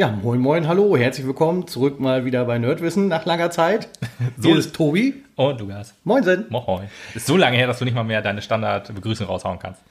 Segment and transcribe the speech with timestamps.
[0.00, 3.90] Ja, moin moin, hallo, herzlich willkommen zurück mal wieder bei Nerdwissen nach langer Zeit.
[4.38, 5.22] So Hier ist Tobi.
[5.36, 5.92] Und Lukas.
[6.04, 6.46] Moinsen.
[6.48, 6.88] Moin.
[7.14, 9.82] Ist so lange her, dass du nicht mal mehr deine Standardbegrüßung raushauen kannst.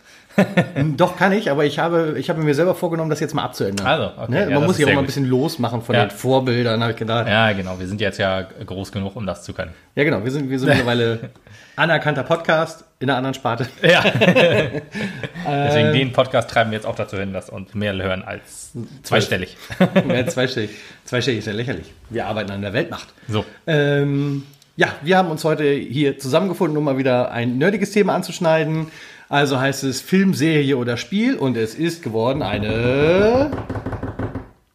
[0.98, 3.86] Doch, kann ich, aber ich habe, ich habe mir selber vorgenommen, das jetzt mal abzuändern.
[3.86, 4.32] Also, okay.
[4.32, 4.50] Ne?
[4.52, 6.06] Man muss sich auch mal ein bisschen losmachen von Ja.
[6.06, 7.28] den Vorbildern, habe ich gedacht.
[7.28, 7.80] Ja, genau.
[7.80, 9.72] Wir sind jetzt ja groß genug, um das zu können.
[9.96, 11.32] Ja, genau, wir sind, wir sind mittlerweile
[11.76, 13.68] anerkannter Podcast in einer anderen Sparte.
[13.82, 14.04] Ja.
[15.48, 19.58] Deswegen den Podcast treiben wir jetzt auch dazu hin, dass uns mehr hören als zweistellig.
[19.80, 20.72] ja, zweistellig.
[21.06, 21.92] Zweistellig ist ja lächerlich.
[22.10, 23.08] Wir arbeiten an der Weltmacht.
[23.28, 23.46] So.
[23.68, 24.44] Ähm,
[24.76, 28.88] ja, wir haben uns heute hier zusammengefunden, um mal wieder ein nerdiges Thema anzuschneiden.
[29.30, 33.52] Also heißt es Film, Serie oder Spiel und es ist geworden eine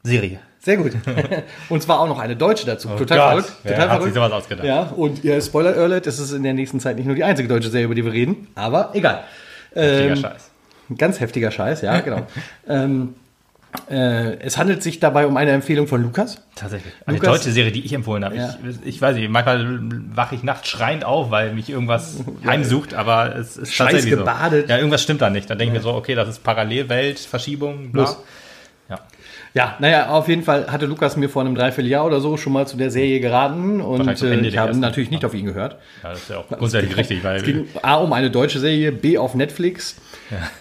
[0.05, 0.39] Serie.
[0.61, 0.93] sehr gut.
[1.69, 2.89] und zwar auch noch eine deutsche dazu.
[2.91, 3.53] Total Oh Gott, verrückt.
[3.65, 4.15] wer Total hat sich verrückt.
[4.15, 4.67] sowas ausgedacht?
[4.67, 7.49] Ja, und ja, Spoiler Alert, das ist in der nächsten Zeit nicht nur die einzige
[7.49, 9.25] deutsche Serie, über die wir reden, aber egal.
[9.73, 10.51] Heftiger Ähm, Scheiß.
[10.99, 12.27] Ganz heftiger Scheiß, ja, genau.
[12.69, 13.15] ähm,
[13.91, 16.41] äh, es handelt sich dabei um eine Empfehlung von Lukas.
[16.55, 16.93] Tatsächlich.
[17.07, 18.37] Eine Lukas- deutsche Serie, die ich empfohlen habe.
[18.37, 18.55] Ja.
[18.83, 19.81] Ich, ich weiß nicht, manchmal
[20.15, 22.17] wache ich nachts schreiend auf, weil mich irgendwas
[22.47, 24.67] heimsucht, aber es ist Scheiß tatsächlich gebadet.
[24.67, 24.73] so.
[24.73, 25.51] Ja, irgendwas stimmt da nicht.
[25.51, 28.03] Dann denke ich mir so, okay, das ist Parallelwelt, Verschiebung, bla.
[28.05, 28.17] Los.
[29.55, 29.65] Ja.
[29.65, 32.67] Ja, naja, auf jeden Fall hatte Lukas mir vor einem Dreivierteljahr oder so schon mal
[32.67, 35.77] zu der Serie geraten und äh, ich habe natürlich nicht auf ihn gehört.
[36.03, 38.91] ja, das ist ja auch grundsätzlich richtig, weil Es ging A um eine deutsche Serie,
[38.91, 39.97] B auf Netflix.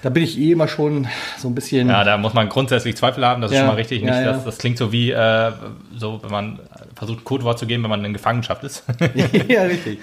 [0.03, 1.07] Da bin ich eh immer schon
[1.39, 1.89] so ein bisschen.
[1.89, 4.03] Ja, da muss man grundsätzlich Zweifel haben, das ist Ja, schon mal richtig.
[4.03, 4.31] Nicht, ja, ja.
[4.33, 5.51] Das, das klingt so wie, äh,
[5.97, 6.59] so, wenn man
[6.95, 8.83] versucht, Codewort zu geben, wenn man in Gefangenschaft ist.
[9.47, 9.99] ja richtig.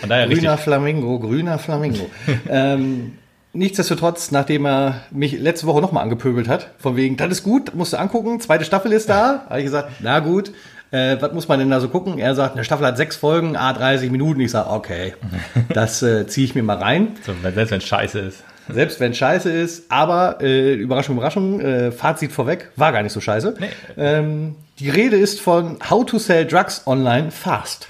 [0.00, 0.40] Von daher richtig.
[0.40, 2.10] Grüner Flamingo, grüner Flamingo.
[2.50, 3.12] ähm,
[3.52, 7.92] nichtsdestotrotz, nachdem er mich letzte Woche nochmal angepöbelt hat, von wegen, das ist gut, musst
[7.92, 10.52] du angucken, zweite Staffel ist da, habe ich gesagt, na gut,
[10.92, 12.18] äh, was muss man denn da so gucken?
[12.18, 14.40] Er sagt, eine Staffel hat sechs Folgen, a 30 Minuten.
[14.40, 15.14] Ich sage, okay,
[15.70, 17.16] das äh, ziehe ich mir mal rein.
[17.24, 18.44] So, selbst wenn es scheiße ist.
[18.68, 23.20] Selbst wenn scheiße ist, aber äh, Überraschung, Überraschung, äh, Fazit vorweg, war gar nicht so
[23.20, 23.56] scheiße.
[23.58, 23.68] Nee.
[23.96, 27.88] Ähm, die Rede ist von How to Sell Drugs Online Fast.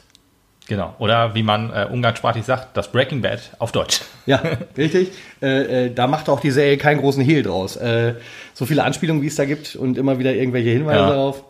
[0.73, 0.95] Genau.
[0.99, 4.01] Oder wie man äh, umgangssprachlich sagt, das Breaking Bad auf Deutsch.
[4.25, 4.43] Ja,
[4.79, 5.11] richtig.
[5.43, 7.77] Äh, äh, da macht auch die Serie keinen großen Hehl draus.
[7.77, 8.15] Äh,
[8.55, 11.09] so viele Anspielungen, wie es da gibt und immer wieder irgendwelche Hinweise Ja.
[11.11, 11.45] darauf.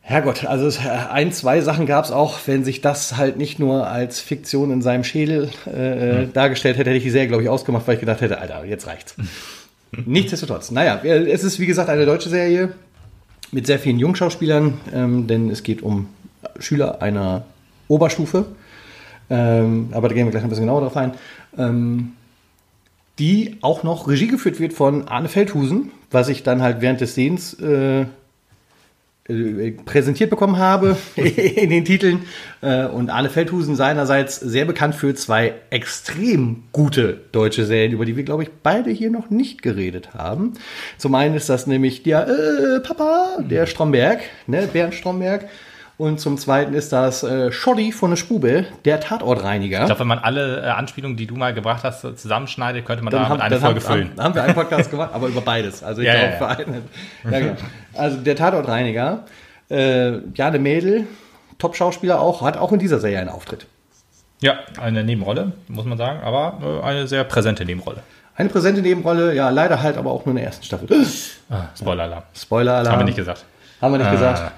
[0.00, 3.86] Herrgott, also äh, ein, zwei Sachen gab es auch, wenn sich das halt nicht nur
[3.86, 7.86] als Fiktion in seinem Schädel äh, dargestellt hätte, hätte ich die Serie, glaube ich, ausgemacht,
[7.86, 9.14] weil ich gedacht hätte, Alter, jetzt reicht's.
[10.06, 12.72] Nichtsdestotrotz, naja, es ist wie gesagt eine deutsche Serie
[13.52, 16.08] mit sehr vielen Jungschauspielern, ähm, denn es geht um
[16.58, 17.44] Schüler einer
[17.88, 18.46] Oberstufe.
[19.30, 21.12] Ähm, aber da gehen wir gleich ein bisschen genauer drauf ein.
[21.56, 22.12] Ähm,
[23.18, 27.14] die auch noch Regie geführt wird von Arne Feldhusen, was ich dann halt während des
[27.14, 28.06] Sehens äh,
[29.26, 32.24] äh, präsentiert bekommen habe in den Titeln.
[32.60, 38.16] Äh, und Arne Feldhusen seinerseits sehr bekannt für zwei extrem gute deutsche Serien, über die
[38.16, 40.52] wir, glaube ich, beide hier noch nicht geredet haben.
[40.98, 45.48] Zum einen ist das nämlich der äh, Papa, der Stromberg, ne, Bernd Stromberg.
[45.96, 49.80] Und zum zweiten ist das äh, Schoddy von der Spube, der Tatortreiniger.
[49.80, 53.04] Ich glaube, wenn man alle äh, Anspielungen, die du mal gebracht hast, so zusammenschneidet, könnte
[53.04, 54.10] man Dann da haben, mit eine Folge haben, füllen.
[54.10, 55.84] Haben, haben wir einen Podcast gemacht, aber über beides.
[55.84, 57.30] Also ich Ja, glaube, ja, ja.
[57.30, 57.54] Ja, genau.
[57.94, 59.24] Also der Tatortreiniger,
[59.70, 61.06] äh, Jane Mädel,
[61.58, 63.66] Top-Schauspieler auch, hat auch in dieser Serie einen Auftritt.
[64.40, 68.02] Ja, eine Nebenrolle, muss man sagen, aber äh, eine sehr präsente Nebenrolle.
[68.36, 70.88] Eine präsente Nebenrolle, ja, leider halt aber auch nur in der ersten Staffel.
[71.48, 72.24] Ah, Spoiler-Alarm.
[72.36, 72.92] Spoiler-Alarm.
[72.92, 73.44] Haben wir nicht gesagt.
[73.80, 74.52] Haben wir nicht gesagt.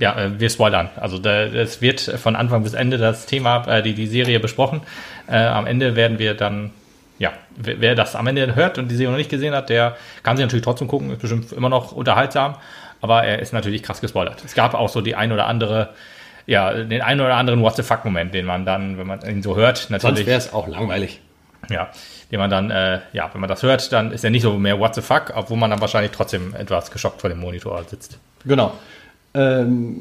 [0.00, 0.90] Ja, äh, wir spoilern.
[0.96, 4.82] Also es wird von Anfang bis Ende das Thema, äh, die, die Serie besprochen.
[5.28, 6.70] Äh, am Ende werden wir dann,
[7.18, 10.36] ja, wer, das am Ende hört und die Serie noch nicht gesehen hat, der kann
[10.36, 12.56] sie natürlich trotzdem gucken, ist bestimmt immer noch unterhaltsam,
[13.00, 14.42] aber er ist natürlich krass gespoilert.
[14.44, 15.90] Es gab auch so die ein oder andere,
[16.46, 19.56] ja, den einen oder anderen What the fuck-Moment, den man dann, wenn man ihn so
[19.56, 21.20] hört, Sonst natürlich, wäre es auch langweilig.
[21.70, 21.88] ja,
[22.30, 24.78] den man dann, äh, ja, wenn man das hört, dann ist er nicht so mehr
[24.78, 28.18] What the fuck, obwohl man dann wahrscheinlich trotzdem etwas geschockt vor dem Monitor sitzt.
[28.44, 28.72] Genau.
[29.34, 30.00] Ähm,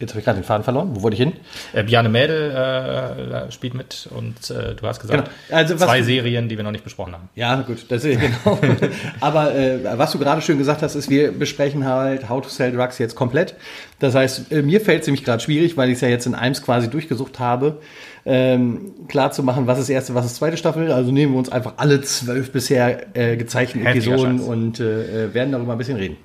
[0.00, 0.90] jetzt habe ich gerade den Faden verloren.
[0.92, 1.32] Wo wollte ich hin?
[1.72, 5.56] Äh, Bjarne Mädel äh, spielt mit und äh, du hast gesagt, Genau.
[5.58, 7.28] Also zwei Serien, die wir noch nicht besprochen haben.
[7.34, 8.58] Ja, gut, das ist genau.
[9.20, 12.72] Aber äh, was du gerade schön gesagt hast, ist, wir besprechen halt How to Sell
[12.72, 13.54] Drugs jetzt komplett.
[13.98, 16.34] Das heißt, äh, mir fällt es nämlich gerade schwierig, weil ich es ja jetzt in
[16.34, 17.78] Eims quasi durchgesucht habe,
[18.24, 20.92] ähm, klar zu machen, was ist erste, was ist zweite Staffel.
[20.92, 25.72] Also nehmen wir uns einfach alle zwölf bisher äh, gezeichneten Episoden und äh, werden darüber
[25.72, 26.16] ein bisschen reden.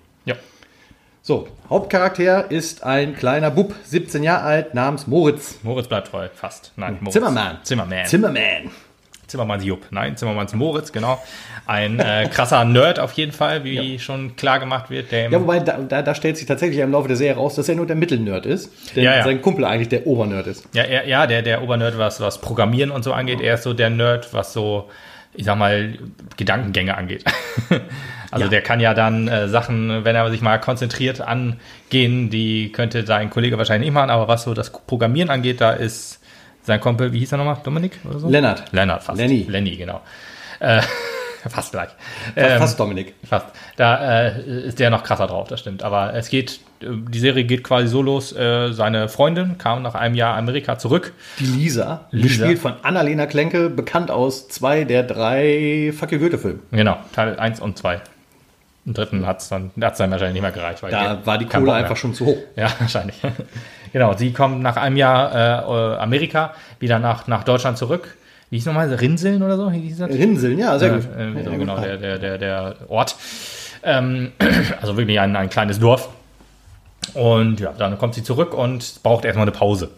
[1.24, 1.28] Ja.
[1.36, 5.58] So, Hauptcharakter ist ein kleiner Bub, 17 Jahre alt, namens Moritz.
[5.64, 6.74] Moritz bleibt treu, fast.
[6.76, 7.14] Nein, Moritz.
[7.14, 7.58] Zimmermann.
[7.64, 8.06] Zimmermann.
[8.06, 8.72] Zimmerman.
[9.26, 9.86] Zimmermanns Jupp.
[9.90, 11.24] Nein, Zimmermanns Moritz, genau.
[11.66, 15.14] Ein äh, krasser Nerd auf jeden Fall, wie schon klar gemacht wird.
[15.14, 17.76] Ja, wobei, da, da, da stellt sich tatsächlich im Laufe der Serie raus, dass er
[17.76, 18.70] nur der Mittelnerd ist.
[18.94, 19.24] Denn Ja, ja.
[19.24, 20.68] sein Kumpel eigentlich der Obernerd ist.
[20.74, 23.74] ja, er, ja der, der Obernerd, was, was Programmieren und so angeht, er ist so
[23.74, 24.90] der Nerd, was so
[25.36, 25.98] ich sag mal,
[26.38, 27.24] Gedankengänge angeht.
[28.34, 28.50] also Ja.
[28.50, 33.30] der kann ja dann äh, Sachen, wenn er sich mal konzentriert angehen, die könnte sein
[33.30, 36.20] Kollege wahrscheinlich nicht machen, aber was so das Programmieren angeht, da ist
[36.64, 37.58] sein Kumpel, wie hieß er nochmal?
[37.64, 38.30] Dominik oder so?
[38.30, 38.64] Lennart.
[38.72, 39.20] Lennart, fast.
[39.20, 39.46] Lenny.
[39.48, 40.02] Lenny, genau.
[40.60, 40.82] Äh,
[41.50, 41.90] fast gleich.
[42.36, 43.14] Ähm, Fast Dominik.
[43.26, 43.48] Fast.
[43.76, 45.84] Da äh, ist der noch krasser drauf, das stimmt.
[45.84, 48.32] Aber es geht, äh, die Serie geht quasi so los.
[48.32, 51.12] Äh, seine Freundin kam nach einem Jahr Amerika zurück.
[51.40, 52.28] Die Lisa, Lisa.
[52.28, 56.60] gespielt von Annalena Klenke, bekannt aus zwei der drei you Goethe-Filme.
[56.72, 58.00] Genau, Teil 1 und 2.
[58.86, 60.84] Im dritten hat es dann, hat's dann wahrscheinlich nicht mehr gereicht.
[60.84, 62.38] Weil Da war die Kohle einfach schon zu hoch.
[62.58, 63.16] Ja, wahrscheinlich.
[63.94, 68.18] genau, sie kommt nach einem Jahr äh, Amerika wieder nach, nach Deutschland zurück.
[68.50, 68.94] Wie hieß nochmal?
[68.94, 69.68] Rinseln oder so?
[69.68, 71.06] Rinseln, ja, sehr Ja, gut.
[71.18, 73.16] äh, so Ja, genau, der, der, der, der Ort.
[73.84, 74.32] Ähm,
[74.82, 76.10] also wirklich ein, ein kleines Dorf.
[77.14, 79.92] Und ja, dann kommt sie zurück und braucht erstmal eine Pause.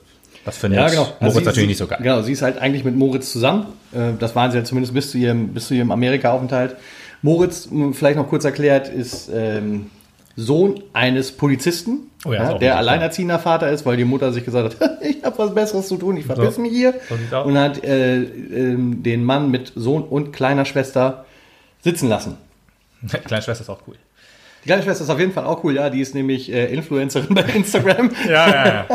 [0.44, 1.04] Das findet Ja, genau.
[1.04, 2.00] Moritz Also sie- natürlich sie, nicht so geil.
[2.02, 3.66] Genau, sie ist halt eigentlich mit Moritz zusammen.
[3.94, 6.76] Äh, Das waren sie ja zumindest bis zu ihrem, bis zu ihrem Amerika-Aufenthalt.
[7.26, 9.90] Moritz, vielleicht noch kurz erklärt, ist ähm,
[10.36, 14.80] Sohn eines Polizisten, Oh ja, auch der alleinerziehender Vater ist, weil die Mutter sich gesagt
[14.80, 16.62] hat, ich habe was Besseres zu tun, ich verpiss So.
[16.62, 16.94] mich hier.
[17.44, 21.26] Und hat äh, ähm, den Mann mit Sohn und kleiner Schwester
[21.82, 22.38] sitzen lassen.
[23.26, 23.96] Kleine Schwester ist auch cool.
[24.64, 25.90] Die kleine Schwester ist auf jeden Fall auch cool, ja.
[25.90, 28.12] Die ist nämlich äh, Influencerin bei Instagram.
[28.28, 28.86] Ja, ja, ja.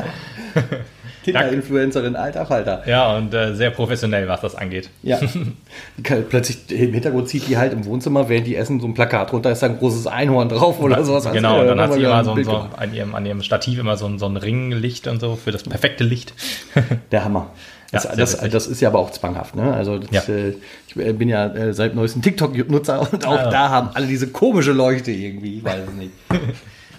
[1.24, 2.82] Kinderinfluencerin, alter Falter.
[2.86, 4.88] ja, und äh, sehr professionell, was das angeht.
[5.02, 5.18] Ja.
[6.02, 9.32] Kann, plötzlich im Hintergrund zieht die halt im Wohnzimmer, während die essen, so ein Plakat
[9.32, 11.30] runter, ist da ein großes Einhorn drauf oder sowas.
[11.32, 13.78] Genau, Also, und dann da hat sie immer so, so an, ihrem, an ihrem Stativ
[13.78, 16.32] immer so ein, so ein Ringlicht und so für das perfekte Licht.
[17.12, 17.50] Der Hammer.
[17.92, 19.56] Das, Ja, das, das ist ja aber auch zwanghaft.
[19.56, 19.74] Ne?
[19.74, 20.32] Also das, Ja.
[20.34, 20.54] äh,
[20.86, 23.50] ich äh, bin ja äh, seit neuestem TikTok-Nutzer und auch Ah.
[23.50, 25.58] da haben alle diese komische Leuchte irgendwie.
[25.58, 26.12] Ich weiß es nicht.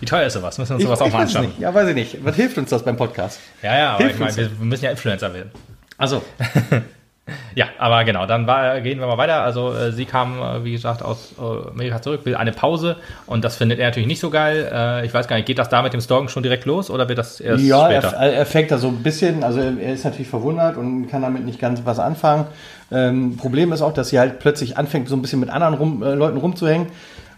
[0.02, 0.58] Wie teuer ist sowas?
[0.58, 1.52] Müssen wir uns Ich, sowas auch ich mal weiß es anschauen.
[1.52, 1.62] nicht.
[1.62, 2.26] Ja, weiß ich nicht.
[2.26, 3.40] Was hilft uns das beim Podcast?
[3.62, 5.52] Ja, ja, aber Hilft ich meine, wir, müssen ja Influencer werden.
[5.98, 6.22] Also,
[7.54, 9.44] Ja, aber genau, dann war, gehen wir mal weiter.
[9.44, 13.44] Also äh, sie kam, äh, wie gesagt, aus äh, Amerika zurück, will eine Pause und
[13.44, 14.70] das findet er natürlich nicht so geil.
[14.74, 17.08] Äh, ich weiß gar nicht, geht das da mit dem Stalken schon direkt los oder
[17.10, 18.18] wird das erst ja, er, später?
[18.18, 21.60] er fängt da so ein bisschen, also er ist natürlich verwundert und kann damit nicht
[21.60, 22.48] ganz was anfangen.
[22.92, 26.04] Ähm, Problem ist auch, dass sie halt plötzlich anfängt, so ein bisschen mit anderen rum,
[26.04, 26.88] äh, Leuten rumzuhängen.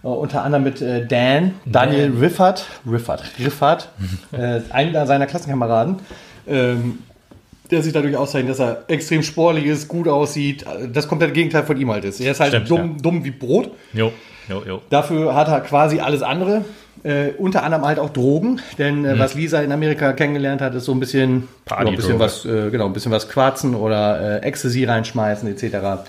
[0.03, 3.89] Äh, unter anderem mit äh, Dan, Daniel Riffert, Riffert, Riffert,
[4.31, 5.97] äh, einer seiner Klassenkameraden.
[6.47, 6.99] Ähm,
[7.71, 11.79] der sich dadurch auszeichnet, dass er extrem sportlich ist, gut aussieht, das komplette Gegenteil von
[11.79, 12.19] ihm halt ist.
[12.19, 13.71] Er ist halt Stimmt, dumm, dumm wie Brot.
[13.93, 14.11] Jo,
[14.49, 14.81] jo, jo.
[14.89, 16.65] Dafür hat er quasi alles andere.
[17.03, 20.85] Äh, unter anderem halt auch Drogen, denn äh, was Lisa in Amerika kennengelernt hat, ist
[20.85, 24.83] so ein bisschen, ja, ein bisschen was, äh, genau, ein bisschen was quarzen oder Ecstasy
[24.83, 26.05] reinschmeißen etc.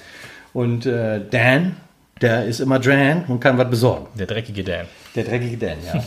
[0.52, 1.76] Und Dan,
[2.20, 4.06] der ist immer dran und kann was besorgen.
[4.18, 4.86] Der dreckige Dan.
[5.16, 6.04] Der dreckige Dan, ja.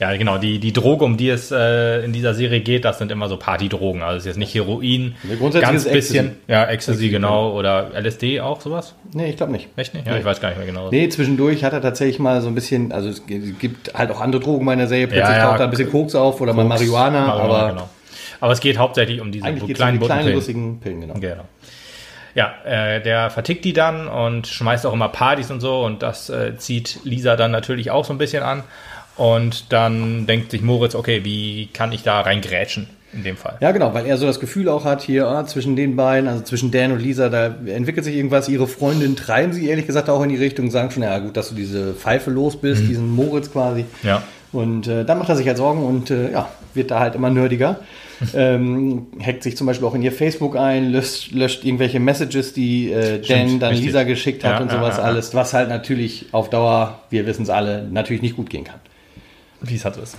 [0.00, 3.10] Ja, genau, die, die Droge, um die es äh, in dieser Serie geht, das sind
[3.10, 4.02] immer so Partydrogen.
[4.02, 6.26] Also es ist jetzt nicht Heroin, Nee, grundsätzlich ganz ist bisschen.
[6.26, 6.52] Ecstasy.
[6.52, 7.52] Ja, Ecstasy, genau.
[7.56, 8.94] Oder LSD auch, sowas?
[9.12, 9.68] nee, ich glaube nicht.
[9.76, 10.06] Echt nicht?
[10.06, 10.90] Ja, ich weiß gar nicht mehr genau.
[10.90, 14.40] Nee, zwischendurch hat er tatsächlich mal so ein bisschen, also es gibt halt auch andere
[14.40, 16.62] Drogen bei der Serie, plötzlich Ja, ja, taucht da ein bisschen Koks auf oder mal
[16.66, 17.88] Koks, Marihuana, aber genau.
[18.40, 21.14] Aber es geht hauptsächlich um diese es um kleinen die kleinen, lustigen Pillen, genau.
[21.14, 21.44] Genau.
[22.34, 26.30] Ja, äh, der vertickt die dann und schmeißt auch immer Partys und so und das
[26.30, 28.62] äh, zieht Lisa dann natürlich auch so ein bisschen an.
[29.16, 33.58] Und dann denkt sich Moritz, okay, wie kann ich da reingrätschen in dem Fall?
[33.60, 36.42] Ja, genau, weil er so das Gefühl auch hat, hier ah, zwischen den beiden, also
[36.42, 38.48] zwischen Dan und Lisa, da entwickelt sich irgendwas.
[38.48, 41.50] Ihre Freundin treiben sie ehrlich gesagt auch in die Richtung, sagen schon, ja gut, dass
[41.50, 43.84] du diese Pfeife los bist, diesen Moritz quasi.
[44.02, 44.22] Ja.
[44.52, 47.30] Und äh, dann macht er sich halt Sorgen und äh, ja, wird da halt immer
[47.30, 47.80] nerdiger.
[48.34, 52.92] Ähm, hackt sich zum Beispiel auch in ihr Facebook ein, löscht, löscht irgendwelche Messages, die
[52.92, 53.86] äh, Dan dann richtig.
[53.86, 55.08] Lisa geschickt hat Ja, und sowas ja, ja.
[55.08, 58.80] alles, was halt natürlich auf Dauer, wir wissen es alle, natürlich nicht gut gehen kann.
[59.62, 60.16] Wie es halt so ist.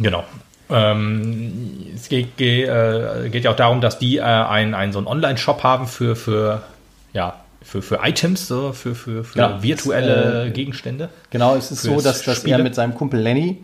[0.00, 0.24] Genau.
[0.70, 4.98] Ähm, es geht, geht, äh, geht ja auch darum, dass die äh, einen, einen so
[4.98, 6.62] einen Online-Shop haben für, für,
[7.12, 11.08] ja, für, für Items, so, für, für, für Ja, virtuelle äh, Gegenstände.
[11.30, 12.56] Genau, es ist so, dass, dass Spiele?
[12.56, 13.58] er mit seinem Kumpel Lenny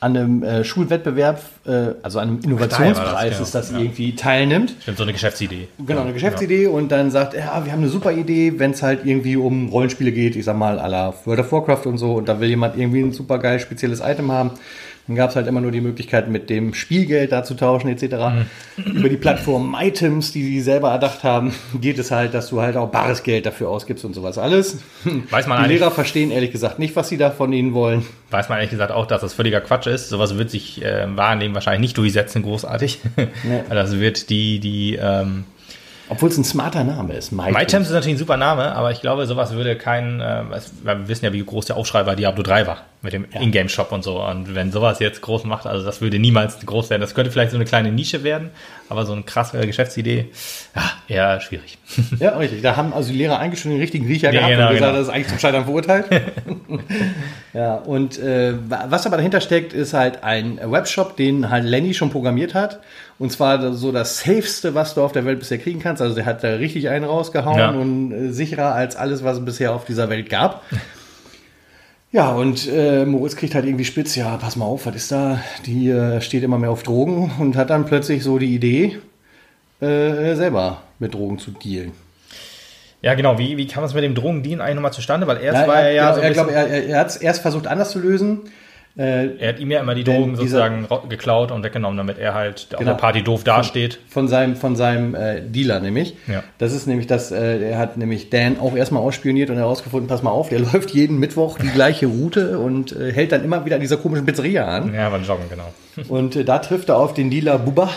[0.00, 3.42] an einem äh, Schulwettbewerb, äh, also an einem Innovationspreis genau.
[3.42, 3.78] ist das Ja.
[3.78, 4.74] irgendwie teilnimmt.
[4.80, 5.68] Stimmt, so eine Geschäftsidee.
[5.86, 8.82] Genau, eine Geschäftsidee und dann sagt er, ja, wir haben eine super Idee, wenn es
[8.82, 12.14] halt irgendwie um Rollenspiele geht, ich sag mal, à la World of Warcraft und so,
[12.14, 14.52] und da will jemand irgendwie ein super geil spezielles Item haben.
[15.06, 18.04] Dann gab es halt immer nur die Möglichkeit, mit dem Spielgeld da zu tauschen, etc.
[18.76, 18.92] Mhm.
[18.92, 22.76] Über die Plattform Items, die sie selber erdacht haben, geht es halt, dass du halt
[22.76, 24.78] auch bares Geld dafür ausgibst und sowas alles.
[25.30, 28.04] Weiß man die Lehrer verstehen ehrlich gesagt nicht, was sie da von ihnen wollen.
[28.30, 30.08] Weiß man ehrlich gesagt auch, dass das völliger Quatsch ist.
[30.08, 33.00] Sowas wird sich äh, Leben wahrscheinlich nicht durchsetzen, großartig.
[33.68, 35.44] Das wird die, die, ähm,
[36.08, 37.32] Obwohl es ein smarter Name ist.
[37.32, 37.56] MyTems.
[37.56, 40.42] MyTems ist natürlich ein super Name, aber ich glaube, sowas würde kein, äh,
[40.82, 42.78] wir wissen ja, wie groß der Aufschrei bei Diablo 3 war.
[43.02, 43.40] Mit dem ja.
[43.40, 44.22] Ingame-Shop und so.
[44.22, 47.00] Und wenn sowas jetzt groß macht, also das würde niemals groß werden.
[47.00, 48.50] Das könnte vielleicht so eine kleine Nische werden,
[48.88, 50.26] aber so eine krasse Geschäftsidee,
[50.76, 51.78] ja, eher schwierig.
[52.18, 52.60] Ja, richtig.
[52.62, 54.92] Da haben also die Lehrer eigentlich schon den richtigen Riecher ja, gehabt genau, und gesagt,
[54.92, 54.98] genau.
[54.98, 56.06] das ist eigentlich zum Scheitern verurteilt.
[57.54, 62.10] ja, und äh, was aber dahinter steckt, ist halt ein Webshop, den halt Lenny schon
[62.10, 62.80] programmiert hat.
[63.18, 66.00] Und zwar so das safeste, was du auf der Welt bisher kriegen kannst.
[66.00, 67.70] Also der hat da richtig einen rausgehauen ja.
[67.70, 70.64] und äh, sicherer als alles, was es bisher auf dieser Welt gab.
[72.12, 75.40] Ja, und äh, Moritz kriegt halt irgendwie spitz, ja, pass mal auf, was ist da?
[75.66, 78.98] Die äh, steht immer mehr auf Drogen und hat dann plötzlich so die Idee,
[79.80, 81.92] äh, selber mit Drogen zu dealen.
[83.02, 83.38] Ja, genau.
[83.38, 85.26] Wie, wie kam es mit dem Drogendealen eigentlich nochmal zustande?
[85.26, 86.20] Weil erst ja, war er ja genau, so.
[86.20, 88.40] Er, glaub, er, er hat es erst versucht anders zu lösen.
[88.96, 92.66] Äh, er hat ihm ja immer die Drogen sozusagen geklaut und weggenommen, damit er halt
[92.70, 93.94] genau, auf der Party doof dasteht.
[93.94, 96.16] Von, von seinem, von seinem äh, Dealer nämlich.
[96.26, 96.42] Ja.
[96.58, 100.22] Das ist nämlich das, äh, er hat nämlich Dan auch erstmal ausspioniert und herausgefunden, pass
[100.22, 103.76] mal auf, der läuft jeden Mittwoch die gleiche Route und äh, hält dann immer wieder
[103.76, 104.92] an dieser komischen Pizzeria an.
[104.92, 105.72] Ja, beim Joggen, genau.
[106.08, 107.90] Und äh, da trifft er auf den Dealer Bubba.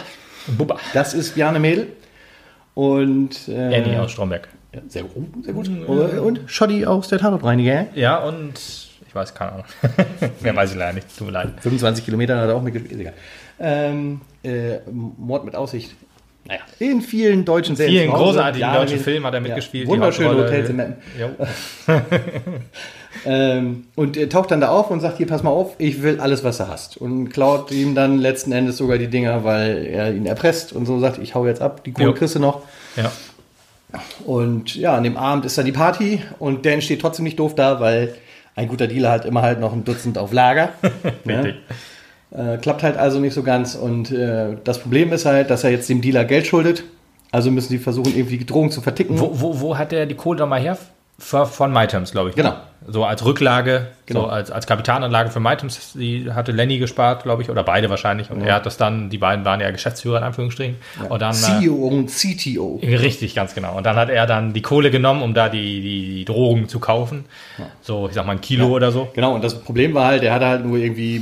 [0.47, 0.77] Bubba.
[0.93, 1.87] Das ist Bjarne Mädel.
[2.73, 4.47] Und äh, Annie aus Stromberg.
[4.73, 5.69] Ja, sehr, gut, sehr gut.
[5.69, 5.85] Mhm.
[6.19, 7.87] Und Shoddy aus der Tatortreiniger.
[7.93, 8.59] Ja, und
[9.13, 9.65] ich weiß, keine Ahnung.
[10.41, 11.15] Mehr weiß ich leider nicht.
[11.15, 11.49] Tut mir leid.
[11.61, 12.99] 25 Kilometer hat er auch mitgespielt.
[12.99, 13.13] Egal.
[13.59, 15.91] Ähm, äh, Mord mit Aussicht.
[16.45, 18.05] Naja, in vielen deutschen Serien.
[18.05, 19.85] Vielen großartigen ja, deutschen Filmen hat er mitgespielt.
[19.85, 20.95] Ja, wunderschöne Hotels in Meppen.
[23.25, 26.19] ähm, und er taucht dann da auf und sagt, hier, pass mal auf, ich will
[26.19, 26.97] alles, was du hast.
[26.97, 30.99] Und klaut ihm dann letzten Endes sogar die Dinger, weil er ihn erpresst und so
[30.99, 32.63] sagt, ich hau jetzt ab, die Kohle kriegst du noch.
[32.95, 33.11] Ja.
[34.25, 37.53] Und ja, an dem Abend ist dann die Party und Dan steht trotzdem nicht doof
[37.53, 38.15] da, weil
[38.55, 40.69] ein guter Dealer hat immer halt noch ein Dutzend auf Lager.
[41.23, 41.55] ne?
[42.31, 43.75] äh, klappt halt also nicht so ganz.
[43.75, 46.83] Und äh, das Problem ist halt, dass er jetzt dem Dealer Geld schuldet.
[47.31, 49.19] Also müssen sie versuchen, irgendwie die Drogen zu verticken.
[49.19, 50.77] Wo, wo, wo hat er die Kohle nochmal her?
[51.19, 52.35] Von MyTerms, glaube ich.
[52.35, 52.55] Genau.
[52.87, 54.21] So als Rücklage, genau.
[54.21, 58.29] so als, als Kapitalanlage für MyTerms, die hatte Lenny gespart, glaube ich, oder beide wahrscheinlich.
[58.29, 58.47] Und ja.
[58.47, 60.75] er hat das dann, die beiden waren ja Geschäftsführer in Anführungsstrichen.
[61.01, 61.09] Ja.
[61.09, 62.81] Und dann, CEO und CTO.
[62.83, 63.77] Richtig, ganz genau.
[63.77, 66.79] Und dann hat er dann die Kohle genommen, um da die, die, die Drogen zu
[66.79, 67.25] kaufen.
[67.57, 67.67] Ja.
[67.81, 69.09] So, ich sag mal ein Kilo oder so.
[69.13, 71.21] Genau, und das Problem war halt, er hatte halt nur irgendwie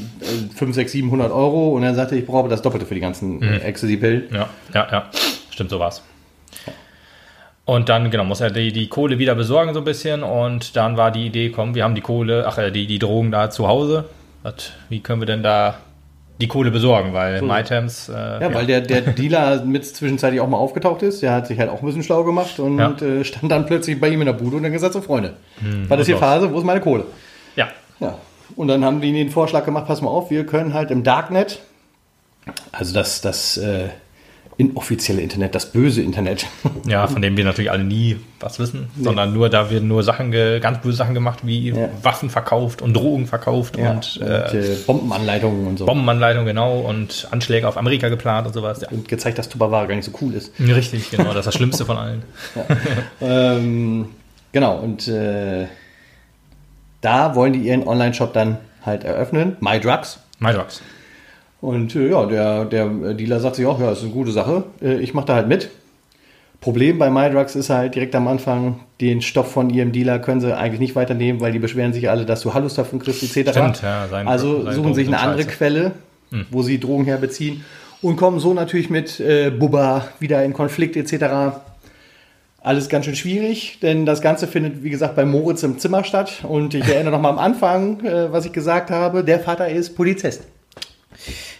[0.55, 3.61] 5, 6, 700 Euro und er sagte, ich brauche das Doppelte für die ganzen mhm.
[3.61, 4.33] Ecstasy-Pillen.
[4.33, 5.09] Ja, ja, ja.
[5.51, 6.01] Stimmt, so war's.
[7.71, 10.23] Und dann, genau, muss er die, die Kohle wieder besorgen so ein bisschen.
[10.23, 13.31] Und dann war die Idee, komm, wir haben die Kohle, ach, äh, die, die Drogen
[13.31, 14.09] da zu Hause.
[14.43, 15.75] Was, wie können wir denn da
[16.41, 17.13] die Kohle besorgen?
[17.13, 17.45] Weil so.
[17.45, 18.09] MyTems...
[18.09, 21.21] Äh, ja, ja, weil der, der Dealer mit zwischenzeitlich auch mal aufgetaucht ist.
[21.21, 22.91] Der hat sich halt auch ein bisschen schlau gemacht und ja.
[22.91, 25.89] äh, stand dann plötzlich bei ihm in der Bude und dann gesagt, so Freunde, hm,
[25.89, 27.05] was ist hier Phase, wo ist meine Kohle?
[27.55, 27.69] Ja.
[28.01, 28.17] Ja.
[28.57, 31.61] Und dann haben die den Vorschlag gemacht, pass mal auf, wir können halt im Darknet,
[32.73, 33.87] also das, das äh,
[34.61, 36.45] inoffizielle Internet, das böse Internet.
[36.85, 39.03] Ja, von dem wir natürlich alle nie was wissen, nee.
[39.03, 41.89] sondern nur, da werden nur Sachen, ganz böse Sachen gemacht, wie ja.
[42.01, 43.91] Waffen verkauft und Drogen verkauft ja.
[43.91, 45.85] und, und äh, Bombenanleitungen und so.
[45.85, 48.81] Bombenanleitungen, genau, und Anschläge auf Amerika geplant und sowas.
[48.81, 48.89] Ja.
[48.89, 50.51] Und gezeigt, dass Tupperware gar nicht so cool ist.
[50.59, 52.23] Richtig, genau, das ist das Schlimmste von allen.
[53.21, 54.09] ähm,
[54.51, 55.67] genau, und äh,
[57.01, 59.57] da wollen die ihren Online-Shop dann halt eröffnen.
[59.59, 60.19] MyDrugs.
[60.39, 60.81] MyDrugs.
[61.61, 64.63] Und äh, ja, der, der Dealer sagt sich auch, ja, das ist eine gute Sache.
[64.81, 65.69] Äh, ich mache da halt mit.
[66.59, 70.55] Problem bei MyDrugs ist halt direkt am Anfang, den Stoff von ihrem Dealer können sie
[70.55, 73.51] eigentlich nicht weiternehmen, weil die beschweren sich alle, dass du Hallus davon kriegst, etc.
[73.51, 75.57] Stimmt, ja, sein, also sein suchen sich eine andere Scheiße.
[75.57, 75.91] Quelle,
[76.29, 76.45] hm.
[76.51, 77.63] wo sie Drogen herbeziehen
[78.03, 81.57] und kommen so natürlich mit äh, Bubba wieder in Konflikt etc.
[82.59, 86.43] Alles ganz schön schwierig, denn das Ganze findet, wie gesagt, bei Moritz im Zimmer statt.
[86.47, 89.95] Und ich erinnere noch mal am Anfang, äh, was ich gesagt habe, der Vater ist
[89.95, 90.43] Polizist.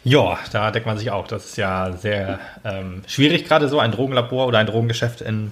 [0.04, 1.28] Ja, da deckt man sich auch.
[1.28, 5.52] Das ist ja sehr ähm, schwierig, gerade so ein Drogenlabor oder ein Drogengeschäft in,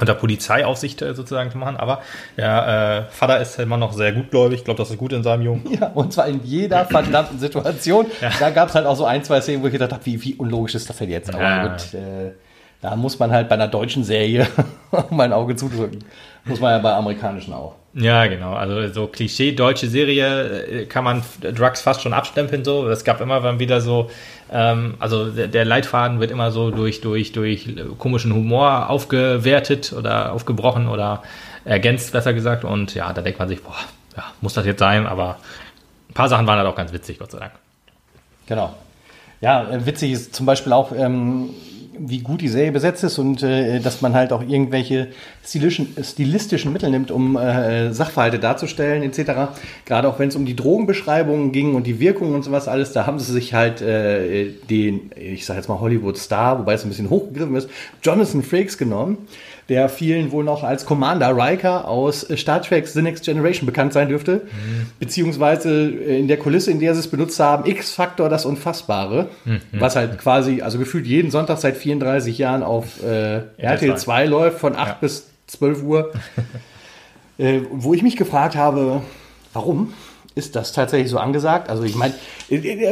[0.00, 1.76] unter Polizeiaufsicht äh, sozusagen zu machen.
[1.76, 2.02] Aber
[2.36, 4.58] der äh, Vater ist immer noch sehr gutgläubig.
[4.58, 5.64] Ich glaube, das ist gut in seinem Jungen.
[5.80, 8.06] Ja, und zwar in jeder verdammten Situation.
[8.20, 8.30] ja.
[8.40, 10.34] Da gab es halt auch so ein, zwei Szenen, wo ich gedacht habe, wie, wie
[10.34, 11.32] unlogisch ist das denn jetzt?
[11.32, 11.68] Aber ja.
[11.68, 12.32] gut, äh,
[12.80, 14.48] da muss man halt bei einer deutschen Serie
[15.10, 16.04] mal ein Auge zudrücken.
[16.44, 17.76] Muss man ja bei amerikanischen auch.
[17.98, 18.52] Ja, genau.
[18.52, 22.86] Also so Klischee deutsche Serie äh, kann man Drugs fast schon abstempeln so.
[22.88, 24.10] Es gab immer dann wieder so,
[24.52, 30.88] ähm, also der, Leitfaden wird immer so durch durch durch komischen Humor aufgewertet oder aufgebrochen
[30.88, 31.22] oder
[31.64, 32.64] ergänzt besser gesagt.
[32.64, 33.76] Und ja, da denkt man sich, boah,
[34.14, 35.06] ja, muss das jetzt sein?
[35.06, 35.38] Aber
[36.10, 37.52] ein paar Sachen waren halt auch ganz witzig, Gott sei Dank.
[38.46, 38.74] Genau.
[39.40, 41.48] Ja, äh, witzig ist zum Beispiel auch, ähm,
[41.98, 45.08] wie gut die Serie besetzt ist und äh, dass man halt auch irgendwelche
[45.44, 49.52] stilischen, stilistischen Mittel nimmt, um äh, Sachverhalte darzustellen etc.
[49.84, 53.06] Gerade auch wenn es um die Drogenbeschreibungen ging und die Wirkung und sowas alles, da
[53.06, 57.10] haben sie sich halt äh, den, ich sag jetzt mal Hollywood-Star, wobei es ein bisschen
[57.10, 57.68] hochgegriffen ist,
[58.02, 59.18] Jonathan Frakes genommen,
[59.68, 64.08] der vielen wohl noch als Commander Riker aus Star Trek The Next Generation bekannt sein
[64.08, 64.42] dürfte.
[64.44, 64.86] Mhm.
[65.00, 69.28] Beziehungsweise in der Kulisse, in der sie es benutzt haben, X-Factor, das Unfassbare.
[69.44, 69.60] Mhm.
[69.72, 74.58] Was halt quasi, also gefühlt jeden Sonntag seit 34 Jahren auf äh, RTL 2 läuft,
[74.58, 74.96] von 8 ja.
[75.00, 76.12] bis 12 Uhr.
[77.38, 79.02] äh, wo ich mich gefragt habe,
[79.52, 79.92] warum?
[80.36, 81.70] ist das tatsächlich so angesagt?
[81.70, 82.12] Also ich meine,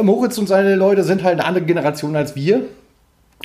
[0.01, 2.61] Moritz und seine Leute sind halt eine andere Generation als wir.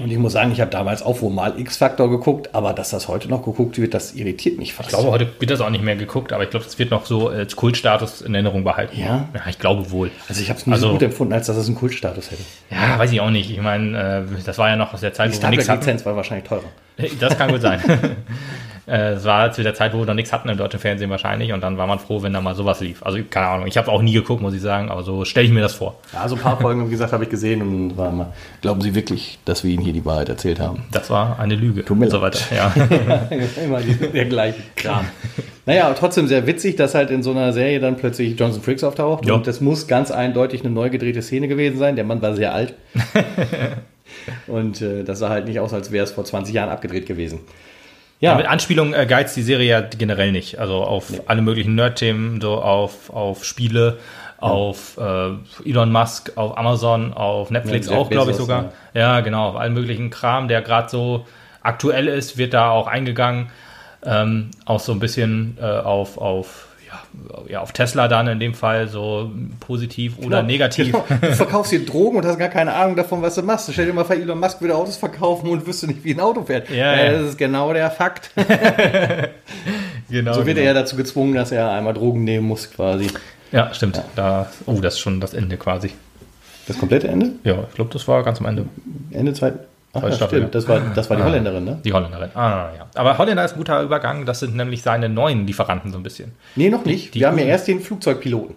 [0.00, 3.08] Und ich muss sagen, ich habe damals auch wohl mal X-Factor geguckt, aber dass das
[3.08, 4.90] heute noch geguckt wird, das irritiert mich fast.
[4.90, 7.06] Ich glaube, heute wird das auch nicht mehr geguckt, aber ich glaube, es wird noch
[7.06, 8.98] so als Kultstatus in Erinnerung behalten.
[8.98, 9.28] Ja?
[9.34, 10.10] Ja, ich glaube wohl.
[10.28, 12.42] Also ich habe es nie also, so gut empfunden, als dass es einen Kultstatus hätte.
[12.70, 13.50] Ja, weiß ich auch nicht.
[13.50, 15.80] Ich meine, äh, das war ja noch aus der Zeit, Die wo wir nichts hatten.
[15.80, 16.64] Die Lizenz war wahrscheinlich teurer.
[17.18, 17.80] Das kann gut sein.
[18.90, 21.52] Äh, es war zu der Zeit, wo wir noch nichts hatten im deutschen Fernsehen wahrscheinlich
[21.52, 23.04] und dann war man froh, wenn da mal sowas lief.
[23.04, 25.52] Also keine Ahnung, ich habe auch nie geguckt, muss ich sagen, aber so stelle ich
[25.52, 25.94] mir das vor.
[26.12, 28.32] Ja, so ein paar Folgen, wie gesagt, habe ich gesehen und war mal,
[28.62, 30.82] glauben Sie wirklich, dass wir Ihnen hier die Wahrheit erzählt haben?
[30.90, 31.84] Das war eine Lüge.
[31.84, 32.40] Tut mir und so weiter.
[32.52, 32.74] Ja.
[33.64, 35.04] Immer der gleiche Kram.
[35.66, 38.82] Naja, aber trotzdem sehr witzig, dass halt in so einer Serie dann plötzlich Johnson Frakes
[38.82, 39.24] auftaucht.
[39.24, 39.36] Jo.
[39.36, 41.94] Und das muss ganz eindeutig eine neu gedrehte Szene gewesen sein.
[41.94, 42.74] Der Mann war sehr alt.
[44.48, 47.38] und äh, das sah halt nicht aus, als wäre es vor 20 Jahren abgedreht gewesen.
[48.20, 48.34] Ja.
[48.34, 50.58] Mit Anspielung äh, geizt die Serie ja generell nicht.
[50.58, 51.20] Also auf nee.
[51.26, 53.98] alle möglichen Nerd-Themen, so auf, auf Spiele,
[54.40, 54.48] ja.
[54.48, 55.30] auf äh,
[55.64, 58.72] Elon Musk, auf Amazon, auf Netflix ja, auch, glaube ich sogar.
[58.92, 59.16] Ja.
[59.16, 59.20] ja.
[59.20, 61.26] genau, auf allen möglichen Kram, der gerade so
[61.62, 63.50] aktuell ist, wird da auch eingegangen.
[64.04, 66.69] Ähm, auch so ein bisschen äh, auf, auf
[67.48, 70.92] ja, auf Tesla dann in dem Fall so positiv oder genau, negativ.
[70.92, 71.04] Genau.
[71.20, 73.70] Du verkaufst hier Drogen und hast gar keine Ahnung davon, was du machst.
[73.72, 76.44] Stell dir mal vor, Elon Musk würde Autos verkaufen und wüsste nicht, wie ein Auto
[76.44, 76.70] fährt.
[76.70, 77.12] Ja, ja.
[77.12, 78.30] Das ist genau der Fakt.
[80.08, 80.60] genau, so wird genau.
[80.60, 83.08] er ja dazu gezwungen, dass er einmal Drogen nehmen muss, quasi.
[83.52, 83.96] Ja, stimmt.
[83.96, 84.04] Ja.
[84.14, 85.90] Da, oh, das ist schon das Ende quasi.
[86.66, 87.32] Das komplette Ende?
[87.42, 88.66] Ja, ich glaube, das war ganz am Ende.
[89.10, 89.58] Ende zweiten.
[89.92, 90.54] Ach, ja, stimmt.
[90.54, 91.80] Das war, das war die ah, Holländerin, ne?
[91.84, 92.30] Die Holländerin.
[92.34, 92.86] Ah, ja.
[92.94, 94.24] Aber Holländer ist ein guter Übergang.
[94.24, 96.32] Das sind nämlich seine neuen Lieferanten so ein bisschen.
[96.54, 97.14] Nee, noch nicht.
[97.14, 98.54] Die, Wir haben ja erst den Flugzeugpiloten.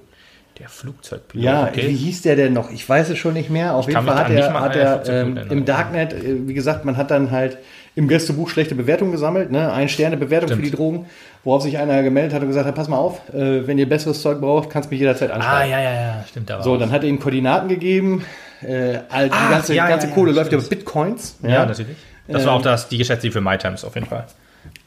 [0.59, 1.43] Der Flugzeugpilot.
[1.43, 1.89] Ja, okay.
[1.89, 2.69] wie hieß der denn noch?
[2.69, 3.73] Ich weiß es schon nicht mehr.
[3.73, 6.95] Auf ich jeden Fall hat er, hat er ähm, im Darknet, äh, wie gesagt, man
[6.95, 7.57] hat dann halt
[7.95, 9.71] im Gästebuch schlechte Bewertungen gesammelt, ne?
[9.71, 10.63] Ein Sterne Bewertung Stimmt.
[10.63, 11.05] für die Drogen,
[11.43, 14.21] worauf sich einer gemeldet hat und gesagt hat, pass mal auf, äh, wenn ihr besseres
[14.21, 15.73] Zeug braucht, kannst du mich jederzeit anschreiben.
[15.73, 16.51] Ah, ja, ja, ja, stimmt.
[16.51, 18.23] Aber so, dann hat er ihm Koordinaten gegeben.
[18.65, 21.37] Äh, all, die ah, ganze, ja, ganze ja, Kohle ja, läuft über Bitcoins.
[21.41, 21.97] Ja, natürlich.
[22.27, 24.25] Das war auch das, die Geschäfte für MyTimes auf jeden Fall.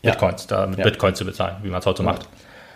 [0.03, 2.29] Bitcoins, da mit Bitcoins zu bezahlen, wie man es heute macht.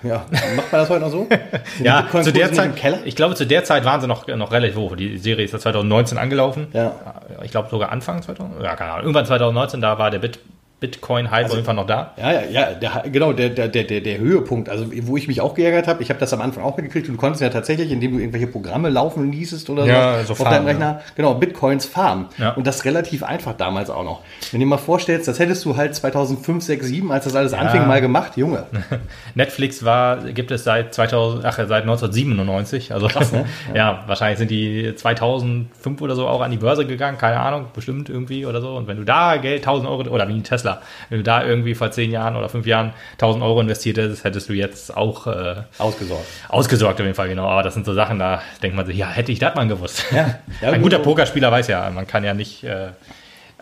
[0.02, 1.26] Ja, macht man das heute noch so?
[1.82, 2.72] ja, zu der Zeit,
[3.04, 4.96] ich glaube, zu der Zeit waren sie noch, noch relativ hoch.
[4.96, 6.68] Die Serie ist ja 2019 angelaufen.
[6.72, 6.94] Ja.
[7.42, 9.04] Ich glaube sogar Anfang 2000, ja, keine Ahnung.
[9.04, 10.38] Irgendwann 2019, da war der Bit,
[10.80, 12.14] Bitcoin-Hype also, auf jeden Fall noch da.
[12.16, 15.54] Ja, ja, ja, der, genau, der, der, der, der Höhepunkt, also wo ich mich auch
[15.54, 18.12] geärgert habe, ich habe das am Anfang auch gekriegt und du konntest ja tatsächlich, indem
[18.12, 21.02] du irgendwelche Programme laufen ließest oder ja, so, auf farmen, deinem Rechner, ja.
[21.14, 22.26] genau, Bitcoins farmen.
[22.38, 22.52] Ja.
[22.52, 24.20] Und das relativ einfach damals auch noch.
[24.50, 27.52] Wenn du dir mal vorstellst, das hättest du halt 2005, 6, 7, als das alles
[27.52, 28.64] anfing, mal gemacht, Junge.
[29.34, 33.44] Netflix war, gibt es seit 2000, ach, seit 1997, also Krass, ne?
[33.74, 34.04] ja.
[34.06, 38.46] wahrscheinlich sind die 2005 oder so auch an die Börse gegangen, keine Ahnung, bestimmt irgendwie
[38.46, 38.76] oder so.
[38.76, 40.69] Und wenn du da Geld, 1000 Euro, oder wie Tesla,
[41.08, 44.48] wenn du da irgendwie vor zehn Jahren oder fünf Jahren 1000 Euro investiert hättest, hättest
[44.48, 46.26] du jetzt auch äh, ausgesorgt.
[46.48, 47.48] Ausgesorgt auf jeden Fall, genau.
[47.48, 50.04] Aber das sind so Sachen, da denkt man sich, ja, hätte ich das mal gewusst.
[50.12, 51.02] Ja, ja Ein guter so.
[51.04, 52.88] Pokerspieler weiß ja, man kann ja nicht äh,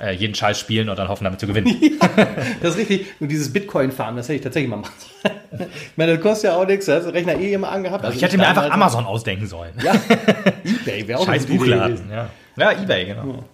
[0.00, 1.74] äh jeden Scheiß spielen und dann hoffen, damit zu gewinnen.
[2.00, 2.26] Ja,
[2.60, 3.06] das ist richtig.
[3.20, 4.92] Nur dieses Bitcoin-Farmen, das hätte ich tatsächlich mal machen
[5.52, 5.66] Ich
[5.96, 6.86] meine, das kostet ja auch nichts.
[6.86, 8.04] Das Rechner eh immer angehabt.
[8.04, 9.72] Also ich hätte mir einfach Amazon ausdenken sollen.
[9.82, 9.94] Ja,
[10.64, 12.10] Ebay wäre auch Scheiß Buchladen.
[12.10, 12.28] Ja.
[12.56, 13.26] ja, Ebay, genau.
[13.26, 13.44] Ja.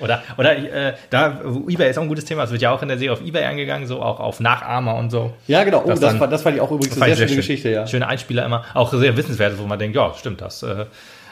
[0.00, 2.44] Oder, oder äh, da, eBay ist auch ein gutes Thema.
[2.44, 5.10] Es wird ja auch in der Serie auf eBay angegangen, so auch auf Nachahmer und
[5.10, 5.32] so.
[5.46, 5.82] Ja, genau.
[5.84, 7.36] Oh, das, das, war, das fand ich auch übrigens eine sehr, schöne schön.
[7.36, 7.86] Geschichte, ja.
[7.86, 8.64] Schöne Einspieler immer.
[8.74, 10.86] Auch sehr wissenswert, wo man denkt, ja, stimmt, das äh,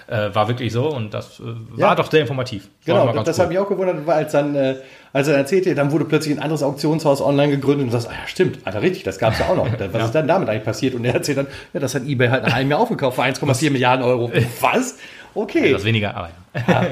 [0.09, 1.45] äh, war wirklich so und das äh,
[1.79, 1.95] war ja.
[1.95, 2.69] doch sehr informativ.
[2.85, 3.45] Genau, das cool.
[3.45, 4.77] habe ich auch gewundert, weil als dann, äh,
[5.13, 8.21] als er erzählte, dann wurde plötzlich ein anderes Auktionshaus online gegründet und du sagst, ah
[8.21, 9.67] ja, stimmt, Alter, richtig, das gab es ja auch noch.
[9.79, 10.05] Was ja.
[10.05, 10.95] ist dann damit eigentlich passiert?
[10.95, 13.71] Und er erzählt dann, ja, das hat eBay halt nach einem Jahr aufgekauft für 1,4
[13.71, 14.31] Milliarden Euro.
[14.61, 14.97] Was?
[15.39, 15.71] Okay.
[15.71, 16.31] Das weniger, aber
[16.67, 16.87] ja.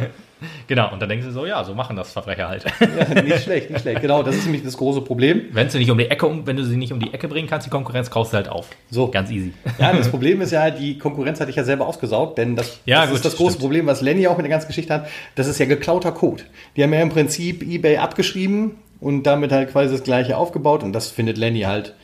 [0.66, 2.64] Genau, und dann denken sie so, ja, so machen das Verbrecher halt.
[2.80, 4.00] Ja, nicht schlecht, nicht schlecht.
[4.00, 5.42] Genau, das ist nämlich das große Problem.
[5.52, 7.66] Wenn du nicht um die Ecke, wenn du sie nicht um die Ecke bringen kannst,
[7.66, 8.68] die Konkurrenz kaufst du halt auf.
[8.90, 9.08] So.
[9.08, 9.52] Ganz easy.
[9.78, 13.02] Ja, das Problem ist ja, die Konkurrenz hatte ich ja selber ausgesaugt, denn das, ja,
[13.02, 13.60] das gut, ist das große stimmt.
[13.60, 15.08] Problem, was Lenny auch mit der ganzen Geschichte hat.
[15.34, 16.44] Das ist ja geklauter Code.
[16.76, 20.92] Die haben ja im Prinzip eBay abgeschrieben und damit halt quasi das gleiche aufgebaut und
[20.92, 21.94] das findet Lenny halt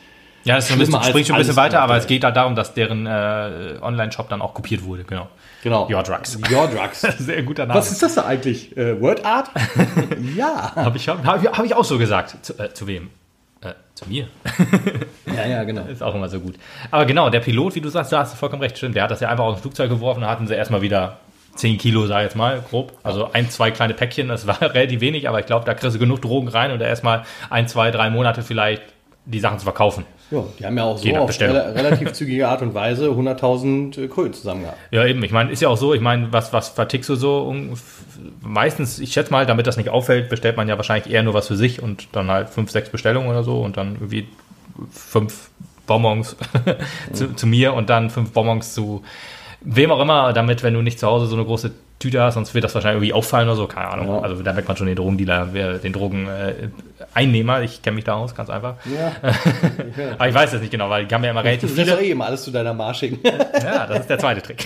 [0.43, 2.55] ja, das ist ein bisschen, spricht schon ein bisschen weiter, aber es geht halt darum,
[2.55, 5.27] dass deren äh, Online-Shop dann auch kopiert wurde, genau.
[5.61, 5.87] Genau.
[5.89, 6.37] Your Drugs.
[6.49, 7.01] Your Drugs.
[7.19, 7.79] Sehr guter Name.
[7.79, 8.75] Was ist das da eigentlich?
[8.75, 9.49] Äh, Word Art?
[10.35, 10.75] ja.
[10.75, 12.43] Habe ich, hab, hab ich auch so gesagt.
[12.43, 13.09] Zu, äh, zu wem?
[13.61, 14.27] Äh, zu mir.
[15.27, 15.85] ja, ja, genau.
[15.85, 16.55] Ist auch immer so gut.
[16.89, 18.95] Aber genau, der Pilot, wie du sagst, da hast du vollkommen recht, stimmt.
[18.95, 21.19] Der hat das ja einfach aus dem Flugzeug geworfen und hatten sie erstmal wieder
[21.55, 22.93] 10 Kilo, sag ich jetzt mal, grob.
[23.03, 25.99] Also ein, zwei kleine Päckchen, das war relativ wenig, aber ich glaube, da kriegst du
[25.99, 28.81] genug Drogen rein und erstmal ein, zwei, drei Monate vielleicht
[29.25, 30.05] die Sachen zu verkaufen.
[30.31, 34.33] Ja, die haben ja auch so auf rela- relativ zügige Art und Weise 100.000 Kröten
[34.33, 34.77] zusammen gehabt.
[34.91, 35.21] Ja, eben.
[35.23, 37.39] Ich meine, ist ja auch so, ich meine, was, was vertickst du so?
[37.43, 37.73] Um,
[38.41, 41.47] meistens, ich schätze mal, damit das nicht auffällt, bestellt man ja wahrscheinlich eher nur was
[41.47, 44.27] für sich und dann halt fünf, sechs Bestellungen oder so und dann irgendwie
[44.91, 45.49] fünf
[45.87, 46.35] Bonbons
[47.13, 49.03] zu, zu mir und dann fünf Bonbons zu
[49.61, 52.53] wem auch immer, damit, wenn du nicht zu Hause so eine große Tüte hast, sonst
[52.55, 54.07] wird das wahrscheinlich irgendwie auffallen oder so, keine Ahnung.
[54.07, 54.19] Ja.
[54.21, 55.93] Also da merkt man schon den Drogendealer, wer- den
[57.07, 58.75] Drogeneinnehmer, ich kenne mich da aus, ganz einfach.
[58.85, 59.11] Ja,
[60.17, 61.91] Aber ich weiß es nicht genau, weil die haben ja immer du relativ viele.
[61.91, 63.19] doch eh immer alles zu deiner Mar schicken.
[63.61, 64.65] Ja, das ist der zweite Trick.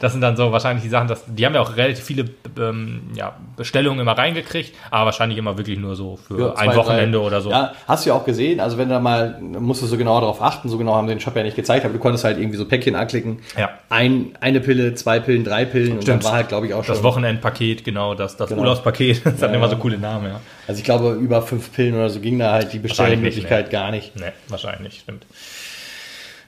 [0.00, 2.24] das sind dann so wahrscheinlich die Sachen, dass, die haben ja auch relativ viele
[2.58, 6.76] ähm, ja, Bestellungen immer reingekriegt, aber wahrscheinlich immer wirklich nur so für Ja, ein zwei,
[6.76, 7.26] Wochenende drei.
[7.26, 7.50] oder so.
[7.50, 10.20] Ja, hast du ja auch gesehen, also wenn du da mal, musst du so genau
[10.20, 12.38] darauf achten, so genau haben sie den Shop ja nicht gezeigt, aber du konntest halt
[12.38, 13.40] irgendwie so Päckchen anklicken.
[13.58, 13.70] Ja.
[13.88, 16.24] Ein, eine Pille, zwei Pillen, drei Pillen und Stimmt.
[16.24, 16.94] dann war halt, glaube ich, auch schon.
[16.94, 18.62] Das Wochenendpaket, genau, das, das Genau.
[18.62, 19.70] Urlaubspaket, das hat Ja, immer ja.
[19.70, 20.40] so coole Namen, ja.
[20.66, 24.16] Also ich glaube, über fünf Pillen oder so ging da halt die Bestellmöglichkeit gar nicht.
[24.16, 25.24] Ne, wahrscheinlich stimmt.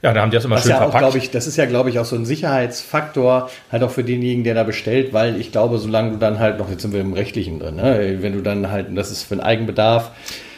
[0.02, 1.02] Ja, da haben die das immer ist schön ja auch, verpackt.
[1.04, 4.42] glaube ich, das ist ja, glaube ich, auch so ein Sicherheitsfaktor, halt auch für denjenigen,
[4.42, 7.12] der da bestellt, weil ich glaube, solange du dann halt noch, jetzt sind wir im
[7.12, 8.18] Rechtlichen drin, ne?
[8.20, 10.10] wenn du dann halt, das ist für einen Eigenbedarf,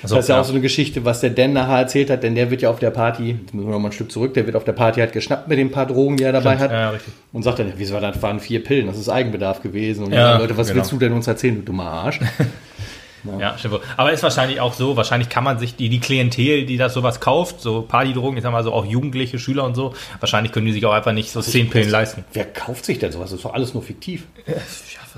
[0.02, 0.40] So, das ist ja, ja.
[0.40, 2.78] auch so eine Geschichte, was der Dan nachher erzählt hat, denn der wird ja auf
[2.78, 5.00] der Party, jetzt müssen wir noch mal ein Stück zurück, der wird auf der Party
[5.00, 6.72] halt geschnappt mit den paar Drogen, die er dabei Stimmt, hat.
[6.72, 7.12] ja, richtig.
[7.34, 10.06] Und sagt dann, wieso das waren vier Pillen, das ist Eigenbedarf gewesen.
[10.06, 10.78] Und Ja, ja, Leute, was genau.
[10.78, 12.20] willst du denn uns erzählen, du dummer Arsch?
[13.38, 13.80] Ja, stimmt.
[13.96, 17.20] Aber ist wahrscheinlich auch so, wahrscheinlich kann man sich die, die Klientel, die das sowas
[17.20, 20.72] kauft, so Partydrogen, ich sag mal so auch Jugendliche, Schüler und so, wahrscheinlich können die
[20.72, 22.24] sich auch einfach nicht so zehn Pillen leisten.
[22.32, 23.30] Wer kauft sich denn sowas?
[23.30, 24.24] Das ist doch alles nur fiktiv.
[24.46, 24.54] Ja,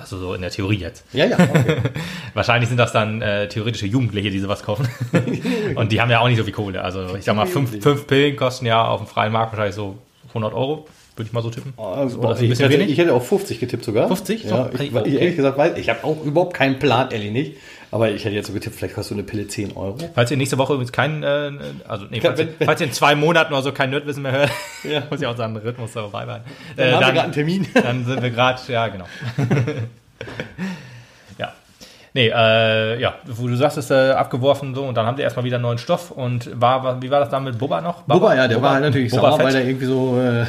[0.00, 1.04] also so in der Theorie jetzt.
[1.12, 1.76] Ja, ja, okay.
[2.34, 4.88] Wahrscheinlich sind das dann äh, theoretische Jugendliche, die sowas kaufen.
[5.74, 6.82] und die haben ja auch nicht so viel Kohle.
[6.82, 9.96] Also ich sag mal, fünf, fünf Pillen kosten ja auf dem freien Markt wahrscheinlich so
[10.28, 11.72] 100 Euro, würde ich mal so tippen.
[11.78, 12.92] Also, Oder ich, bisschen hätte, wenig?
[12.92, 14.06] ich hätte auf 50 getippt sogar.
[14.08, 14.44] 50?
[14.44, 15.22] Ja, So, ich, weil ich okay.
[15.22, 17.56] ehrlich gesagt weiß, ich habe auch überhaupt keinen Plan, Ellie nicht.
[17.92, 19.96] Aber ich hätte jetzt so getippt, vielleicht kostet so eine Pille 10 Euro.
[20.14, 21.53] Falls ihr nächste Woche übrigens kein, äh,
[21.87, 24.33] also nee, falls, Wenn- ihr, falls ihr in zwei Monaten oder so kein Nerdwissen mehr
[24.33, 24.51] hört,
[24.85, 25.03] Ja.
[25.11, 26.44] muss ich auch sagen, Rhythmus dabei bleiben.
[26.77, 27.66] Dann Äh, haben wir gerade einen Termin.
[27.75, 29.07] Dann sind wir gerade, ja, genau.
[32.16, 35.44] Nee, äh, ja, wo du sagst, ist äh, abgeworfen so und dann haben die erstmal
[35.44, 38.05] wieder neuen Stoff und war, war wie war das dann mit Bubba noch?
[38.05, 39.44] Bubba, ja, der war halt natürlich Boba sauer, Fett?
[39.44, 40.46] weil der irgendwie so, äh,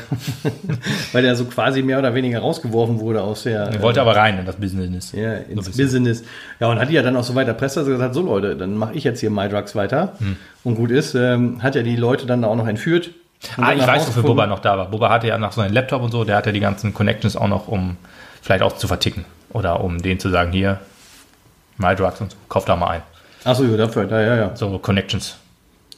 [1.11, 3.63] weil der so quasi mehr oder weniger rausgeworfen wurde aus der.
[3.63, 5.11] Er wollte aber rein in das Business.
[5.11, 5.71] Ja, ins So.
[5.71, 6.23] Business.
[6.61, 9.03] Ja, und hat ja dann auch so weiter Presse gesagt, so Leute, dann mache ich
[9.03, 10.13] jetzt hier MyDrugs weiter.
[10.19, 10.37] Hm.
[10.63, 13.09] Und gut ist, ähm, hat ja die Leute dann auch noch entführt.
[13.57, 14.23] Ah, ich nach weiß, wofür.
[14.23, 14.89] Bubba noch da war.
[14.89, 17.49] Bubba hatte ja noch so einen Laptop und so, der hatte die ganzen Connections auch
[17.49, 17.97] noch, um
[18.41, 19.25] vielleicht auch zu verticken.
[19.51, 20.79] Oder um denen zu sagen, hier,
[21.77, 23.01] MyDrugs und so, kauf da mal ein.
[23.43, 24.55] Achso, ja, dafür, ja, ja, ja.
[24.55, 25.37] So Connections,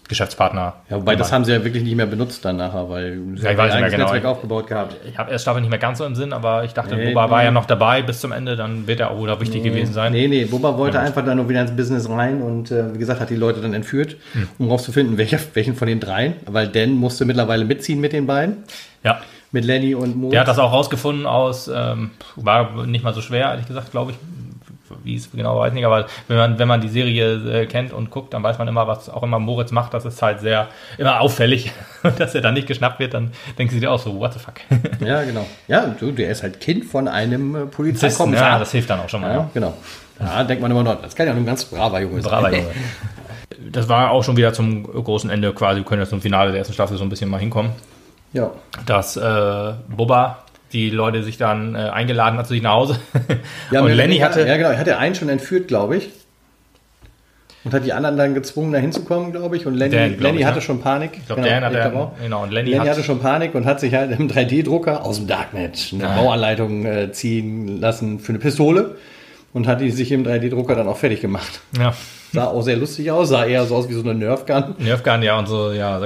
[0.08, 0.74] Geschäftspartner.
[0.90, 3.52] Ja, wobei das haben sie ja wirklich nicht mehr benutzt dann nachher, weil sie Ja,
[3.52, 4.04] ich weiß nicht mehr genau.
[4.06, 4.96] Netzwerk aufgebaut gehabt.
[5.08, 7.30] Ich habe erst Staffel nicht mehr ganz so im Sinn, aber ich dachte, Nee, Boba
[7.30, 7.46] war nee.
[7.46, 10.12] ja noch dabei bis zum Ende, dann wird er auch wieder wichtig gewesen sein.
[10.12, 13.20] Nee, nee, Bubba wollte einfach dann nur wieder ins Business rein und äh, wie gesagt,
[13.20, 14.48] hat die Leute dann entführt, Hm.
[14.58, 18.58] um rauszufinden, welcher, welchen von den dreien, weil Dan musste mittlerweile mitziehen mit den beiden,
[19.04, 20.30] Ja, mit Lenny und Mo.
[20.32, 24.12] der hat das auch rausgefunden aus, ähm, war nicht mal so schwer, ehrlich gesagt, glaube
[24.12, 24.18] ich.
[25.04, 27.94] Wie es genau weiß ich nicht, aber wenn man, wenn man die Serie äh, kennt
[27.94, 30.68] und guckt, dann weiß man immer, was auch immer Moritz macht, das ist halt sehr,
[30.98, 31.72] immer auffällig.
[32.04, 34.40] Und dass er dann nicht geschnappt wird, dann denken sie dir auch so, what the
[34.40, 34.56] fuck.
[35.06, 35.46] Ja, genau.
[35.68, 38.48] Ja, du, der ist halt Kind von einem äh, Polizeikommissar.
[38.52, 39.30] ja, das hilft dann auch schon mal.
[39.30, 39.50] ja, Ja.
[39.54, 39.74] genau.
[40.20, 42.32] Ja, denkt man immer noch, das kann ja nur ein ganz braver Junge sein.
[42.32, 42.70] Braver Junge.
[43.72, 45.80] Das war auch schon wieder zum großen Ende quasi.
[45.80, 47.72] Wir können jetzt zum Finale der ersten Staffel so ein bisschen mal hinkommen.
[48.32, 48.52] Ja.
[48.86, 53.00] dass äh, Bubba die Leute sich dann äh, eingeladen hat zu sich nach Hause.
[53.72, 54.70] Ja, und Lenny hatte, Ja, genau.
[54.70, 56.10] Er hatte einen schon entführt, glaube ich.
[57.66, 59.66] Und hat die anderen dann gezwungen, da hinzukommen, glaube ich.
[59.66, 60.62] Und Lenny, Dan, glaub Lenny ich, hatte ne?
[60.62, 61.12] schon Panik.
[61.18, 62.12] ich glaube, Dan hat er, auch.
[62.22, 65.18] genau, und Lenny, Lenny hat, hatte schon Panik und hat sich halt im 3D-Drucker aus
[65.18, 66.16] dem Darknet eine Ah.
[66.16, 68.96] Bauanleitung äh, ziehen lassen für eine Pistole
[69.54, 71.62] und hat die sich im 3D-Drucker dann auch fertig gemacht.
[71.78, 71.94] ja,
[72.32, 74.76] Sah auch sehr lustig aus, sah eher so aus wie so eine Nerfgun.
[74.78, 76.00] Nerfgun, ja, und so, ja,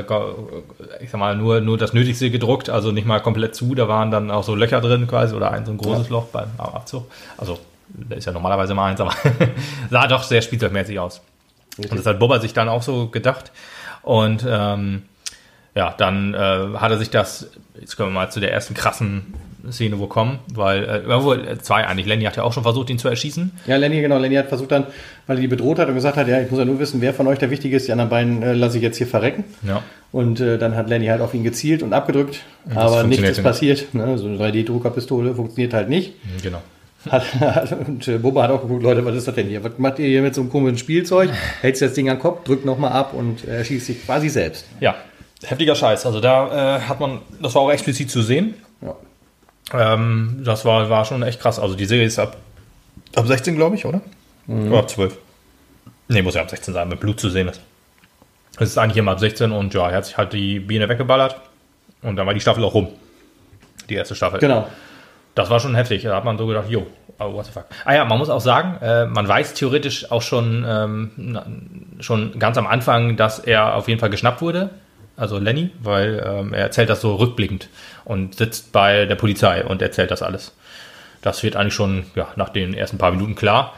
[1.01, 4.09] ich sag mal, nur, nur das Nötigste gedruckt, also nicht mal komplett zu, da waren
[4.09, 7.11] dann auch so Löcher drin quasi oder ein so ein großes Loch beim Abzug.
[7.37, 9.13] Also, da ist ja normalerweise immer eins, aber
[9.89, 11.21] sah doch sehr spielzeugmäßig aus.
[11.77, 13.51] Und das hat Bubba sich dann auch so gedacht.
[14.01, 15.03] Und ähm,
[15.75, 19.33] ja, dann äh, hat er sich das, jetzt können wir mal zu der ersten krassen
[19.71, 22.99] Szene wo kommen, weil, äh, äh, zwei eigentlich, Lenny hat ja auch schon versucht, ihn
[22.99, 23.51] zu erschießen.
[23.65, 24.17] Ja, Lenny, genau.
[24.17, 24.87] Lenny hat versucht dann,
[25.25, 27.13] weil er die bedroht hat und gesagt hat, ja, ich muss ja nur wissen, wer
[27.13, 27.87] von euch der Wichtige ist.
[27.87, 29.45] Die anderen beiden äh, lasse ich jetzt hier verrecken.
[29.65, 29.81] Ja.
[30.11, 32.41] Und äh, dann hat Lenny halt auf ihn gezielt und abgedrückt.
[32.75, 33.93] aber nichts ist passiert.
[33.93, 34.17] Ne?
[34.17, 36.13] So eine 3D-Druckerpistole funktioniert halt nicht.
[36.41, 36.61] Genau.
[37.09, 37.23] Hat,
[37.87, 39.63] und äh, Bubba hat auch geguckt, Leute, was ist das denn hier?
[39.63, 41.29] Was macht ihr hier mit so einem komischen Spielzeug?
[41.61, 44.65] Hältst das Ding an den Kopf, drückt nochmal ab und äh, schießt sich quasi selbst.
[44.79, 44.95] Ja,
[45.45, 46.05] heftiger Scheiß.
[46.05, 48.55] Also da äh, hat man, das war auch explizit zu sehen.
[49.71, 51.59] Ähm, das war, war schon echt krass.
[51.59, 52.37] Also die Serie ist ab,
[53.15, 54.01] ab 16, glaube ich, oder?
[54.47, 55.17] Oder ab 12.
[56.09, 57.61] Nee, muss ja ab 16 sein, mit Blut zu sehen ist.
[58.59, 61.39] Es ist eigentlich immer ab 16 und ja, er hat sich halt die Biene weggeballert
[62.01, 62.89] und dann war die Staffel auch rum.
[63.89, 64.39] Die erste Staffel.
[64.39, 64.67] Genau.
[65.35, 66.03] Das war schon heftig.
[66.03, 66.85] Da hat man so gedacht, jo,
[67.19, 67.65] oh, what the fuck.
[67.85, 72.57] Ah ja, man muss auch sagen, äh, man weiß theoretisch auch schon, ähm, schon ganz
[72.57, 74.69] am Anfang, dass er auf jeden Fall geschnappt wurde.
[75.15, 77.69] Also Lenny, weil ähm, er erzählt das so rückblickend
[78.03, 80.53] und sitzt bei der Polizei und erzählt das alles.
[81.21, 83.73] Das wird eigentlich schon ja, nach den ersten paar Minuten klar.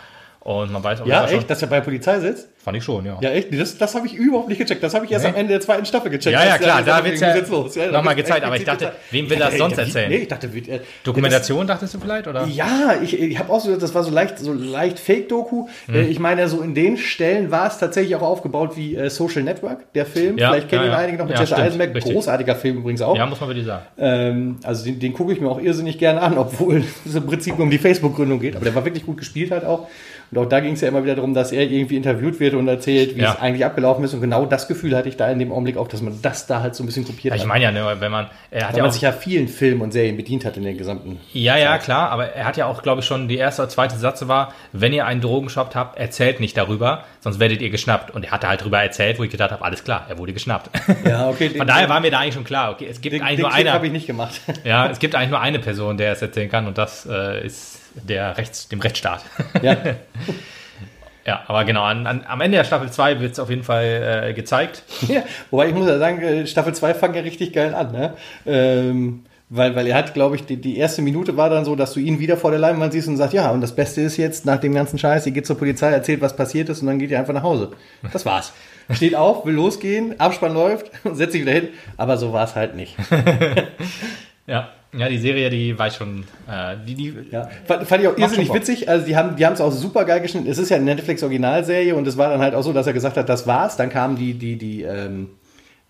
[0.45, 2.43] Und man weiß auch, Ja, dass er echt, dass er bei der Polizei sitzt?
[2.43, 3.17] schon, fand ich schon, ja.
[3.19, 3.51] Ja, echt?
[3.59, 4.83] Das, das habe ich überhaupt nicht gecheckt.
[4.83, 5.31] Das habe ich erst Nee.
[5.31, 6.33] am Ende der zweiten Staffel gecheckt.
[6.35, 9.39] Ja, ja, dass klar, da der- ja da nochmal gezeigt, aber ich dachte, wem will
[9.39, 10.09] das Ja, sonst ja, erzählen?
[10.09, 12.27] Nee, ich dachte, wird, äh, Dokumentation, dachtest du vielleicht?
[12.27, 12.45] Oder?
[12.45, 15.67] Ja, ich, ich habe auch so, das war so leicht, so leicht Fake-Doku.
[15.87, 15.95] Hm.
[15.95, 19.41] Äh, Ich meine, so in den Stellen war es tatsächlich auch aufgebaut wie äh, Social
[19.41, 20.37] Network, der Film.
[20.37, 20.97] Ja, Vielleicht kennen ja, ihn ja.
[20.99, 21.95] einige noch mit Ja, Jesse stimmt, Eisenberg.
[21.95, 22.13] richtig.
[22.13, 23.17] Großartiger Film übrigens auch.
[23.17, 23.83] Ja, muss man wirklich sagen.
[23.97, 27.55] Ähm, also den, den gucke ich mir auch irrsinnig gerne an, obwohl es im Prinzip
[27.57, 28.55] nur um die Facebook-Gründung geht.
[28.55, 29.87] Aber der war wirklich gut gespielt halt auch.
[30.31, 32.67] Und auch da ging es ja immer wieder darum, dass er irgendwie interviewt wird und
[32.67, 33.33] erzählt, wie Ja.
[33.33, 34.13] es eigentlich abgelaufen ist.
[34.13, 36.61] Und genau das Gefühl hatte ich da in dem Augenblick auch, dass man das da
[36.61, 37.47] halt so ein bisschen kopiert Ja, ich hat.
[37.47, 39.81] meine ja, ne, wenn man, er hat Weil ja man auch, sich ja vielen Filmen
[39.81, 41.19] und Serien bedient hat in der gesamten.
[41.33, 43.97] ja, ja, klar, aber er hat ja auch, glaube ich, schon, die erste oder zweite
[43.97, 48.11] Satz war, wenn ihr einen Drogenshop habt, erzählt nicht darüber, sonst werdet ihr geschnappt.
[48.11, 50.69] Und er hatte halt darüber erzählt, wo ich gedacht habe, alles klar, er wurde geschnappt.
[51.05, 51.49] Ja, okay.
[51.57, 53.53] Von daher war mir da eigentlich schon klar, okay, es gibt den, eigentlich den nur
[53.53, 54.41] eine, habe ich nicht gemacht.
[54.63, 57.79] ja, es gibt eigentlich nur eine Person, der es erzählen kann und das äh, ist
[58.03, 59.23] der Rechts, dem Rechtsstaat.
[59.61, 59.77] ja.
[61.25, 64.29] ja, aber genau, an, an, am Ende der Staffel 2 wird es auf jeden Fall
[64.29, 64.83] äh, gezeigt.
[65.07, 68.13] Ja, wobei ich muss ja sagen, äh, Staffel 2 fang ja richtig geil an, ne?
[68.45, 71.93] Ähm, weil, weil er hat, glaube ich, die, die erste Minute war dann so, dass
[71.93, 74.45] du ihn wieder vor der Leinwand siehst und sagst, ja, und das Beste ist jetzt,
[74.45, 77.11] nach dem ganzen Scheiß, ihr geht zur Polizei, erzählt, was passiert ist und dann geht
[77.11, 77.71] ihr einfach nach Hause.
[78.11, 78.53] Das war's.
[78.91, 82.55] Steht auf, will losgehen, Abspann läuft und setzt sich wieder hin, aber so war es
[82.55, 82.95] halt nicht.
[84.47, 88.17] Ja, ja, die Serie, die weiß schon, äh, die, die, Ja, fand, fand ich auch
[88.17, 88.89] irrsinnig witzig.
[88.89, 90.49] Also die haben die es auch super geil geschnitten.
[90.49, 92.93] Es ist ja eine Netflix Originalserie und es war dann halt auch so, dass er
[92.93, 93.77] gesagt hat, das war's.
[93.77, 95.29] Dann kamen die die die ähm,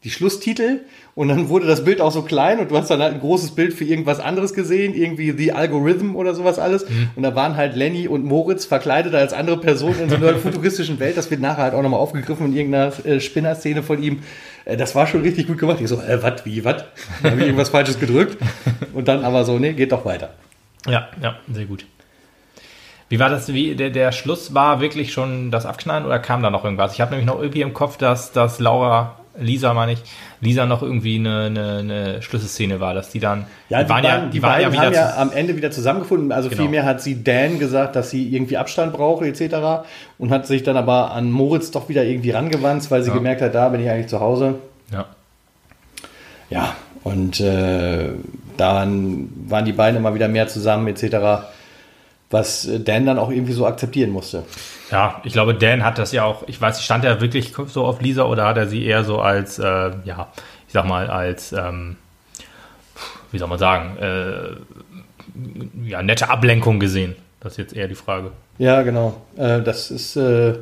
[0.05, 0.81] die Schlusstitel
[1.15, 3.55] und dann wurde das Bild auch so klein und du hast dann halt ein großes
[3.55, 6.85] Bild für irgendwas anderes gesehen, irgendwie The Algorithm oder sowas alles.
[7.15, 10.99] Und da waren halt Lenny und Moritz verkleidet als andere Personen in so einer futuristischen
[10.99, 11.17] Welt.
[11.17, 14.19] Das wird nachher halt auch nochmal aufgegriffen in irgendeiner äh, Spinner-Szene von ihm.
[14.65, 15.79] Äh, das war schon richtig gut gemacht.
[15.79, 16.83] Ich so, äh, was, wie, was?
[17.23, 18.37] Habe ich irgendwas Falsches gedrückt.
[18.93, 20.31] Und dann aber so, nee, geht doch weiter.
[20.87, 21.85] Ja, ja, sehr gut.
[23.07, 23.53] Wie war das?
[23.53, 26.93] Wie der, der Schluss war wirklich schon das Abknallen oder kam da noch irgendwas?
[26.93, 29.99] Ich habe nämlich noch irgendwie im Kopf, dass, dass Laura, Lisa meine ich,
[30.41, 34.19] Lisa noch irgendwie eine, eine, eine Schlüsselszene war, dass die dann, Ja, die, waren beiden,
[34.21, 36.31] ja, die die waren ja wieder haben ja am Ende wieder zusammengefunden.
[36.31, 36.61] Also Genau.
[36.61, 39.87] vielmehr hat sie Dan gesagt, dass sie irgendwie Abstand brauche etc.
[40.17, 43.15] Und hat sich dann aber an Moritz doch wieder irgendwie rangewandt, weil sie Ja.
[43.15, 44.55] gemerkt hat, da bin ich eigentlich zu Hause.
[44.91, 45.05] ja.
[46.49, 48.09] Ja, und äh,
[48.55, 51.45] dann waren die beiden immer wieder mehr zusammen etc.
[52.31, 54.43] Was äh, Dan dann auch irgendwie so akzeptieren musste.
[54.91, 58.01] ja, ich glaube, Dan hat das ja auch, ich weiß, stand er wirklich so auf
[58.01, 60.27] Lisa oder hat er sie eher so als, äh, ja,
[60.67, 61.97] ich sag mal, als, ähm,
[63.31, 67.15] wie soll man sagen, äh, ja, nette Ablenkung gesehen?
[67.41, 68.31] Das ist jetzt eher die Frage.
[68.57, 69.21] Ja, genau.
[69.37, 70.55] Äh, das ist äh,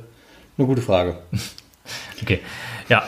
[0.58, 1.18] eine gute Frage.
[2.22, 2.40] Okay.
[2.88, 3.04] Ja,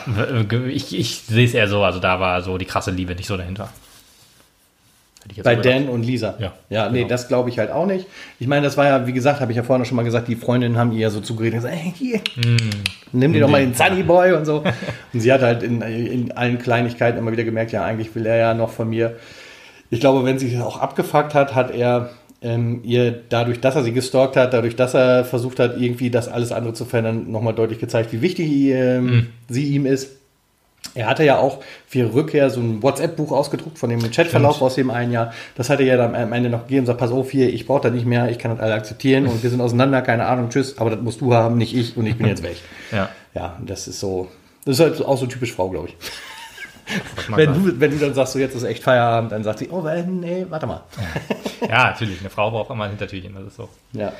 [0.68, 3.38] ich, ich sehe es eher so, also da war so die krasse Liebe nicht so
[3.38, 3.70] dahinter.
[5.42, 5.56] Bei.
[5.56, 6.34] Dan und Lisa.
[6.38, 7.08] Ja, ja nee, genau.
[7.08, 8.06] das glaube ich halt auch nicht.
[8.38, 10.36] Ich meine, das war ja, wie gesagt, habe ich ja vorhin schon mal gesagt, die
[10.36, 12.20] Freundinnen haben ihr ja so zugeredet und gesagt, hey, hier,
[13.12, 14.62] nimm dir doch mal den Sunny Boy und so.
[15.12, 18.36] Und sie hat halt in, in allen Kleinigkeiten immer wieder gemerkt, ja, eigentlich will er
[18.36, 19.16] ja noch von mir.
[19.90, 22.10] Ich glaube, wenn sie sich auch abgefuckt hat, hat er
[22.42, 26.28] ähm, ihr dadurch, dass er sie gestalkt hat, dadurch, dass er versucht hat, irgendwie das
[26.28, 30.16] alles andere zu verändern, nochmal deutlich gezeigt, wie wichtig ähm, sie ihm ist.
[30.96, 34.74] Er hatte ja auch für ihre Rückkehr so ein WhatsApp-Buch ausgedruckt von dem Chatverlauf aus
[34.74, 35.32] dem einen Jahr.
[35.54, 37.66] Das hat er ja dann am Ende noch gegeben und sagt, pass auf hier, ich
[37.66, 40.50] brauche das nicht mehr, ich kann das alle akzeptieren und wir sind auseinander, keine Ahnung,
[40.50, 42.56] tschüss, aber das musst du haben, nicht ich und ich bin jetzt weg.
[42.92, 44.28] Ja, Ja, das ist so,
[44.64, 45.96] das ist halt auch so typisch Frau, glaube ich.
[47.28, 49.82] Wenn du, wenn du dann sagst, so jetzt ist echt Feierabend, dann sagt sie, oh,
[50.06, 50.82] nee, warte mal.
[51.68, 53.68] ja, natürlich, eine Frau braucht immer ein Hintertürchen, das ist so.
[53.92, 54.12] Ja.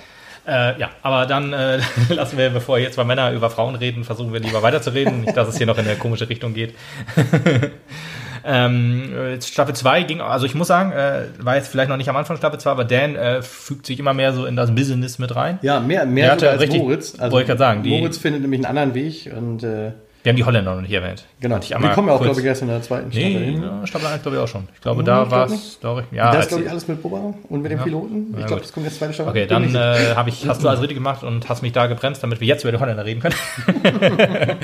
[0.46, 4.32] Äh, ja, aber dann äh, lassen wir, bevor jetzt zwei Männer über Frauen reden, versuchen
[4.32, 6.74] wir lieber weiterzureden, nicht, dass es hier noch in eine komische Richtung geht.
[8.44, 12.08] ähm, äh, Staffel 2 ging, also ich muss sagen, äh, war jetzt vielleicht noch nicht
[12.08, 15.18] am Anfang Staffel 2, aber Dan äh, fügt sich immer mehr so in das Business
[15.18, 15.58] mit rein.
[15.62, 17.14] Ja, mehr, mehr sogar als richtig- Moritz.
[17.18, 19.92] Also wollte ich grad sagen, Moritz findet nämlich einen anderen Weg und äh,
[20.26, 21.24] Wir haben die Holländer noch nicht erwähnt.
[21.38, 21.60] genau.
[21.70, 23.62] Einmal kommen ja auch, glaube ich, erst in der zweiten Staffel Nee, hin.
[23.62, 24.66] ja, Staffel 1 glaube ich auch schon.
[24.74, 26.26] Ich glaube, Hm, da war es, glaube ich, ja.
[26.26, 28.26] das als- ist, glaube ich, alles mit Bubba und mit dem Piloten.
[28.34, 29.30] Ich Ja, glaube, das kommt jetzt zweite Staffel.
[29.30, 32.40] Okay, dann äh, ich, hast du alles richtig gemacht und hast mich da gebremst, damit
[32.40, 33.36] wir jetzt über die Holländer reden können.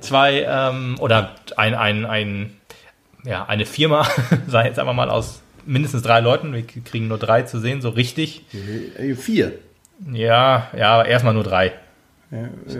[0.00, 2.52] Zwei, ähm, oder ein, ein, ein,
[3.24, 4.06] ja, eine Firma,
[4.46, 6.52] sei jetzt einfach mal aus mindestens drei Leuten.
[6.52, 8.44] Wir kriegen nur drei zu sehen, so richtig.
[8.98, 9.52] Äh, Vier.
[10.12, 11.72] Ja, ja, aber erstmal nur drei.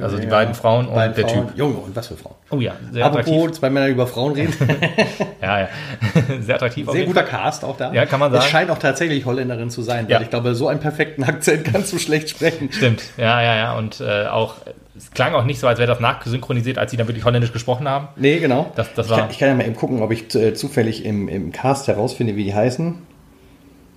[0.01, 1.49] Also die beiden Frauen und Beiden der Frauen.
[1.49, 1.59] Typ.
[1.59, 2.37] Junge, und was für Frauen.
[2.51, 3.53] Oh ja, sehr Apropos, attraktiv.
[3.59, 4.55] zwei Männer über Frauen reden.
[5.43, 5.69] Ja, ja.
[6.41, 6.89] Sehr attraktiv.
[6.91, 7.93] Sehr guter Cast auch da.
[7.93, 8.51] Ja, kann man Es sagen.
[8.51, 10.21] scheint auch tatsächlich Holländerin zu sein, weil Ja.
[10.21, 12.71] ich glaube, so einen perfekten Akzent kannst du schlecht sprechen.
[12.73, 13.77] Stimmt, ja, ja, ja.
[13.77, 14.55] Und äh, auch,
[14.97, 17.89] es klang auch nicht so, als wäre das nachsynchronisiert, als sie dann wirklich holländisch gesprochen
[17.89, 18.07] haben.
[18.15, 18.71] Nee, genau.
[18.77, 21.05] Das- das ich, kann, war- ich kann ja mal eben gucken, ob ich äh, zufällig
[21.05, 22.99] im, im Cast herausfinde, wie die heißen.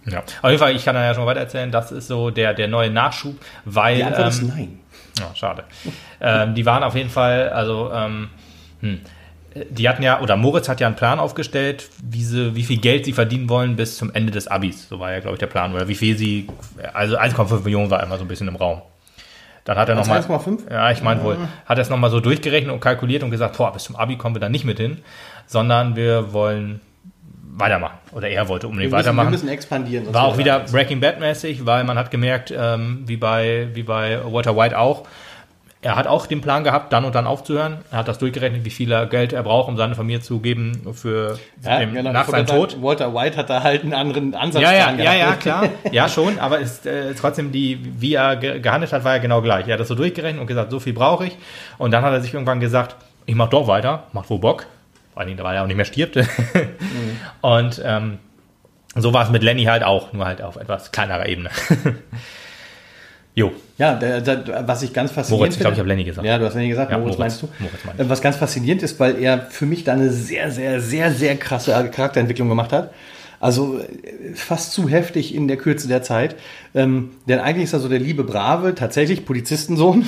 [0.08, 0.20] Ja.
[0.42, 2.68] Auf jeden Fall, ich kann da ja schon weiter erzählen, das ist so der, der
[2.68, 3.98] neue Nachschub, weil.
[3.98, 4.80] Die Antwort ist ähm, nein.
[5.20, 5.64] Ja, schade.
[6.22, 8.30] ähm, die waren auf jeden Fall, also, ähm,
[8.82, 9.00] hm,
[9.70, 13.06] die hatten ja, oder Moritz hat ja einen Plan aufgestellt, wie, sie, wie viel Geld
[13.06, 14.90] sie verdienen wollen bis zum Ende des Abis.
[14.90, 15.74] So war ja, glaube ich, der Plan.
[15.74, 16.50] Oder wie viel sie,
[16.94, 18.82] also 1,5 Millionen war immer so ein bisschen im Raum.
[19.64, 20.20] Dann hat er nochmal.
[20.20, 20.72] 1,5?
[20.72, 21.38] Ja, ich meine wohl.
[21.66, 24.36] Hat er es nochmal so durchgerechnet und kalkuliert und gesagt, boah, bis zum Abi kommen
[24.36, 25.00] wir da nicht mit hin,
[25.48, 26.82] sondern wir wollen
[27.58, 27.98] weitermachen.
[28.12, 29.32] Oder er wollte unbedingt Wir müssen, wir weitermachen.
[29.32, 30.14] müssen expandieren.
[30.14, 34.20] War auch wieder Breaking Bad mäßig, weil man hat gemerkt, ähm, wie, bei, wie bei
[34.26, 35.04] Walter White auch,
[35.82, 37.78] er hat auch den Plan gehabt, dann und dann aufzuhören.
[37.92, 41.38] Er hat das durchgerechnet, wie viel Geld er braucht, um seine Familie zu geben für
[41.64, 42.12] Ja, den, genau.
[42.12, 42.82] nach seinem Tod.
[42.82, 45.70] Walter White hat da halt einen anderen Ansatz Ja, ja, ja, ja, klar.
[45.92, 49.44] Ja, schon, aber ist äh, trotzdem die, wie er ge gehandelt hat, war ja genau
[49.44, 49.68] gleich.
[49.68, 51.38] Er hat das so durchgerechnet und gesagt, so viel brauche ich.
[51.78, 52.96] Und dann hat er sich irgendwann gesagt,
[53.28, 54.66] ich mach doch weiter, macht wohl Bock.
[55.16, 56.18] Vor allen Dingen, weil er auch nicht mehr stirbt.
[57.42, 58.18] Und ähm,
[58.96, 61.52] so war es mit Lenny halt auch, nur halt auf etwas kleinerer Ebene.
[63.34, 63.54] jo.
[63.78, 66.28] Ja, der, der, was ich ganz faszinierend Moritz, ich glaube, ich habe Lenny gesagt.
[66.28, 67.40] Ja, du hast Lenny gesagt, Ja, Moritz, Moritz.
[67.40, 67.50] meinst du?
[67.60, 68.06] Moritz meine ich.
[68.06, 71.38] Äh, Was ganz faszinierend ist, weil er für mich da eine sehr, sehr, sehr, sehr
[71.38, 72.94] krasse Charakterentwicklung gemacht hat.
[73.40, 76.36] Also äh, fast zu heftig in der Kürze der Zeit.
[76.74, 80.06] Ähm, denn eigentlich ist er so der liebe Brave, tatsächlich Polizistensohn,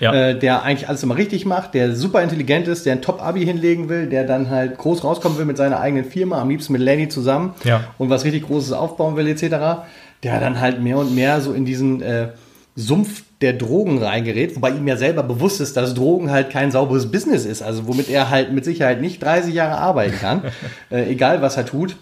[0.00, 0.12] Ja.
[0.30, 3.88] äh, der eigentlich alles immer richtig macht, der super intelligent ist, der ein Top-Abi hinlegen
[3.88, 7.08] will, der dann halt groß rauskommen will mit seiner eigenen Firma, am liebsten mit Lenny
[7.08, 7.84] zusammen Ja.
[7.98, 9.84] und was richtig Großes aufbauen will, etc.
[10.22, 12.28] Der dann halt mehr und mehr so in diesen äh,
[12.76, 17.10] Sumpf der Drogen reingerät, wobei ihm ja selber bewusst ist, dass Drogen halt kein sauberes
[17.10, 20.42] Business ist, also womit er halt mit Sicherheit nicht 30 Jahre arbeiten kann,
[20.90, 21.96] äh, egal was er tut.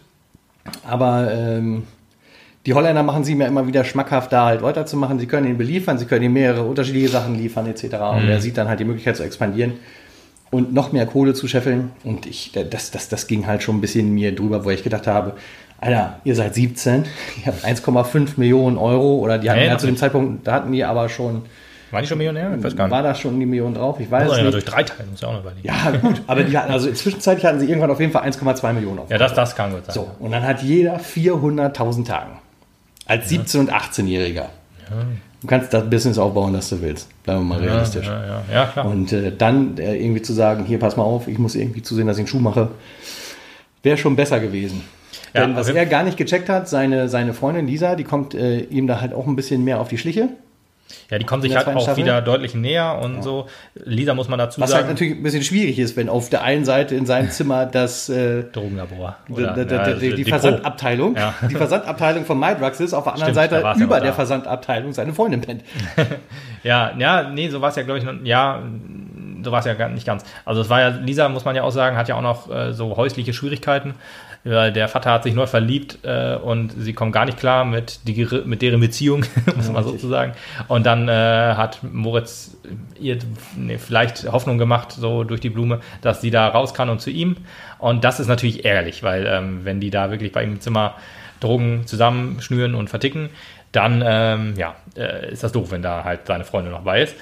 [0.87, 1.85] Aber ähm,
[2.67, 5.19] die Holländer machen sie ja immer wieder schmackhaft, da halt weiterzumachen.
[5.19, 7.85] Sie können ihn beliefern, sie können ihm mehrere unterschiedliche Sachen liefern, etc.
[7.85, 9.75] Und er sieht dann halt die Möglichkeit zu expandieren
[10.51, 11.91] und noch mehr Kohle zu scheffeln.
[12.05, 15.07] Und ich, das, das, das ging halt schon ein bisschen mir drüber, wo ich gedacht
[15.07, 15.35] habe,
[15.81, 17.05] Alter, ihr seid 17,
[17.45, 19.97] ihr habt 1,5 Millionen Euro oder die hatten ja noch zu dem.
[19.97, 21.43] Zeitpunkt, da hatten die aber schon,
[21.91, 22.55] War die schon Millionär?
[22.57, 22.93] Ich weiß gar nicht.
[22.93, 23.99] war da schon die Million drauf?
[24.01, 24.55] Ich weiß es ja nicht.
[24.55, 25.67] durch drei teilen, muss ja auch noch überlegen.
[25.67, 28.99] Ja, gut, aber die hatten, also zwischenzeitlich hatten sie irgendwann auf jeden Fall 1,2 Millionen
[29.01, 29.11] auf.
[29.11, 29.95] Ja, das, das kann gut sein.
[29.95, 32.39] So, und dann hat jeder 400.000 Tagen.
[33.07, 34.47] Als 17- und 18-Jähriger.
[35.41, 37.09] Du kannst das Business aufbauen, das du willst.
[37.23, 38.07] Bleiben wir mal ja, realistisch.
[38.07, 38.87] ja, ja, ja, klar.
[38.87, 42.07] Und äh, dann äh, irgendwie zu sagen, hier, pass mal auf, ich muss irgendwie zusehen,
[42.07, 42.71] dass ich einen Schuh mache,
[43.83, 44.83] wäre schon besser gewesen.
[45.35, 48.61] Ja, Denn was er gar nicht gecheckt hat, seine, seine Freundin Lisa, die kommt äh,
[48.61, 50.31] ihm da halt auch ein bisschen mehr auf die Schliche.
[51.11, 52.03] Ja, die kommen sich halt auch Staffel?
[52.05, 53.47] wieder deutlich näher und so.
[53.75, 54.93] Lisa muss man dazu Was halt sagen.
[54.95, 58.45] natürlich ein bisschen schwierig ist, wenn auf der einen Seite in seinem Zimmer das äh,
[58.45, 59.17] Drogenlabor.
[59.29, 60.25] die, Oder, die, ja, die, die.
[60.25, 61.35] Versandabteilung, Ja.
[61.49, 64.15] die Versandabteilung von MyDrugs ist, auf der anderen Stimmt, Seite ja über der da.
[64.15, 65.63] Versandabteilung seine Freundin pennt.
[66.65, 68.63] Ja, ja, nee, so war es ja, glaube ich, noch, ja,
[69.45, 70.25] so war es ja gar nicht ganz.
[70.45, 72.73] Also es war ja, Lisa, muss man ja auch sagen, hat ja auch noch äh,
[72.73, 73.95] so häusliche Schwierigkeiten.
[74.49, 78.01] Weil der Vater hat sich neu verliebt äh, und sie kommen gar nicht klar mit,
[78.09, 79.25] die, mit deren Beziehung,
[79.57, 80.33] muss man so zu sagen.
[80.69, 81.13] Und dann äh,
[81.55, 82.57] hat Moritz
[82.99, 83.19] ihr
[83.57, 87.11] nee, vielleicht Hoffnung gemacht, so durch die Blume, dass sie da raus kann und zu
[87.11, 87.37] ihm.
[87.79, 90.95] Und das ist natürlich ärgerlich, weil ähm, wenn die da wirklich bei ihm im Zimmer
[91.41, 93.31] Drogen zusammenschnüren und verticken,
[93.73, 97.15] dann ähm, ja, äh, ist das doof, wenn da halt seine Freundin noch bei ist.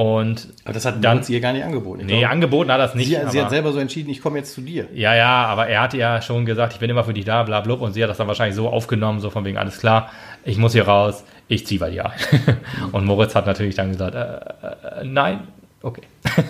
[0.00, 2.00] Und Aber das hat Dann- Moritz ihr gar nicht angeboten.
[2.00, 3.08] Ich nee, glaube, angeboten hat das nicht.
[3.08, 4.86] sie, sie hat selber so entschieden, ich komme jetzt zu dir.
[4.94, 7.60] ja, ja, aber er hat ja schon gesagt, ich bin immer für dich da, bla,
[7.60, 10.10] bla, und sie hat das dann wahrscheinlich so aufgenommen, so von wegen, alles klar,
[10.44, 12.12] ich muss hier raus, ich ziehe bei dir ein.
[12.92, 15.40] und Moritz hat natürlich dann gesagt, äh, äh, nein,
[15.82, 16.02] okay.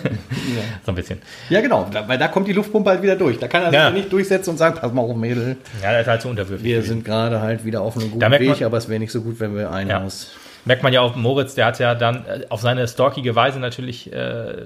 [0.85, 1.19] So ein bisschen.
[1.49, 3.37] Ja, genau, weil da kommt die Luftpumpe halt wieder durch.
[3.37, 3.85] Da kann er Ja.
[3.87, 6.63] sich nicht durchsetzen und sagen, pass mal auf, Mädel, Ja, er ist halt so unterwürfig.
[6.65, 9.21] wir sind gerade halt wieder auf einem guten Weg, man- aber es wäre nicht so
[9.21, 10.01] gut, wenn wir ein Ja.
[10.03, 10.31] Haus...
[10.65, 14.11] Merkt man ja auch, Moritz, der hat ja dann äh, auf seine stalkige Weise natürlich,
[14.13, 14.65] äh,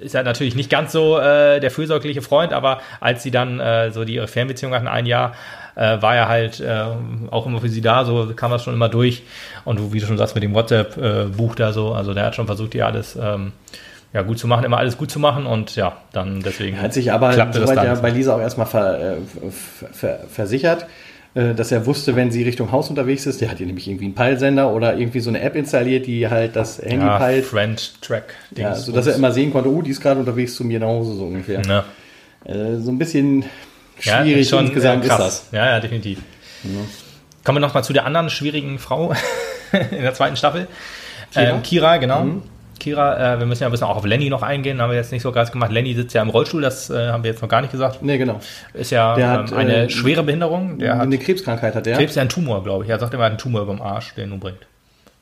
[0.00, 3.90] ist er natürlich nicht ganz so äh, der fürsorgliche Freund, aber als sie dann äh,
[3.90, 5.32] so die ihre Fernbeziehung hatten, ein Jahr,
[5.74, 6.84] äh, war er halt äh,
[7.30, 9.22] auch immer für sie da, so kam das schon immer durch.
[9.64, 12.74] Und wie du schon sagst, mit dem WhatsApp-Buch da so, also der hat schon versucht,
[12.74, 13.52] ihr alles ähm,
[14.12, 17.12] ja, gut zu machen, immer alles gut zu machen und ja, dann deswegen Hat sich
[17.12, 17.94] aber klappte das soweit dann.
[17.94, 19.16] ja bei Lisa auch erstmal ver,
[19.50, 20.86] ver, ver, versichert,
[21.34, 24.14] dass er wusste, wenn sie Richtung Haus unterwegs ist, der hat ihr nämlich irgendwie einen
[24.14, 28.34] Peilsender oder irgendwie so eine App installiert, die halt das Handy ja, peilt, Friend Track
[28.54, 31.14] ja, sodass er immer sehen konnte, oh, die ist gerade unterwegs zu mir nach Hause,
[31.14, 31.60] so ungefähr.
[31.66, 31.84] ne?
[32.44, 33.44] Äh, so ein bisschen
[34.02, 35.48] Ja, schwierig ist schon insgesamt äh, ist krass.
[35.50, 35.58] das.
[35.58, 36.18] Ja, ja, definitiv.
[37.44, 39.12] Kommen wir noch mal zu der anderen schwierigen Frau
[39.72, 40.66] in der zweiten Staffel.
[41.32, 41.50] Kira?
[41.50, 42.26] Ähm, Kira, genau.
[42.82, 45.12] Kira, äh, wir müssen ja ein bisschen auch auf Lenny noch eingehen, haben wir jetzt
[45.12, 45.70] nicht so ganz gemacht.
[45.70, 48.02] Lenny sitzt ja im Rollstuhl, das äh, haben wir jetzt noch gar nicht gesagt.
[48.02, 48.40] Nee, genau.
[48.74, 50.78] Ist ja Der hat, ähm, eine äh, schwere Behinderung.
[50.78, 51.96] Der hat Eine Krebskrankheit hat der.
[51.96, 52.90] Krebs, ja einen Tumor, glaube ich.
[52.90, 54.58] Er sagt immer, er hat einen Tumor über dem Arsch, der ihn umbringt.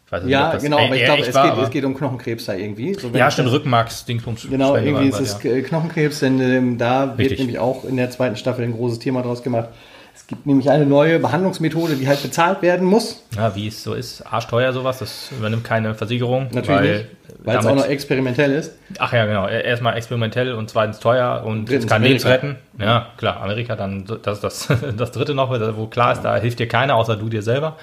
[0.07, 1.85] Ich weiß nicht, ob Ja, das genau, aber ich glaube, es, war, geht, es geht
[1.85, 2.95] um Knochenkrebs da irgendwie.
[2.95, 4.49] So, Ja, stimmt, das- Rückenmarksdingsbums.
[4.51, 5.61] Genau, irgendwie ist es ja.
[5.61, 7.39] Knochenkrebs, denn ähm, da wird Richtig.
[7.41, 9.69] nämlich auch in der zweiten Staffel ein großes Thema draus gemacht.
[10.15, 13.25] Es gibt nämlich eine neue Behandlungsmethode, die halt bezahlt werden muss.
[13.37, 16.49] Ja, wie es so ist, arschteuer sowas, das übernimmt keine Versicherung.
[16.53, 17.07] Natürlich
[17.45, 18.77] weil es auch noch experimentell ist.
[18.99, 19.47] Ach ja, genau.
[19.47, 22.29] Erstmal experimentell und zweitens teuer und Drittens kann Amerika.
[22.29, 22.57] retten.
[22.79, 26.59] Ja, klar, Amerika dann, das ist das, das dritte noch, wo klar ist, da hilft
[26.59, 27.77] dir keiner, außer du dir selber.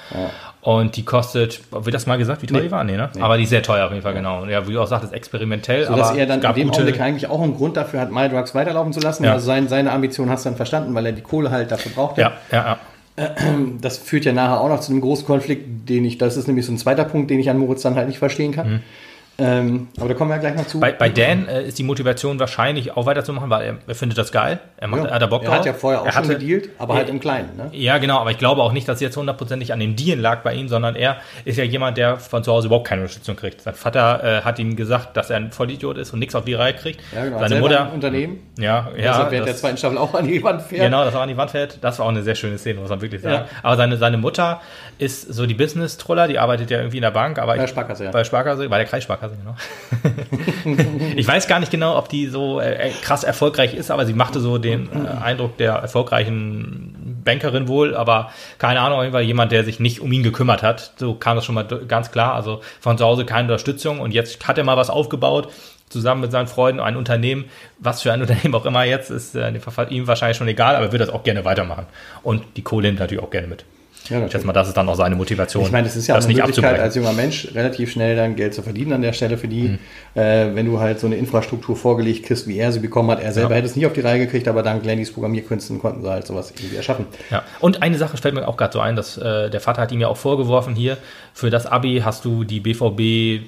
[0.62, 2.66] Und die kostet, wird das mal gesagt, wie teuer Nee.
[2.66, 2.84] die war?
[2.84, 3.10] Nee, ne?
[3.22, 4.42] Aber die ist sehr teuer auf jeden Fall, genau.
[4.42, 6.82] Und ja, wie du auch sagtest, experimentell, Sodass aber er dann gab in dem gute,
[6.82, 9.24] Augenblick eigentlich auch einen Grund dafür hat, MyDrugs weiterlaufen zu lassen.
[9.24, 9.34] Ja.
[9.34, 12.22] Also sein, seine Ambition hast du dann verstanden, weil er die Kohle halt dafür brauchte.
[12.22, 12.78] ja, ja, ja.
[13.82, 16.66] Das führt ja nachher auch noch zu einem großen Konflikt, den ich, das ist nämlich
[16.66, 18.84] so ein zweiter Punkt, den ich an Moritz dann halt nicht verstehen kann.
[19.40, 20.80] Ähm, aber da kommen wir ja gleich noch zu.
[20.80, 24.32] Bei, bei Dan äh, ist die Motivation wahrscheinlich auch weiterzumachen, weil er, er findet das
[24.32, 24.60] geil.
[24.78, 25.60] Er, macht, ja, er hat da Bock er drauf.
[25.60, 27.56] hat ja vorher auch er schon hatte, gedealt, aber halt im Kleinen.
[27.56, 27.70] Ne?
[27.72, 30.42] Ja, genau, aber ich glaube auch nicht, dass es jetzt hundertprozentig an dem Deal lag
[30.42, 33.62] bei ihm, sondern er ist ja jemand, der von zu Hause überhaupt keine Unterstützung kriegt.
[33.62, 36.56] Sein Vater äh, hat ihm gesagt, dass er ein Vollidiot ist und nichts auf die
[36.56, 37.00] Reihe kriegt.
[37.14, 37.40] Ja, genau.
[37.40, 40.64] Seine Mutter, ein Unternehmen, ja, ja, also während der zweiten Staffel auch an die Wand
[40.64, 40.82] fährt.
[40.82, 41.78] genau, das auch an die Wand fährt.
[41.82, 43.46] Das war auch eine sehr schöne Szene, muss man wirklich sagen.
[43.52, 43.60] Ja.
[43.62, 44.62] Aber seine, seine Mutter
[44.98, 48.06] ist so die Business-Troller, die arbeitet ja irgendwie in der Bank, aber Bei ich, Sparkasse,
[48.06, 48.12] ja.
[48.12, 49.56] bei Sparkasse, bei der Kreissparkasse, genau.
[51.16, 54.40] ich weiß gar nicht genau, ob die so äh, krass erfolgreich ist, aber sie machte
[54.40, 59.80] so den äh, Eindruck der erfolgreichen Bankerin wohl, aber keine Ahnung, Fall jemand, der sich
[59.80, 60.94] nicht um ihn gekümmert hat.
[60.98, 62.34] So kam das schon mal ganz klar.
[62.34, 65.50] Also von zu Hause keine Unterstützung und jetzt hat er mal was aufgebaut.
[65.90, 67.46] Zusammen mit seinen Freunden ein Unternehmen,
[67.80, 69.52] was für ein Unternehmen auch immer jetzt, ist äh,
[69.90, 71.86] ihm wahrscheinlich schon egal, aber er wird das auch gerne weitermachen.
[72.24, 73.66] Und die Kohle nimmt natürlich auch gerne mit.
[74.10, 75.64] Ja, Ich schätze mal, das ist dann auch seine Motivation.
[75.64, 78.36] Ich meine, es ist ja auch eine nicht Möglichkeit, als junger Mensch relativ schnell dann
[78.36, 79.80] Geld zu verdienen an der Stelle für die, Mhm.
[80.16, 83.22] äh, wenn du halt so eine Infrastruktur vorgelegt kriegst, wie er sie bekommen hat.
[83.22, 83.58] Er selber Ja.
[83.58, 86.52] hätte es nicht auf die Reihe gekriegt, aber dank Lennys Programmierkünsten konnten sie halt sowas
[86.56, 87.06] irgendwie erschaffen.
[87.32, 87.44] Ja.
[87.60, 90.00] Und eine Sache fällt mir auch gerade so ein, dass äh, der Vater hat ihm
[90.02, 90.98] ja auch vorgeworfen, hier,
[91.34, 93.46] für das Abi hast du die BVB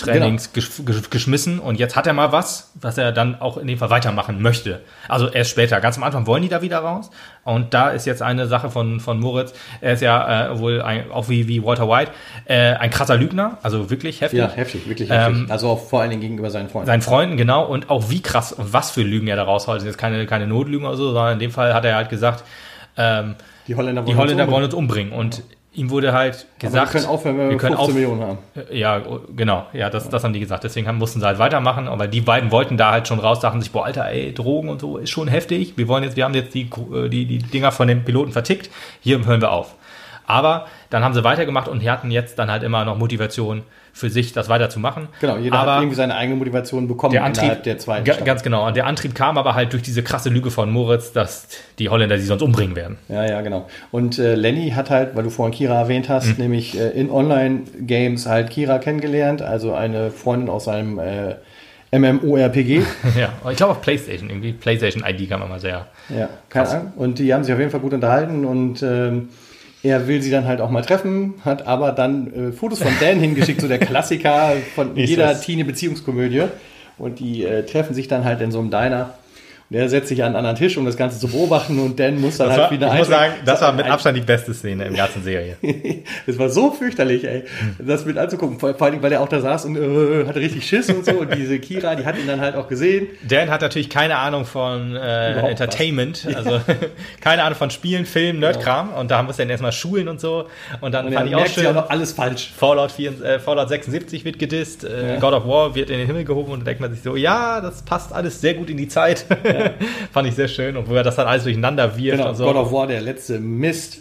[0.00, 0.70] Trainings gesch
[1.10, 4.42] geschmissen und jetzt hat er mal was, was er dann auch in dem Fall weitermachen
[4.42, 4.80] möchte.
[5.08, 5.80] Also erst später.
[5.80, 7.10] Ganz am Anfang wollen die da wieder raus.
[7.44, 9.54] Und da ist jetzt eine Sache von, von Moritz.
[9.80, 12.12] Er ist ja äh, wohl ein, auch wie, wie Walter White
[12.44, 14.38] äh, ein krasser Lügner, also wirklich heftig.
[14.40, 15.50] Ja, heftig, wirklich Ähm, heftig.
[15.50, 16.86] also auch vor allen Dingen gegenüber seinen Freunden.
[16.86, 19.76] Seinen Freunden, genau, und auch wie krass und was für Lügen er da raushaut.
[19.76, 22.10] Das sind jetzt keine, keine Notlügen oder so, sondern in dem Fall hat er halt
[22.10, 22.44] gesagt,
[22.96, 23.36] ähm,
[23.66, 25.12] die Holländer die Holländer uns wollen uns umbringen.
[25.12, 25.42] Und
[25.80, 28.20] ihm wurde halt Aber gesagt, wir können aufhören, wenn wir, wir können 15 auf- Millionen
[28.22, 28.38] haben.
[28.70, 29.00] ja,
[29.34, 30.64] genau, ja, das, das haben die gesagt.
[30.64, 33.60] Deswegen haben, mussten sie halt weitermachen, aber die beiden wollten da halt schon raus, dachten
[33.60, 35.74] sich, boah, Alter, ey, Drogen und so ist schon heftig.
[35.76, 38.70] Wir wollen jetzt, wir haben jetzt die, äh, die, die Dinger von den Piloten vertickt,
[39.00, 39.74] hier hören wir auf.
[40.30, 43.62] Aber dann haben sie weitergemacht und die hatten jetzt dann halt immer noch Motivation
[43.92, 45.08] für sich, das weiterzumachen.
[45.20, 48.24] Genau, jeder aber hat irgendwie seine eigene Motivation bekommen der Antrieb, innerhalb der zweiten Staffel.
[48.24, 48.64] ganz genau.
[48.68, 51.48] Und der Antrieb kam aber halt durch diese krasse Lüge von Moritz, dass
[51.80, 52.98] die Holländer sie sonst umbringen werden.
[53.08, 53.66] Ja, ja, genau.
[53.90, 56.34] Und äh, Lenny hat halt, weil du vorhin Kira erwähnt hast, Mhm.
[56.44, 61.34] nämlich äh, in Online-Games halt Kira kennengelernt, also eine Freundin aus seinem äh,
[61.92, 62.82] MMORPG.
[63.18, 64.52] ja, ich glaube auf PlayStation irgendwie.
[64.52, 65.86] PlayStation ID kann man mal sehr.
[66.08, 66.68] ja, keine.
[66.68, 66.92] Ahnung.
[66.96, 69.30] Und die haben sich auf jeden Fall gut unterhalten und ähm,
[69.82, 73.18] er will sie dann halt auch mal treffen, hat aber dann äh, Fotos von Dan
[73.18, 75.38] hingeschickt, so der Klassiker von jeder?
[75.40, 76.44] Teenie-Beziehungskomödie.
[76.98, 79.14] Und die äh, treffen sich dann halt in so einem Diner.
[79.70, 82.20] Und er setzt sich an einen anderen Tisch, um das Ganze zu beobachten und Dan
[82.20, 83.34] muss dann Das halt war, ich wieder muss einsteigen.
[83.36, 85.56] sagen, das war mit Abstand die beste Szene im ganzen Serie.
[86.26, 87.44] das war so fürchterlich, ey,
[87.78, 88.58] das mit anzugucken.
[88.58, 91.12] Vor, vor allem, weil er auch da saß und äh, hatte richtig Schiss und so.
[91.12, 93.06] Und diese Kira, die hat ihn dann halt auch gesehen.
[93.28, 96.60] Dan hat natürlich keine Ahnung von äh, Entertainment, also
[97.20, 98.92] keine Ahnung von Spielen, Filmen, Nerdkram.
[98.94, 100.46] Und da muss er dann erstmal schulen und so.
[100.80, 102.50] Und dann Und fand ich auch ja schön, noch alles falsch.
[102.56, 106.24] Fallout, 4, äh, Fallout 76 wird gedisst, äh, God of War wird in den Himmel
[106.24, 108.88] gehoben und da denkt man sich so, ja, das passt alles sehr gut in die
[108.88, 109.26] Zeit.
[110.12, 110.76] fand ich sehr schön.
[110.76, 112.44] Und wo er das dann alles durcheinander wirft Genau, und so.
[112.44, 114.00] God of War, der letzte Mist.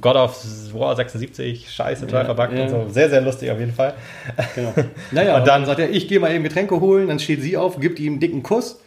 [0.00, 0.36] God of
[0.74, 2.62] War 76, scheiße, total Ja, verbuggt ja.
[2.64, 2.86] und so.
[2.88, 3.94] Sehr, sehr lustig auf jeden Fall.
[4.54, 4.72] Genau.
[5.12, 7.08] Naja, Und und dann- dann sagt er, ich gehe mal eben Getränke holen.
[7.08, 8.80] Dann steht sie auf, gibt ihm einen dicken Kuss.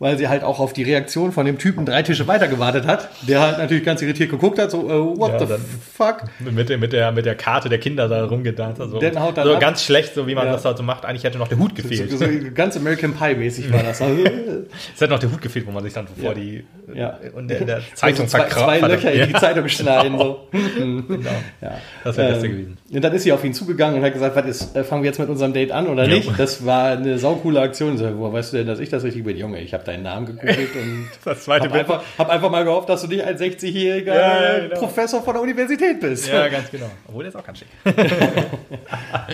[0.00, 3.08] Weil sie halt auch auf die Reaktion von dem Typen drei Tische weiter gewartet hat.
[3.22, 5.54] Der halt natürlich ganz irritiert geguckt hat, so, äh, what Ja, the
[5.94, 6.24] fuck?
[6.40, 8.80] Mit, der- mit, der, mit der Karte der Kinder da rumgedanzt.
[8.80, 10.52] Also, so ganz schlecht, so wie man Ja.
[10.54, 11.04] das halt so macht.
[11.04, 12.10] Eigentlich hätte noch der Hut So, gefehlt.
[12.10, 14.02] so ganz American Pie-mäßig war das.
[14.02, 14.16] Also,
[14.94, 16.34] Es hätte noch der Hut gefehlt, wo man sich dann vor Ja.
[16.34, 17.18] die Ja.
[17.36, 19.34] und der, der Zeitung also zwei, zwei verkra- Löcher in die.
[19.44, 20.18] Zeitung schneiden.
[20.18, 20.48] So.
[20.76, 21.30] Genau.
[21.62, 21.78] Ja.
[22.02, 22.78] Das wäre das Ähm, gewesen.
[22.92, 25.08] Und dann ist sie auf ihn zugegangen und hat gesagt, was ist, äh, fangen wir
[25.10, 26.28] jetzt mit unserem Date an oder nicht?
[26.38, 27.96] Das war eine saukoole Aktion.
[27.96, 29.36] So, woher weißt du denn, dass ich das richtig bin?
[29.36, 32.64] Junge, ich habe habe deinen Namen gegoogelt und Das zweite habe einfach, hab einfach mal
[32.64, 34.78] gehofft, dass du nicht ein 60-jähriger Ja, genau.
[34.80, 36.28] Professor von der Universität bist.
[36.28, 36.90] Ja, ganz genau.
[37.06, 37.68] Obwohl, der ist auch ganz schick.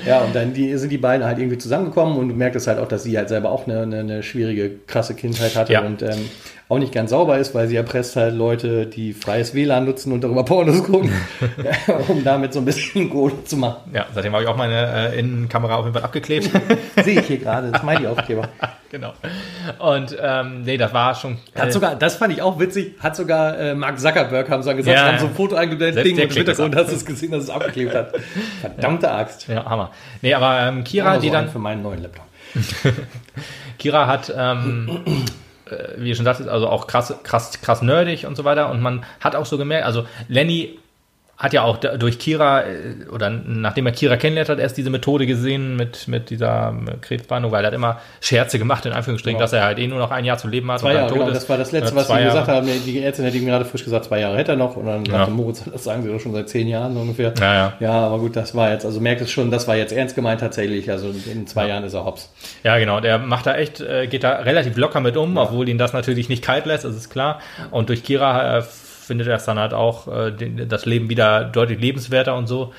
[0.07, 2.89] Ja, und dann die, sind die beiden halt irgendwie zusammengekommen und du merkst halt auch,
[2.89, 5.81] dass sie halt selber auch eine, eine, eine schwierige, krasse Kindheit hatte Ja.
[5.83, 6.29] und ähm,
[6.71, 10.23] auch nicht ganz sauber ist, weil sie erpresst halt Leute, die freies WLAN nutzen und
[10.23, 11.11] darüber Pornos gucken,
[12.09, 13.91] um damit so ein bisschen Kohle zu machen.
[13.93, 16.49] Ja, seitdem habe ich auch meine äh, Innenkamera auf jeden Fall abgeklebt.
[17.05, 18.49] Sehe ich hier gerade, das ist mein Aufkleber.
[18.89, 19.13] genau.
[19.81, 21.39] Und ähm, nee, das war schon.
[21.57, 24.73] Hat äh, sogar, das fand ich auch witzig, hat sogar äh, Mark Zuckerberg haben sie
[24.77, 25.21] gesagt, Ja, haben ja.
[25.21, 28.13] so ein Foto eingeblendet, Ding im Hintergrund hast du es gesehen, dass es abgeklebt hat.
[28.61, 29.49] Verdammte Axt.
[29.49, 29.91] ja, Hammer.
[30.23, 31.49] Nee, aber ähm, Kira, Also die dann.
[31.49, 32.25] für meinen neuen Laptop.
[33.79, 35.11] Kira hat, ähm, äh,
[35.97, 38.71] wie ihr schon sagtet, also auch krass, krass, krass nerdig und so weiter.
[38.71, 40.79] Und man hat auch so gemerkt, also Lenny
[41.41, 45.27] hat ja auch durch Kira, äh, oder nachdem er Kira kennengelernt hat, erst diese Methode
[45.27, 49.45] gesehen mit, mit dieser äh, Krebsbehandlung, weil er hat immer Scherze gemacht, in Anführungsstrichen, Genau.
[49.45, 51.31] dass er halt eh nur noch ein Jahr zu leben hat Zwei und Jahre, genau,
[51.31, 52.69] das war das Letzte, Oder was sie gesagt haben.
[52.85, 54.77] Die Ärztin hat ihm gerade frisch gesagt, zwei Jahre hätte er noch.
[54.77, 55.13] Und dann Ja.
[55.13, 57.33] sagte Moritz, das sagen sie doch schon seit zehn Jahren so ungefähr.
[57.41, 57.73] Ja, ja.
[57.81, 60.41] Ja, aber gut, das war jetzt, also merkt es schon, das war jetzt ernst gemeint
[60.41, 60.91] tatsächlich.
[60.91, 62.31] Also in zwei Jahren ist er hops.
[62.65, 63.01] Ja, genau.
[63.01, 66.29] Der macht da echt, äh, geht da relativ locker mit um, obwohl ihn das natürlich
[66.29, 67.41] nicht kalt lässt, das ist klar.
[67.71, 68.63] Und durch Kira äh,
[69.11, 72.73] findet er es dann halt auch äh, den, das Leben wieder deutlich lebenswerter und so.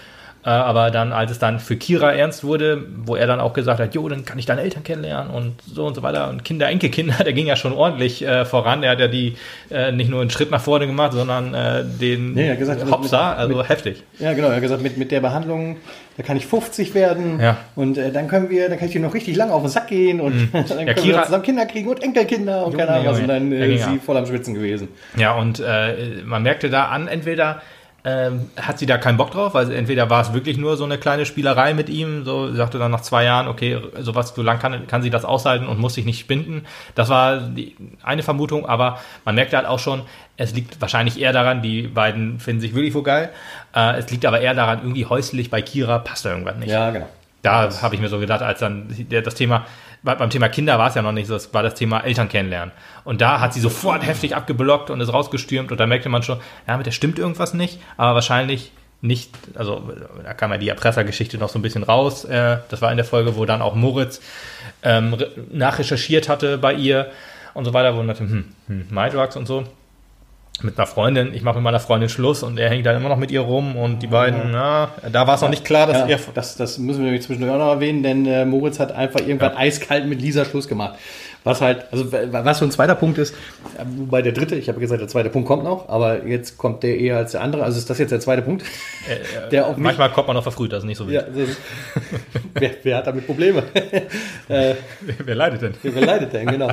[0.44, 3.80] Äh, aber dann, als es dann für Kira ernst wurde, wo er dann auch gesagt
[3.80, 6.68] hat, jo, dann kann ich deine Eltern kennenlernen und so und so weiter und Kinder,
[6.68, 8.82] Enkelkinder, der ging ja schon ordentlich äh, voran.
[8.82, 9.36] Er hat ja die
[9.70, 13.30] äh, nicht nur einen Schritt nach vorne gemacht, sondern äh, den hat gesagt, also Hopsa,
[13.30, 14.04] mit- also mit- heftig.
[14.18, 14.48] Ja, genau.
[14.48, 15.78] Er hat gesagt, mit, mit der Behandlung,
[16.18, 17.40] da kann ich 50 werden.
[17.40, 17.58] Ja.
[17.76, 19.90] Und äh, dann können wir, dann kann ich dir noch richtig lang auf den Sack
[19.90, 22.98] gehen und dann können Ja, wir Kira- zusammen Kinder kriegen und Enkelkinder und Junge, keine
[22.98, 23.20] Ahnung was.
[23.20, 24.88] Und dann Ja, äh, ging sie voll am Schwitzen gewesen.
[25.18, 25.62] Ja, und
[26.26, 27.62] man merkte da an, entweder
[28.04, 30.98] ähm, hat sie da keinen Bock drauf, weil entweder war es wirklich nur so eine
[30.98, 34.88] kleine Spielerei mit ihm, so sagte dann nach zwei Jahren, okay, sowas, so lang kann,
[34.88, 36.66] kann sie das aushalten und muss sich nicht binden.
[36.96, 40.02] Das war die eine Vermutung, aber man merkte halt auch schon,
[40.38, 43.30] es liegt wahrscheinlich eher daran, die beiden finden sich wirklich wohl geil.
[43.76, 46.72] Äh, es liegt aber eher daran, irgendwie häuslich bei Kira passt da irgendwas nicht.
[46.72, 47.08] Ja, genau.
[47.44, 49.66] Da habe ich mir so gedacht, als dann das Thema,
[50.04, 52.72] beim Thema Kinder war es ja noch nicht so, es war das Thema Eltern kennenlernen.
[53.04, 56.40] Und da hat sie sofort heftig abgeblockt und ist rausgestürmt und da merkte man schon,
[56.68, 58.72] ja, mit der stimmt irgendwas nicht, aber wahrscheinlich
[59.04, 59.92] nicht, also
[60.24, 62.24] da kam ja die Erpressergeschichte noch so ein bisschen raus.
[62.26, 64.22] Äh, das war in der Folge, wo dann auch Moritz
[64.84, 67.10] ähm, re- nachrecherchiert hatte bei ihr
[67.56, 69.66] und so weiter, wo man dachte, hm, hm, MyDrugs und so.
[70.64, 73.18] Mit einer Freundin, ich mache mit meiner Freundin Schluss und er hängt dann immer noch
[73.18, 76.06] mit ihr rum und die beiden, ja, da war es noch nicht klar, dass Ja,
[76.08, 79.20] er das, das müssen wir nämlich zwischendurch auch noch erwähnen, denn äh, Moritz hat einfach
[79.22, 79.58] irgendwann Ja.
[79.60, 80.96] eiskalt mit Lisa Schluss gemacht.
[81.44, 83.34] Was halt, also was so ein zweiter Punkt ist,
[83.76, 86.84] äh, wobei der dritte, ich habe gesagt, der zweite Punkt kommt noch, aber jetzt kommt
[86.84, 87.64] der eher als der andere.
[87.64, 88.64] Also ist das jetzt der zweite Punkt?
[89.52, 91.58] der auf mich, Manchmal kommt man noch verfrüht, das ist nicht so ja, das ist,
[92.54, 93.64] wer, wer hat damit Probleme?
[94.50, 94.76] äh,
[95.26, 95.74] Wer leidet denn?
[95.82, 96.72] Wer leidet denn, genau.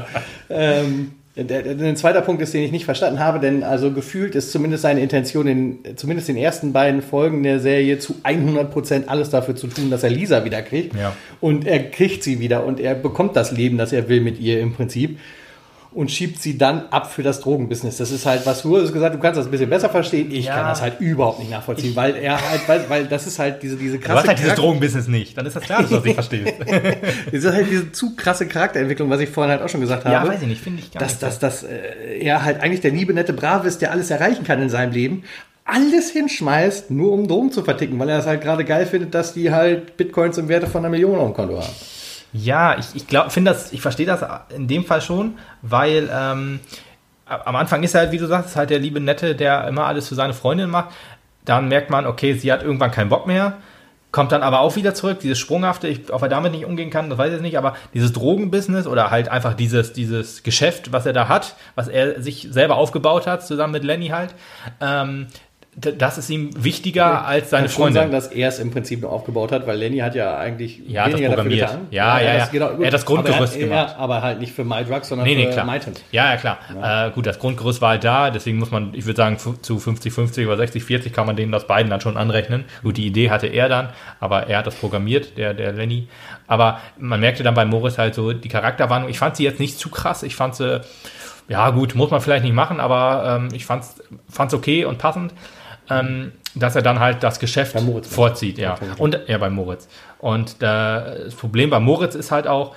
[0.51, 4.35] ähm, der, der, ein zweiter Punkt ist, den ich nicht verstanden habe, denn also gefühlt
[4.35, 9.07] ist zumindest seine Intention, in zumindest in den ersten beiden Folgen der Serie zu 100%
[9.07, 10.97] alles dafür zu tun, dass er Lisa wieder kriegt.
[10.97, 11.15] Ja.
[11.41, 14.61] Und er kriegt sie wieder und er bekommt das Leben, das er will mit ihr
[14.61, 15.19] im Prinzip.
[15.99, 17.97] Und schiebt sie dann ab für das Drogenbusiness.
[17.97, 20.31] Das ist halt, was du hast gesagt, du kannst das ein bisschen besser verstehen.
[20.31, 20.55] Ich Ja.
[20.55, 23.75] kann das halt überhaupt nicht nachvollziehen, weil er halt, weil, weil das ist halt diese,
[23.77, 25.37] diese Du krasse hast halt dieses Drogenbusiness nicht.
[25.37, 26.55] Dann ist das klar, dass du das nicht verstehst.
[27.33, 30.15] es ist halt diese zu krasse Charakterentwicklung, was ich vorhin halt auch schon gesagt habe.
[30.15, 31.23] ja, weiß ich nicht, finde ich gar dass, nicht.
[31.25, 34.63] dass, dass äh, er halt eigentlich der liebe, nette Brave ist, der alles erreichen kann
[34.63, 35.25] in seinem Leben,
[35.65, 39.35] alles hinschmeißt, nur um Drogen zu verticken, weil er es halt gerade geil findet, dass
[39.35, 41.75] die halt Bitcoins im Werte von einer Million auf dem Konto haben.
[42.33, 44.25] Ja, ich, ich glaube, finde das, ich verstehe das
[44.55, 46.61] in dem Fall schon, weil ähm,
[47.27, 50.09] am Anfang ist er halt, wie du sagst, halt der liebe Nette, der immer alles
[50.09, 50.91] für seine Freundin macht.
[51.45, 53.59] Dann merkt man, okay, sie hat irgendwann keinen Bock mehr.
[54.11, 57.11] Kommt dann aber auch wieder zurück, dieses Sprunghafte, ich, ob er damit nicht umgehen kann,
[57.11, 61.05] das weiß ich jetzt nicht, aber dieses Drogenbusiness oder halt einfach dieses, dieses Geschäft, was
[61.05, 64.35] er da hat, was er sich selber aufgebaut hat, zusammen mit Lenny halt,
[64.81, 65.27] ähm,
[65.81, 68.13] das ist ihm wichtiger als seine Ich kann schon sagen, Freundin.
[68.13, 71.13] dass er es im Prinzip noch aufgebaut hat, weil Lenny hat ja eigentlich Ja, hat
[71.13, 71.67] das weniger dafür programmiert.
[71.71, 71.87] getan.
[71.91, 72.69] Ja, ja, das- ja.
[72.69, 72.81] gut.
[72.81, 73.91] Er hat das Grundgerüst aber, er- gemacht.
[73.91, 75.67] Ja, aber halt nicht für MyDrugs, sondern Nee, nee, für klar.
[75.67, 76.03] MyTent.
[76.11, 76.59] Ja, ja, klar.
[77.07, 80.47] Äh, gut, das Grundgerüst war halt da, deswegen muss man, ich würde sagen, zu 50-50
[80.49, 82.65] oder 60-40 kann man denen das beiden dann schon anrechnen.
[82.83, 86.09] Gut, die Idee hatte er dann, aber er hat das programmiert, der, der Lenny.
[86.49, 89.09] Aber man merkte dann bei Morris halt so die Charakterwarnung.
[89.11, 90.23] Ich fand sie jetzt nicht zu krass.
[90.25, 90.81] Ich fand sie,
[91.49, 95.33] ja gut, muss man vielleicht nicht machen, aber ähm, ich fand es okay und passend.
[95.91, 98.79] Ähm, dass er dann halt das Geschäft vorzieht, ja.
[98.99, 99.89] Und ja, bei Moritz.
[100.19, 102.75] Und äh, das Problem bei Moritz ist halt auch,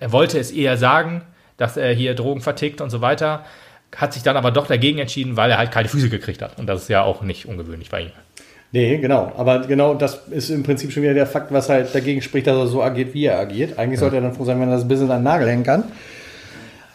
[0.00, 1.22] er wollte es eher sagen,
[1.56, 3.44] dass er hier Drogen vertickt und so weiter,
[3.94, 6.58] hat sich dann aber doch dagegen entschieden, weil er halt kalte Füße gekriegt hat.
[6.58, 8.12] Und das ist ja auch nicht ungewöhnlich bei ihm.
[8.72, 9.32] Nee, genau.
[9.36, 12.56] Aber genau das ist im Prinzip schon wieder der Fakt, was halt dagegen spricht, dass
[12.56, 13.78] er so agiert, wie er agiert.
[13.78, 15.84] Eigentlich sollte er dann froh sein, wenn er das Business an den Nagel hängen kann.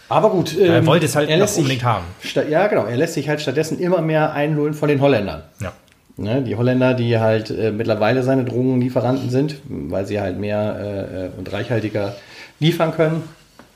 [0.10, 2.05] Aber gut, Er ähm, wollte es halt er lässt sich- unbedingt haben.
[2.24, 2.86] Sta ja, genau.
[2.86, 5.43] Er lässt sich halt stattdessen immer mehr einlullen von den Holländern.
[5.62, 5.74] Ja.
[6.20, 11.38] Ne, die Holländer, die halt äh, mittlerweile seine Drogenlieferanten sind, weil sie halt mehr äh,
[11.39, 12.16] und reichhaltiger
[12.60, 13.22] liefern können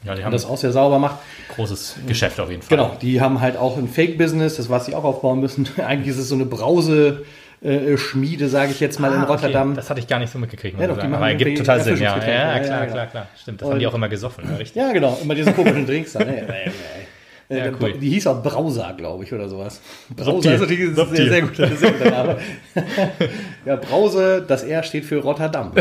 [0.03, 1.17] Ja, die und haben das auch sehr sauber macht.
[1.55, 2.75] großes Geschäft auf jeden Fall.
[2.77, 5.67] Genau, die haben halt auch ein Fake-Business, das was sie auch aufbauen müssen.
[5.85, 7.25] Eigentlich ist es so eine Brause.
[7.61, 9.31] Äh, Schmiede, sage ich jetzt mal, in Ah, okay.
[9.33, 9.75] Rotterdam.
[9.75, 10.79] Das hatte ich gar nicht so mitgekriegt.
[10.79, 11.97] Ja, doch, die Aber ergibt total Sinn.
[11.97, 13.27] Ja, ja, Ja, klar, klar, klar.
[13.39, 14.45] Stimmt, das haben die Und- auch immer gesoffen.
[14.57, 14.75] Richtig.
[14.75, 16.19] Ja, genau, immer diese komischen Drinks da.
[16.19, 16.47] Ne?
[17.53, 17.91] Ja, cool.
[17.99, 19.81] Die hieß auch Brauser, glaube ich, oder sowas.
[20.15, 22.37] Brauser ist natürlich ein sehr, sehr guter, sehr guter Name.
[23.65, 25.73] ja, Brause, das R steht für Rotterdam.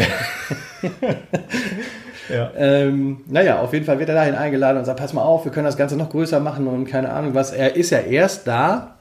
[2.29, 2.51] Ja.
[2.57, 5.53] ähm, naja, auf jeden Fall wird er dahin eingeladen und sagt, pass mal auf, wir
[5.53, 7.53] können das Ganze noch größer machen und keine Ahnung was.
[7.53, 8.97] Er ist ja erst da,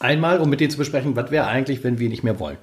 [0.00, 2.58] einmal, um mit denen zu besprechen, was wäre eigentlich, wenn wir nicht mehr wollen.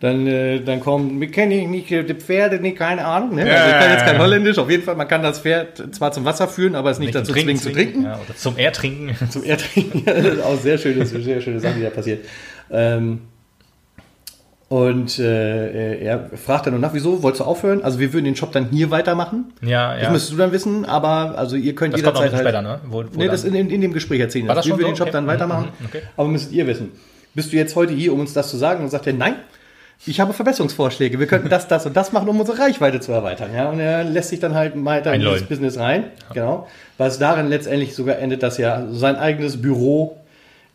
[0.00, 3.34] Dann, äh, dann kommen, wir kennen nicht die Pferde, nicht, keine Ahnung.
[3.34, 3.42] Ne?
[3.42, 4.56] Also ich kann jetzt kein Holländisch.
[4.56, 7.32] Auf jeden Fall, man kann das Pferd zwar zum Wasser führen, aber es nicht, dazu
[7.32, 8.04] zwingen zu trinken.
[8.04, 9.14] Ja, oder zum Ertrinken.
[9.28, 10.02] Zum Erdtrinken.
[10.06, 12.24] Ja, das ist auch sehr schöne, sehr schöne Sache, die da passiert.
[12.70, 13.20] Ähm,
[14.70, 17.82] und äh, er fragt dann nur nach, wieso, wolltest du aufhören?
[17.82, 19.52] Also wir würden den Shop dann hier weitermachen.
[19.62, 20.10] Ja, Das ja.
[20.12, 22.42] müsstest du dann wissen, aber also ihr könnt Das jederzeit halt...
[22.42, 22.78] später, ne?
[22.88, 24.46] Wo, wo Nee, das in, in, in dem Gespräch erzählen.
[24.46, 24.92] War das wir schon würden so?
[24.92, 25.12] den Shop Okay.
[25.12, 26.02] dann weitermachen, Mhm, okay.
[26.16, 26.92] aber müsstet ihr wissen.
[27.34, 28.84] Bist du jetzt heute hier, um uns das zu sagen?
[28.84, 29.34] Und sagt er, nein,
[30.06, 31.18] ich habe Verbesserungsvorschläge.
[31.18, 33.50] Wir könnten das, das und das machen, um unsere Reichweite zu erweitern.
[33.52, 36.04] Ja, und er lässt sich dann halt weiter in dieses Business rein.
[36.32, 36.68] Genau.
[36.96, 40.16] Weil es darin letztendlich sogar endet, dass er sein eigenes Büro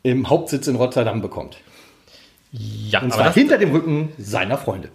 [0.03, 1.57] im Hauptsitz in Rotterdam bekommt.
[2.57, 4.89] Ja, Und zwar das, hinter dem Rücken seiner Freunde.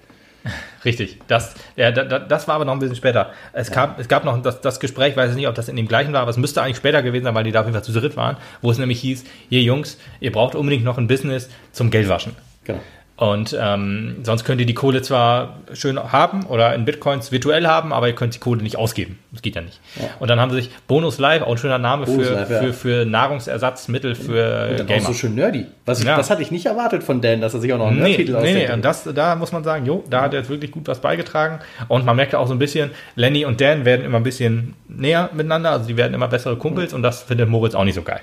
[0.84, 1.18] richtig.
[1.26, 3.32] Das, ja, da, da, das war aber noch ein bisschen später.
[3.52, 5.86] Es, gab, es gab noch das, das Gespräch, weiß ich nicht, ob das in dem
[5.86, 7.84] gleichen war, aber es müsste eigentlich später gewesen sein, weil die da auf jeden Fall
[7.84, 11.50] zu dritt waren, wo es nämlich hieß, ihr Jungs, ihr braucht unbedingt noch ein Business
[11.72, 12.34] zum Geldwaschen.
[12.64, 12.80] Genau.
[13.21, 17.93] Und ähm, sonst könnt ihr die Kohle zwar schön haben oder in Bitcoins virtuell haben,
[17.93, 19.18] aber ihr könnt die Kohle nicht ausgeben.
[19.31, 19.79] Das geht ja nicht.
[20.21, 22.62] Und dann haben sie sich Bonus Live, auch ein schöner Name Bonus für, Live, ja.
[22.62, 25.03] für, für Nahrungsersatzmittel für Und dann Gamer.
[25.03, 25.66] auch so schön nerdy.
[25.85, 26.16] Was ich, Ja.
[26.16, 28.39] Das hatte ich nicht erwartet von Dan, dass er sich auch noch einen Nee, Nerd-Titel
[28.41, 30.89] nee, nee, und das, da muss man sagen, jo, da hat er jetzt wirklich gut
[30.89, 31.59] was beigetragen.
[31.89, 35.29] Und man merkt auch so ein bisschen, Lenny und Dan werden immer ein bisschen näher
[35.35, 38.21] miteinander, also die werden immer bessere Kumpels und das findet Moritz auch nicht so geil.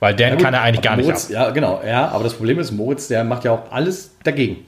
[0.00, 1.30] Weil Dan Ja, kann er eigentlich gar nicht Moritz, ab.
[1.30, 1.82] Ja, genau.
[1.86, 4.66] Ja, aber das Problem ist, Moritz, der macht ja auch alles dagegen.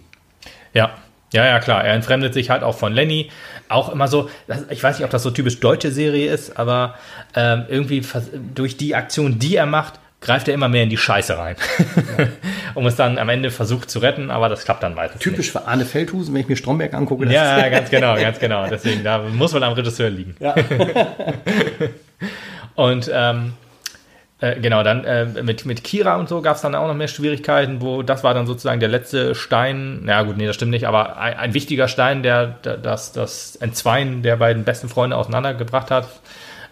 [0.73, 0.91] Ja.
[1.33, 1.85] Ja, ja, klar.
[1.85, 3.31] Er entfremdet sich halt auch von Lenny.
[3.69, 4.31] Auch immer so,
[4.71, 6.95] ich weiß nicht, ob das so typisch deutsche Serie ist, aber
[7.35, 8.03] ähm, irgendwie
[8.55, 11.57] durch die Aktion, die er macht, greift er immer mehr in die Scheiße rein.
[12.75, 15.21] um es dann am Ende versucht zu retten, aber das klappt dann meistens.
[15.21, 17.25] Typisch für Arne Feldhusen, wenn ich mir Stromberg angucke.
[17.25, 17.35] Nicht.
[17.35, 18.67] Ja, ja, ganz genau, ganz genau.
[18.69, 20.37] Deswegen, da muss man am Regisseur liegen.
[20.41, 20.55] Ja.
[22.75, 23.55] Und ähm,
[24.39, 27.09] äh, genau, dann äh, mit, mit Kira und so gab es dann auch noch mehr
[27.09, 30.87] Schwierigkeiten, wo das war dann sozusagen der letzte Stein, na gut, nee, das stimmt nicht,
[30.87, 35.91] aber ein, ein wichtiger Stein, der, der das, das Entzweien der beiden besten Freunde auseinandergebracht
[35.91, 36.09] hat,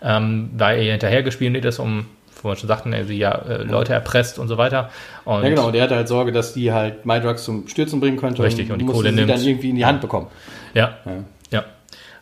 [0.02, 2.04] ähm, weil er hinterhergespielt ist, um,
[2.42, 4.90] wo wir schon sagten, er sie ja äh, Leute erpresst und so weiter.
[5.24, 5.70] Und ja, genau.
[5.70, 8.42] Der hatte halt Sorge, dass die halt MyDrugs zum Stürzen bringen könnte.
[8.42, 9.30] Richtig, und die musste Kohle nimmt.
[9.30, 10.26] dann irgendwie in die Hand bekommen.
[10.74, 11.12] Ja, ja.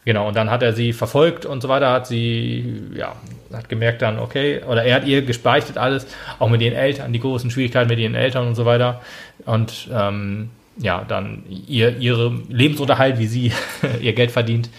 [0.04, 3.14] Genau, und dann hat er sie verfolgt und so weiter, hat sie, ja,
[3.52, 6.06] hat gemerkt dann, okay, oder er hat ihr gespeichert alles,
[6.40, 9.00] auch mit ihren Eltern, die großen Schwierigkeiten mit ihren Eltern und so weiter.
[9.46, 13.52] Und ähm, ja, dann ihr, ihre Lebensunterhalt, wie sie
[14.00, 14.70] ihr Geld verdient.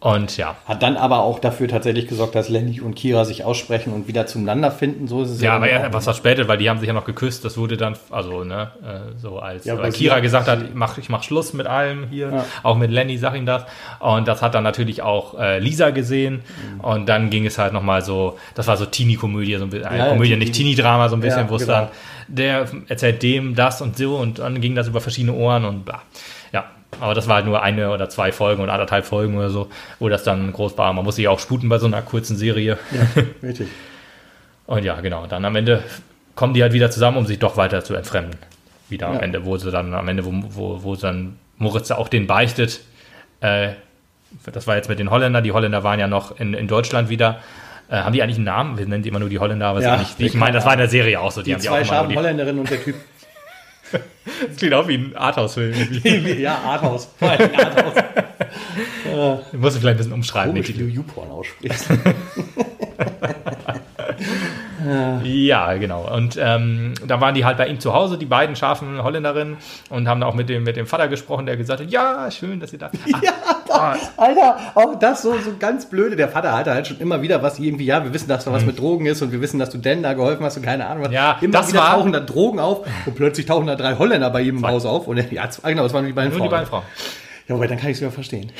[0.00, 3.92] Und ja, Hat dann aber auch dafür tatsächlich gesorgt, dass Lenny und Kira sich aussprechen
[3.92, 5.08] und wieder zueinander finden.
[5.08, 7.04] So ist es ja, aber dann er, was verspätet, weil die haben sich ja noch
[7.04, 7.44] geküsst.
[7.44, 11.08] Das wurde dann, also, ne, äh, so als Ja, weil Kira gesagt hat, mach, ich
[11.08, 12.44] mach Schluss mit allem hier, Ja.
[12.62, 13.64] auch mit Lenny, sag ihm das.
[13.98, 16.42] Und das hat dann natürlich auch äh, Lisa gesehen.
[16.74, 16.80] Mhm.
[16.80, 19.98] Und dann ging es halt nochmal so, das war so Teenie-Komödie, so ein bisschen, äh,
[19.98, 21.72] Ja, ja, Komödie, nicht Teenie-Drama, so ein bisschen, Ja, wo es genau.
[21.72, 21.88] dann,
[22.28, 26.02] der erzählt dem das und so und dann ging das über verschiedene Ohren und bla.
[26.52, 26.66] Ja,
[27.00, 29.68] aber das war halt nur eine oder zwei Folgen oder anderthalb Folgen oder so,
[29.98, 30.92] wo das dann groß war.
[30.92, 32.78] Man muss sich auch sputen bei so einer kurzen Serie.
[32.90, 33.68] Ja, richtig.
[34.66, 35.26] Und ja, genau.
[35.26, 35.82] Dann am Ende
[36.34, 38.38] kommen die halt wieder zusammen, um sich doch weiter zu entfremden.
[38.88, 39.20] Wieder am Ja.
[39.20, 42.80] Ende, wo sie dann, am Ende, wo, wo, wo dann Moritz auch den beichtet.
[43.40, 43.70] Äh,
[44.52, 45.44] das war jetzt mit den Holländern.
[45.44, 47.40] Die Holländer waren ja noch in, in Deutschland wieder.
[47.90, 48.78] Äh, haben die eigentlich einen Namen?
[48.78, 50.88] Wir nennen die immer nur die Holländer, aber Ja, ich meine, das war in der
[50.88, 51.40] Serie auch so.
[51.40, 52.96] Die, Die haben zwei die, Holländerinnen und der Typ.
[53.92, 55.74] Das klingt auch wie ein Arthouse-Film.
[56.40, 57.08] ja, Arthouse.
[57.18, 58.04] Vor allem Arthouse.
[59.52, 60.52] Ich muss vielleicht ein bisschen umschreiben.
[60.52, 61.88] Komisch, wie du YouPorn aussprichst.
[65.24, 66.08] Ja, genau.
[66.14, 69.56] Und ähm, da waren die halt bei ihm zu Hause, die beiden scharfen Holländerinnen,
[69.90, 72.72] und haben auch mit dem, mit dem Vater gesprochen, der gesagt hat, ja, schön, dass
[72.72, 72.90] ihr da...
[73.70, 76.16] Ah, Alter, auch das so, so ganz blöde.
[76.16, 78.64] Der Vater hatte halt schon immer wieder was irgendwie, ja, wir wissen, dass da was
[78.64, 81.02] mit Drogen ist und wir wissen, dass du Dan da geholfen hast und keine Ahnung
[81.02, 81.10] was.
[81.10, 81.14] Mhm.
[81.14, 84.30] Ja, immer das wieder war- tauchen da Drogen auf und plötzlich tauchen da drei Holländer
[84.30, 85.06] bei ihm im Haus auf.
[85.06, 86.48] Und ja, genau, das waren die beiden nur Frauen.
[86.48, 86.82] die beiden Frauen.
[87.48, 88.52] Ja, aber dann kann ich es wieder verstehen.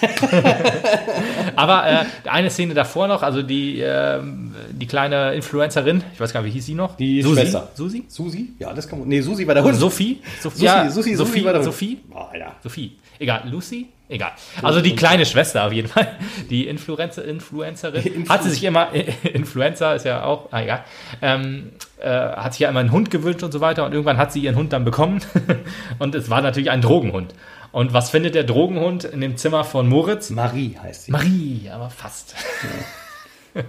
[1.56, 6.42] Aber äh, eine Szene davor noch, also die, ähm, die kleine Influencerin, ich weiß gar
[6.42, 6.96] nicht, wie hieß sie noch?
[6.96, 7.40] Die Susi?
[7.40, 7.68] Schwester.
[7.74, 8.04] Susi?
[8.06, 8.50] Susi?
[8.58, 9.08] Ja, das kann man.
[9.08, 9.74] Nee, Susi war der Hund.
[9.76, 10.20] Sophie?
[10.40, 11.72] Sophie, Susi, ja, Susi, Susi Sophie, war der Hund.
[11.72, 11.98] Sophie?
[12.14, 12.52] Oh, Alter.
[12.62, 12.92] Sophie.
[13.18, 13.88] Egal, Lucy?
[14.08, 14.30] Egal.
[14.62, 16.06] Also die kleine Schwester auf jeden Fall.
[16.48, 18.02] Die Influencer, Influencerin.
[18.02, 18.88] Influ- Hat sie sich immer,
[19.34, 20.84] Influencer ist ja auch, ah, egal.
[21.20, 24.32] Ähm, äh, hat sich ja immer einen Hund gewünscht und so weiter und irgendwann hat
[24.32, 25.20] sie ihren Hund dann bekommen.
[25.98, 27.34] und es war natürlich ein Drogenhund.
[27.72, 30.30] Und was findet der Drogenhund in dem Zimmer von Moritz?
[30.30, 31.12] Marie heißt sie.
[31.12, 32.34] Marie, aber fast.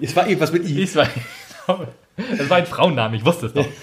[0.02, 0.84] Es war irgendwas mit I.
[0.84, 1.08] Ich war,
[2.38, 3.65] das war ein Frauenname, ich wusste es doch.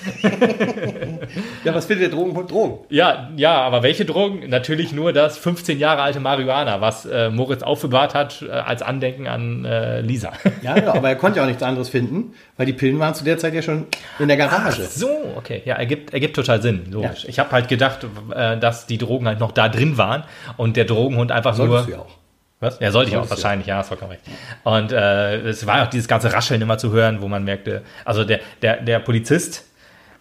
[1.64, 2.51] Ja, was findet der Drogenhund?
[2.51, 2.87] Drogen.
[2.91, 4.49] Ja, ja, aber welche Drogen?
[4.49, 9.26] Natürlich nur das 15 Jahre alte Marihuana, was äh, Moritz aufbewahrt hat äh, als Andenken
[9.26, 10.32] an äh, Lisa.
[10.62, 13.24] Ja, ja, aber er konnte ja auch nichts anderes finden, weil die Pillen waren zu
[13.24, 13.87] der Zeit ja schon
[14.18, 14.82] in der Garage.
[14.84, 15.62] So, okay.
[15.64, 17.24] Ja, ergibt, ergibt total Sinn, logisch.
[17.28, 20.24] Ich habe halt gedacht, äh, dass die Drogen halt noch da drin waren
[20.57, 21.68] und der Drogenhund einfach nur.
[21.68, 22.26] Solltest du ja auch.
[22.61, 22.81] Was?
[22.81, 24.23] Ja, sollte ich auch wahrscheinlich, ja, ist vollkommen recht.
[24.65, 28.25] Und äh, es war auch dieses ganze Rascheln immer zu hören, wo man merkte, also
[28.25, 29.65] der, der, der Polizist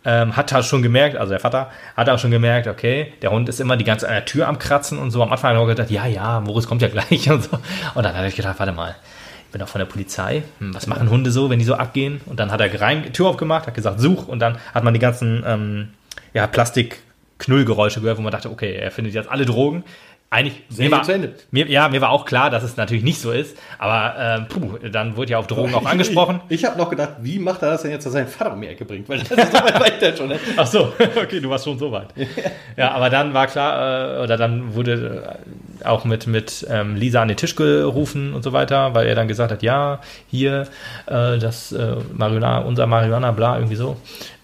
[0.05, 3.59] ähm, hat schon gemerkt, also der Vater hat auch schon gemerkt, okay, der Hund ist
[3.59, 5.23] immer die ganze an der Tür am Kratzen und so.
[5.23, 7.57] Am Anfang hat er auch gedacht, ja, ja, Moritz kommt ja gleich und so.
[7.95, 8.95] Und dann hat ich gedacht, warte mal,
[9.45, 10.43] ich bin doch von der Polizei.
[10.59, 12.21] Hm, was machen Hunde so, wenn die so abgehen?
[12.25, 14.99] Und dann hat er rein, Tür aufgemacht, hat gesagt, such und dann hat man die
[14.99, 15.89] ganzen ähm,
[16.33, 19.83] ja, Plastik-Knullgeräusche gehört, wo man dachte, okay, er findet jetzt alle Drogen.
[20.31, 21.35] Eigentlich, mir war, zu Ende.
[21.51, 24.77] mir, ja, mir war auch klar, dass es natürlich nicht so ist, aber ähm, puh,
[24.89, 26.41] dann wurde ja auf Drogen auch angesprochen.
[26.49, 28.53] Ich, ich habe noch gedacht, wie macht er das denn jetzt, dass er seinen Vater
[28.53, 29.07] um die Ecke bringt?
[29.07, 30.27] Weil das ist so weit weit dann schon.
[30.29, 30.39] Ne?
[30.57, 32.07] Ach so, okay, du warst schon so weit.
[32.77, 35.39] Ja, aber dann war klar, äh, oder dann wurde
[35.81, 39.15] äh, auch mit, mit ähm, Lisa an den Tisch gerufen und so weiter, weil er
[39.15, 40.67] dann gesagt hat, ja, hier,
[41.05, 43.95] äh, das äh, Marihuana, unser Marihuana, bla, irgendwie so.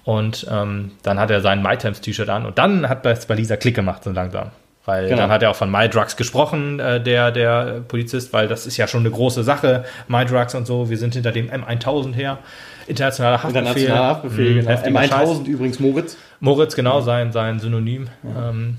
[0.05, 3.75] Und ähm, dann hat er sein MyTimes-T-Shirt an und dann hat es bei Lisa Klick
[3.75, 4.51] gemacht, so langsam.
[4.86, 5.21] Weil Genau.
[5.21, 8.88] dann hat er auch von MyDrugs gesprochen, äh, der, der Polizist, weil das ist ja
[8.88, 10.89] schon eine große Sache, MyDrugs und so.
[10.89, 12.39] Wir sind hinter dem M1000 her.
[12.88, 13.61] Internationaler Haftbefehl.
[13.67, 14.69] Internationaler Haftbefehl, Mhm, genau.
[14.71, 15.29] heftiger Scheiß.
[15.29, 16.17] M1000 übrigens Moritz.
[16.39, 18.07] Moritz, genau, sein, sein Synonym.
[18.23, 18.77] Ja, ähm,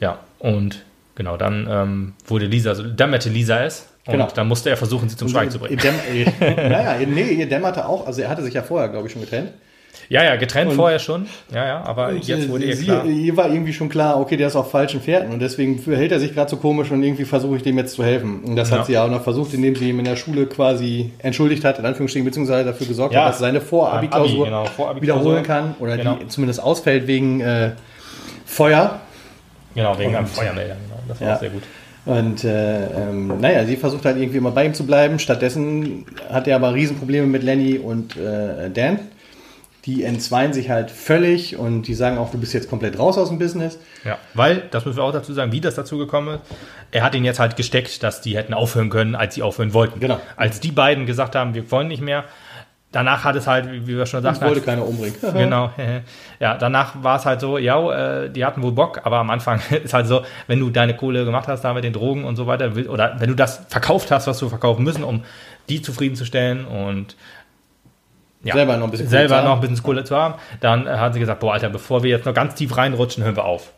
[0.00, 0.82] ja und
[1.14, 3.88] genau, dann ähm, wurde Lisa, also dämmerte Lisa es.
[4.04, 4.26] Und Genau.
[4.34, 5.78] dann musste er versuchen, sie zum Schweigen zu bringen.
[6.40, 9.50] naja, nee, ihr dämmerte auch, also er hatte sich ja vorher, glaube ich, schon getrennt.
[10.08, 11.26] Ja, ja, getrennt Und- vorher schon.
[11.54, 13.04] Ja, ja, aber jetzt äh, wurde ihr klar.
[13.06, 16.20] Ihr war irgendwie schon klar, okay, der ist auf falschen Fährten und deswegen verhält er
[16.20, 18.40] sich gerade so komisch und irgendwie versuche ich dem jetzt zu helfen.
[18.44, 18.78] Und das Ja.
[18.78, 21.78] hat sie ja auch noch versucht, indem sie ihm in der Schule quasi entschuldigt hat,
[21.78, 23.22] in Anführungsstrichen, beziehungsweise dafür gesorgt Ja.
[23.22, 25.22] hat, dass er seine Vorabiklausur Abi, genau, Vorabiklausur.
[25.24, 26.16] wiederholen kann oder Genau.
[26.16, 27.72] die zumindest ausfällt wegen äh,
[28.46, 29.00] Feuer.
[29.74, 30.74] Genau, wegen einem Feuermelder.
[30.74, 31.00] Genau.
[31.08, 31.34] Das war Ja.
[31.36, 31.62] auch sehr gut.
[32.04, 35.18] Und äh, ähm, naja, sie versucht halt irgendwie immer bei ihm zu bleiben.
[35.20, 38.98] Stattdessen hat er aber Riesenprobleme mit Lenny und äh, Dan.
[39.84, 43.28] Die entzweien sich halt völlig und die sagen auch, du bist jetzt komplett raus aus
[43.30, 43.78] dem Business.
[44.04, 46.42] Ja, weil, das müssen wir auch dazu sagen, wie das dazu gekommen ist.
[46.92, 49.98] Er hat ihn jetzt halt gesteckt, dass die hätten aufhören können, als sie aufhören wollten.
[49.98, 50.20] Genau.
[50.36, 52.24] Als die beiden gesagt haben, wir wollen nicht mehr.
[52.92, 55.16] Danach hat es halt, wie wir schon sagten, wollte halt keiner umbringen.
[55.32, 55.72] Genau.
[56.38, 59.60] ja, danach war es halt so, ja, äh, die hatten wohl Bock, aber am Anfang
[59.82, 62.46] ist halt so, wenn du deine Kohle gemacht hast da mit den Drogen und so
[62.46, 65.24] weiter, oder wenn du das verkauft hast, was du verkaufen müssen, um
[65.70, 67.16] die zufriedenzustellen und
[68.44, 69.44] ja, Selber noch ein bisschen selber zu haben.
[69.48, 72.26] noch ein bisschen Kohle zu haben, dann hat sie gesagt, boah, Alter, bevor wir jetzt
[72.26, 73.72] noch ganz tief reinrutschen, hören wir auf.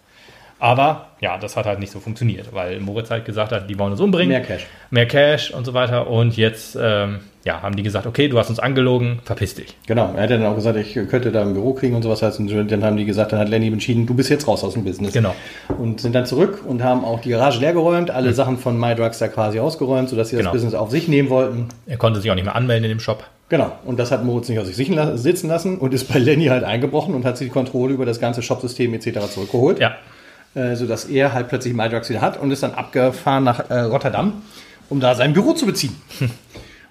[0.60, 3.92] Aber ja, das hat halt nicht so funktioniert, weil Moritz halt gesagt hat, die wollen
[3.92, 4.28] uns umbringen.
[4.30, 4.66] Mehr Cash.
[4.90, 6.06] Mehr Cash und so weiter.
[6.08, 9.76] Und jetzt ähm, ja, haben die gesagt, okay, du hast uns angelogen, verpiss dich.
[9.86, 12.22] Genau, er hat dann auch gesagt, ich könnte da ein Büro kriegen und sowas.
[12.38, 14.84] Und dann haben die gesagt, dann hat Lenny entschieden, du bist jetzt raus aus dem
[14.84, 15.12] Business.
[15.12, 15.34] Genau.
[15.76, 19.28] Und sind dann zurück und haben auch die Garage leergeräumt, alle Sachen von MyDrugs da
[19.28, 20.46] quasi ausgeräumt, sodass sie Genau.
[20.50, 21.68] das Business auf sich nehmen wollten.
[21.86, 23.24] Er konnte sich auch nicht mehr anmelden in dem Shop.
[23.48, 26.64] Genau, und das hat Moritz nicht aus sich sitzen lassen und ist bei Lenny halt
[26.64, 29.20] eingebrochen und hat sich die Kontrolle über das ganze Shopsystem etc.
[29.32, 29.96] zurückgeholt, Ja,
[30.54, 34.42] äh, sodass er halt plötzlich MyDrugs wieder hat und ist dann abgefahren nach äh, Rotterdam,
[34.88, 35.94] um da sein Büro zu beziehen.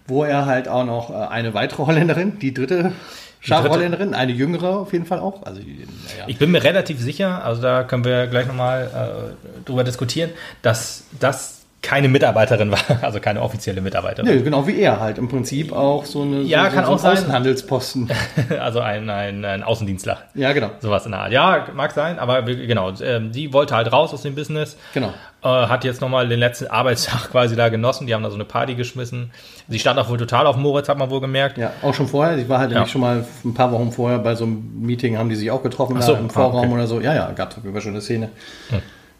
[0.08, 2.92] Wo er halt auch noch äh, eine weitere Holländerin, die dritte
[3.40, 5.44] Schafholländerin, eine jüngere auf jeden Fall auch.
[5.44, 6.26] Also, naja.
[6.28, 10.30] ich bin mir relativ sicher, also da können wir gleich nochmal äh, drüber diskutieren,
[10.62, 14.38] dass das keine Mitarbeiterin war, also keine offizielle Mitarbeiterin.
[14.38, 17.00] Nee, genau wie er halt im Prinzip auch so eine Ja, so, kann so auch
[17.00, 17.12] sein.
[17.18, 18.10] Außenhandelsposten.
[18.60, 20.20] Also ein, ein, ein Außendienstler.
[20.36, 20.70] ja, genau.
[20.80, 21.32] Sowas in der Art.
[21.32, 24.78] Ja, mag sein, aber genau, ähm, die wollte halt raus aus dem Business.
[24.94, 25.14] Genau.
[25.44, 28.08] Äh, hat jetzt nochmal den letzten Arbeitstag quasi da genossen.
[28.08, 29.32] Die haben da so eine Party geschmissen.
[29.68, 31.58] Sie stand auch wohl total auf Moritz, hat man wohl gemerkt.
[31.58, 32.38] Ja, auch schon vorher.
[32.38, 32.78] Ich war halt Ja.
[32.78, 35.62] nämlich schon mal ein paar Wochen vorher bei so einem Meeting, haben die sich auch
[35.64, 36.74] getroffen so, im ah, Vorraum okay.
[36.74, 37.02] oder so.
[37.02, 38.30] Ja, ja, gab es schon eine Szene.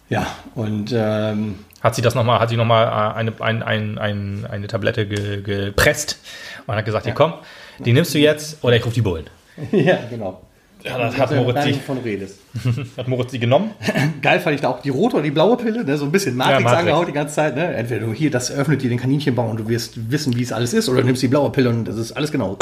[0.10, 4.48] Ja, und ähm, Hat sie das nochmal, hat sie nochmal äh, eine, ein, ein, ein,
[4.50, 6.18] eine Tablette ge, gepresst
[6.66, 7.34] und hat gesagt, hier komm,
[7.80, 9.26] die nimmst du jetzt oder ich rufe die Bullen.
[9.72, 10.42] ja, genau.
[10.82, 12.40] Ja, das hat Moritz, die, von redest.
[12.98, 13.72] hat Moritz die genommen.
[14.22, 15.98] Geil fand ich da auch die rote oder die blaue Pille, ne?
[15.98, 16.80] so ein bisschen Matrix, Ja, Matrix.
[16.82, 17.56] angehaut die ganze Zeit.
[17.56, 17.74] Ne?
[17.74, 20.74] Entweder du hier, das öffnet dir den Kaninchenbau und du wirst wissen, wie es alles
[20.74, 22.58] ist, oder du nimmst die blaue Pille und das ist alles genau.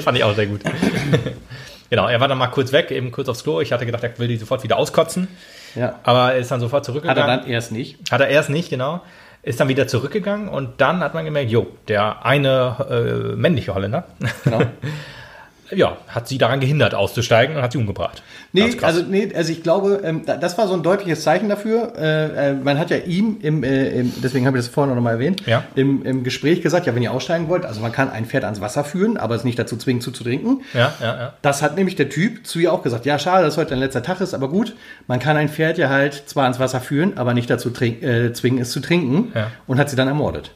[0.00, 0.62] Fand ich auch sehr gut.
[1.90, 3.60] genau, er war dann mal kurz weg, eben kurz aufs Klo.
[3.60, 5.28] Ich hatte gedacht, er will die sofort wieder auskotzen.
[5.74, 5.98] Ja.
[6.02, 7.22] Aber er ist dann sofort Hat zurückgegangen.
[7.30, 7.98] er dann erst nicht.
[8.10, 9.00] Hat er erst nicht, genau.
[9.42, 14.04] Ist dann wieder zurückgegangen und dann hat man gemerkt, jo, der eine äh, männliche Holländer,
[14.44, 14.60] Genau.
[15.74, 18.22] ja, hat sie daran gehindert auszusteigen und hat sie umgebracht.
[18.52, 21.92] Nee, also, nee, also ich glaube, ähm, da- das war so ein deutliches Zeichen dafür.
[21.98, 25.02] Äh, äh, man hat ja ihm, im, äh, im, deswegen habe ich das vorhin noch
[25.02, 25.64] mal erwähnt, Ja.
[25.74, 28.60] im, im Gespräch gesagt, ja, wenn ihr aussteigen wollt, also man kann ein Pferd ans
[28.60, 30.62] Wasser führen, aber es nicht dazu zwingen, zuzutrinken.
[30.74, 31.32] ja, ja, ja.
[31.42, 33.04] Das hat nämlich der Typ zu ihr auch gesagt.
[33.06, 34.74] Ja, schade, dass heute dein letzter Tag ist, aber gut,
[35.06, 38.32] man kann ein Pferd ja halt zwar ans Wasser führen, aber nicht dazu trink, äh,
[38.32, 39.32] zwingen, es zu trinken.
[39.34, 39.48] Ja.
[39.66, 40.52] Und hat sie dann ermordet.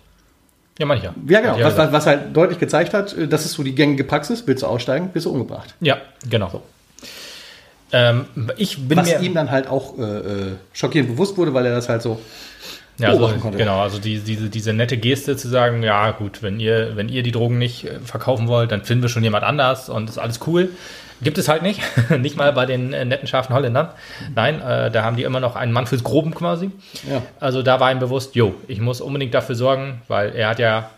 [0.78, 1.14] Ja, mancher.
[1.28, 1.58] Ja, genau.
[1.58, 1.92] Was, gesagt.
[1.92, 4.44] was halt deutlich gezeigt hat, äh, das ist so die gängige Praxis.
[4.46, 5.74] Willst du aussteigen, bist du umgebracht.
[5.80, 5.98] Ja,
[6.28, 6.62] genau.
[7.92, 8.24] Ähm,
[8.56, 11.90] ich bin Was ihm dann halt auch äh, äh, schockierend bewusst wurde, weil er das
[11.90, 12.18] halt so
[12.98, 13.58] ja, so, beobachten konnte.
[13.58, 17.22] genau, also die, diese, diese nette Geste zu sagen, ja gut, wenn ihr, wenn ihr
[17.22, 20.40] die Drogen nicht äh, verkaufen wollt, dann finden wir schon jemand anders und ist alles
[20.46, 20.70] cool.
[21.22, 21.80] Gibt es halt nicht,
[22.18, 23.88] nicht mal bei den äh, netten scharfen Holländern.
[24.34, 26.70] Nein, äh, da haben die immer noch einen Mann fürs Groben quasi.
[27.08, 27.22] Ja.
[27.40, 30.90] Also da war ihm bewusst, jo, ich muss unbedingt dafür sorgen, weil er hat ja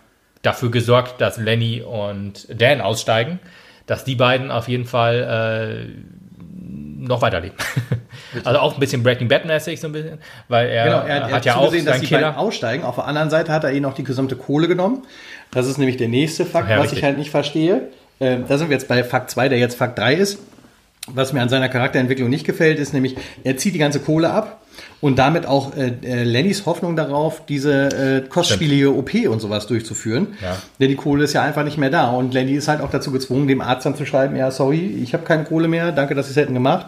[0.42, 3.38] dafür gesorgt, dass Lenny und Dan aussteigen,
[3.86, 7.56] dass die beiden auf jeden Fall äh, noch weiterleben.
[8.44, 10.18] also auch ein bisschen Breaking Bad-mäßig so ein bisschen,
[10.48, 12.84] weil er, Genau, er, er hat ja auch zugesehen, dass die beiden aussteigen.
[12.84, 15.02] Auf der anderen Seite hat er ihnen auch die gesamte Kohle genommen.
[15.50, 16.98] Das ist nämlich der nächste Fakt, Ja, was richtig.
[16.98, 17.88] ich halt nicht verstehe.
[18.20, 20.38] Ähm, da sind wir jetzt bei Fakt 2, der jetzt Fakt 3 ist.
[21.06, 24.62] Was mir an seiner Charakterentwicklung nicht gefällt, ist nämlich, er zieht die ganze Kohle ab
[25.02, 30.28] und damit auch äh, äh, Lennys Hoffnung darauf, diese äh, kostspielige OP und sowas durchzuführen.
[30.40, 30.56] Ja.
[30.80, 32.08] Denn die Kohle ist ja einfach nicht mehr da.
[32.08, 35.12] Und Lenny ist halt auch dazu gezwungen, dem Arzt dann zu schreiben, ja, sorry, ich
[35.12, 36.86] habe keine Kohle mehr, danke, dass Sie es hätten gemacht,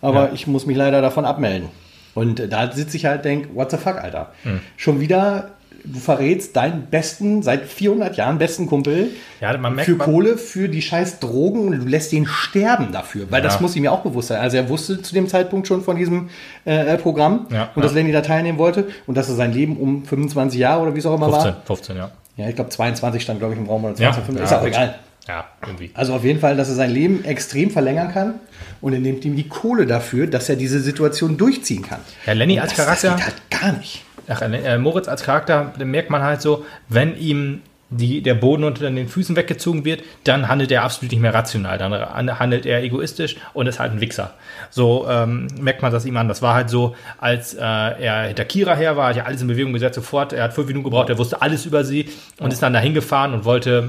[0.00, 0.30] aber Ja.
[0.34, 1.68] ich muss mich leider davon abmelden.
[2.14, 4.32] Und äh, da sitze ich halt denk, what the fuck, Alter.
[4.42, 4.60] Hm.
[4.76, 5.50] Schon wieder,
[5.84, 10.82] du verrätst deinen besten, seit 400 Jahren besten Kumpel Ja, merkt, für Kohle, für die
[10.82, 13.26] scheiß Drogen und du lässt ihn sterben dafür.
[13.30, 13.48] Weil Ja.
[13.48, 14.40] das muss ihm ja auch bewusst sein.
[14.40, 16.30] Also er wusste zu dem Zeitpunkt schon von diesem
[16.64, 17.94] äh, Programm Ja, und dass.
[17.94, 21.06] Lenny da teilnehmen wollte und dass er sein Leben um 25 Jahre oder wie es
[21.06, 21.62] auch immer 15, war.
[21.64, 22.10] 15, ja.
[22.36, 24.62] Ja, ich glaube 22 stand, glaube ich, im Raum oder Ja, 20, 25, ja, ist
[24.62, 24.94] auch egal.
[25.28, 25.90] Ja, irgendwie.
[25.94, 28.34] Also auf jeden Fall, dass er sein Leben extrem verlängern kann
[28.80, 32.00] und er nimmt ihm die Kohle dafür, dass er diese Situation durchziehen kann.
[32.26, 34.04] Ja, Lenny Und als das, Charakter- Das geht halt gar nicht.
[34.28, 37.62] Ach, äh, Moritz als Charakter, merkt man halt so, wenn ihm
[37.92, 41.76] die, der Boden unter den Füßen weggezogen wird, dann handelt er absolut nicht mehr rational,
[41.76, 44.34] dann an- handelt er egoistisch und ist halt ein Wichser.
[44.70, 46.28] So ähm, merkt man das ihm an.
[46.28, 49.48] Das war halt so, als äh, er hinter Kira her war, hat ja alles in
[49.48, 50.32] Bewegung gesetzt sofort.
[50.32, 52.08] Er hat fünf Minuten gebraucht, er wusste alles über sie
[52.38, 53.88] und ist dann dahin gefahren und wollte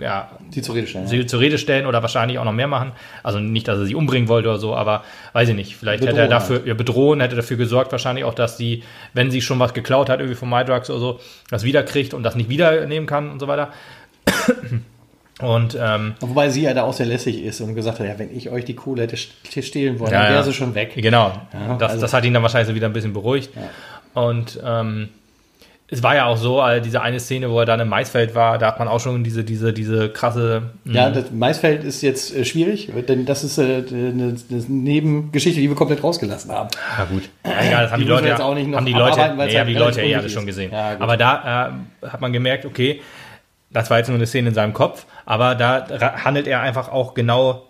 [0.00, 1.06] ja, Die zur Rede stellen.
[1.06, 2.92] sie zur Rede stellen oder wahrscheinlich auch noch mehr machen.
[3.22, 5.76] Also nicht, dass er sie umbringen wollte oder so, aber weiß ich nicht.
[5.76, 8.82] Vielleicht hätte er Bedrohen dafür, ja, bedrohen, hätte dafür gesorgt, wahrscheinlich auch, dass sie,
[9.12, 11.20] wenn sie schon was geklaut hat, irgendwie von MyDrugs oder so,
[11.50, 13.72] das wiederkriegt und das nicht wiedernehmen kann und so weiter.
[15.40, 18.34] Und ähm, Wobei sie ja da auch sehr lässig ist und gesagt hat, ja, wenn
[18.34, 20.42] ich euch die Kohle hätte st- stehlen wollen, Ja, dann wäre ja.
[20.44, 20.92] sie schon weg.
[20.94, 23.50] genau, Ja, das, also- das hat ihn dann wahrscheinlich so wieder ein bisschen beruhigt.
[24.14, 25.08] Und ähm,
[25.88, 28.58] es war ja auch so, äh, diese eine Szene, wo er dann im Maisfeld war,
[28.58, 32.44] da hat man auch schon diese, diese, diese krasse Ja, das Maisfeld ist jetzt äh,
[32.44, 36.70] schwierig, denn das ist äh, eine, eine Nebengeschichte, die wir komplett rausgelassen haben.
[36.98, 37.28] Ja, gut.
[37.44, 39.38] Ja, egal, das haben die, Die Leute, jetzt auch nicht noch haben die Leute, abarbeiten,
[39.38, 40.72] weil es nee, halt haben die Leute ja alle unwichtig schon gesehen.
[40.72, 41.72] Ja, aber da
[42.02, 43.00] äh, hat man gemerkt, okay,
[43.70, 45.86] das war jetzt nur eine Szene in seinem Kopf, aber da
[46.24, 47.64] handelt er einfach auch genau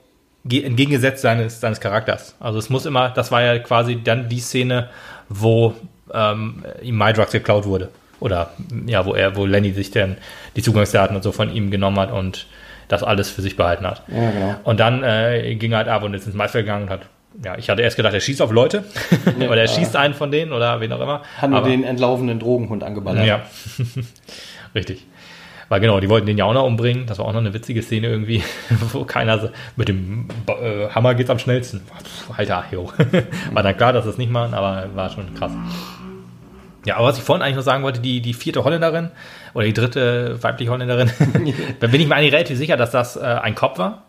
[0.45, 2.37] ge- entgegengesetzt seines, seines Charakters.
[2.41, 4.89] Also es muss immer, das war ja quasi dann die Szene,
[5.29, 5.75] wo
[6.13, 7.89] ähm, ihm MyDrugs geklaut wurde.
[8.21, 8.51] Oder
[8.87, 10.17] ja, wo er, wo Lenny sich dann
[10.57, 12.47] die Zugangsdaten und so von ihm genommen hat und
[12.89, 14.03] das alles für sich behalten hat.
[14.09, 14.55] Ja, genau.
[14.65, 17.03] Und dann äh, ging er halt ab und ist ins Maisfeld gegangen und hat,
[17.43, 18.85] ja, ich hatte erst gedacht, er schießt auf Leute
[19.39, 21.23] oder er schießt einen von denen oder wen auch immer.
[21.39, 23.27] Hat nur den entlaufenden Drogenhund angeballert.
[23.27, 23.43] ja,
[24.75, 25.07] richtig.
[25.71, 27.07] Weil genau, die wollten den ja auch noch umbringen.
[27.07, 28.43] Das war auch noch eine witzige Szene irgendwie,
[28.93, 31.81] wo keiner so, mit dem äh, Hammer geht's am schnellsten.
[32.37, 32.93] Alter, jo.
[33.53, 35.53] War dann klar, dass es nicht machen, aber war schon krass.
[36.87, 39.11] Ja, aber was ich vorhin eigentlich noch sagen wollte, die, die vierte Holländerin
[39.55, 41.11] oder die dritte weibliche Holländerin,
[41.81, 44.03] da bin ich mir eigentlich relativ sicher, dass das äh, ein Kopf war.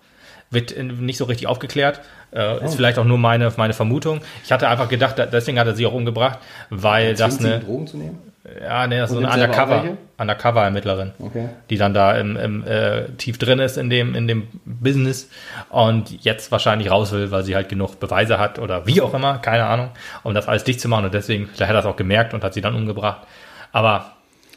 [0.51, 2.01] Wird äh, nicht so richtig aufgeklärt.
[2.33, 4.19] Äh, Ist vielleicht auch nur meine, meine Vermutung.
[4.43, 7.59] Ich hatte einfach gedacht, da- deswegen hat er sie auch umgebracht, weil das eine.
[7.61, 8.19] Drogen zu nehmen?
[8.61, 9.97] Ja, nee, das ist so eine Undercover?
[10.17, 11.49] Undercover-Ermittlerin, Okay.
[11.69, 15.29] die dann da im, im, äh, tief drin ist in dem, in dem Business
[15.69, 19.39] und jetzt wahrscheinlich raus will, weil sie halt genug Beweise hat oder wie auch immer,
[19.39, 19.89] keine Ahnung,
[20.23, 22.43] um das alles dicht zu machen und deswegen, vielleicht hat er das auch gemerkt und
[22.43, 23.25] hat sie dann umgebracht.
[23.71, 24.11] Aber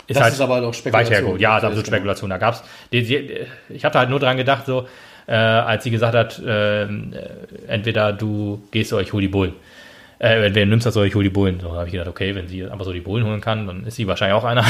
[0.06, 1.38] ist Das halt ist aber doch Spekulation.
[1.38, 1.96] Ja, ist absolut genau.
[1.96, 2.30] Spekulation.
[2.30, 2.62] Da gab's,
[2.92, 4.86] die, die, ich habe da halt nur dran gedacht, so,
[5.26, 6.88] äh, als sie gesagt hat, äh, äh,
[7.66, 9.54] entweder du gehst oder ich hol die Bullen.
[10.18, 11.60] Äh, du nimmst das oder ich hol die Bullen.
[11.60, 13.96] So habe ich gedacht, okay, wenn sie einfach so die Bullen holen kann, dann ist
[13.96, 14.64] sie wahrscheinlich auch einer.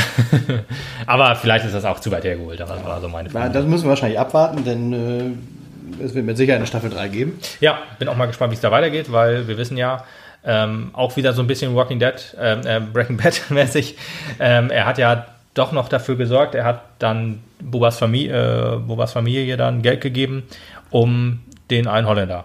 [1.07, 2.61] aber vielleicht ist das auch zu weit hergeholt.
[2.61, 3.53] Aber das war so meine Frage.
[3.53, 7.39] das müssen wir wahrscheinlich abwarten, denn äh, es wird mit Sicherheit eine Staffel 3 geben.
[7.61, 10.05] Ja, bin auch mal gespannt, wie es da weitergeht, weil wir wissen ja,
[10.45, 13.97] ähm, auch wieder so ein bisschen Walking Dead, ähm, äh, Breaking Bad mäßig.
[14.39, 19.13] Ähm, er hat ja doch noch dafür gesorgt, er hat dann Bobas Familie, äh, Bobas
[19.13, 20.45] Familie dann Geld gegeben,
[20.91, 21.41] um
[21.71, 22.45] den einen Holländer.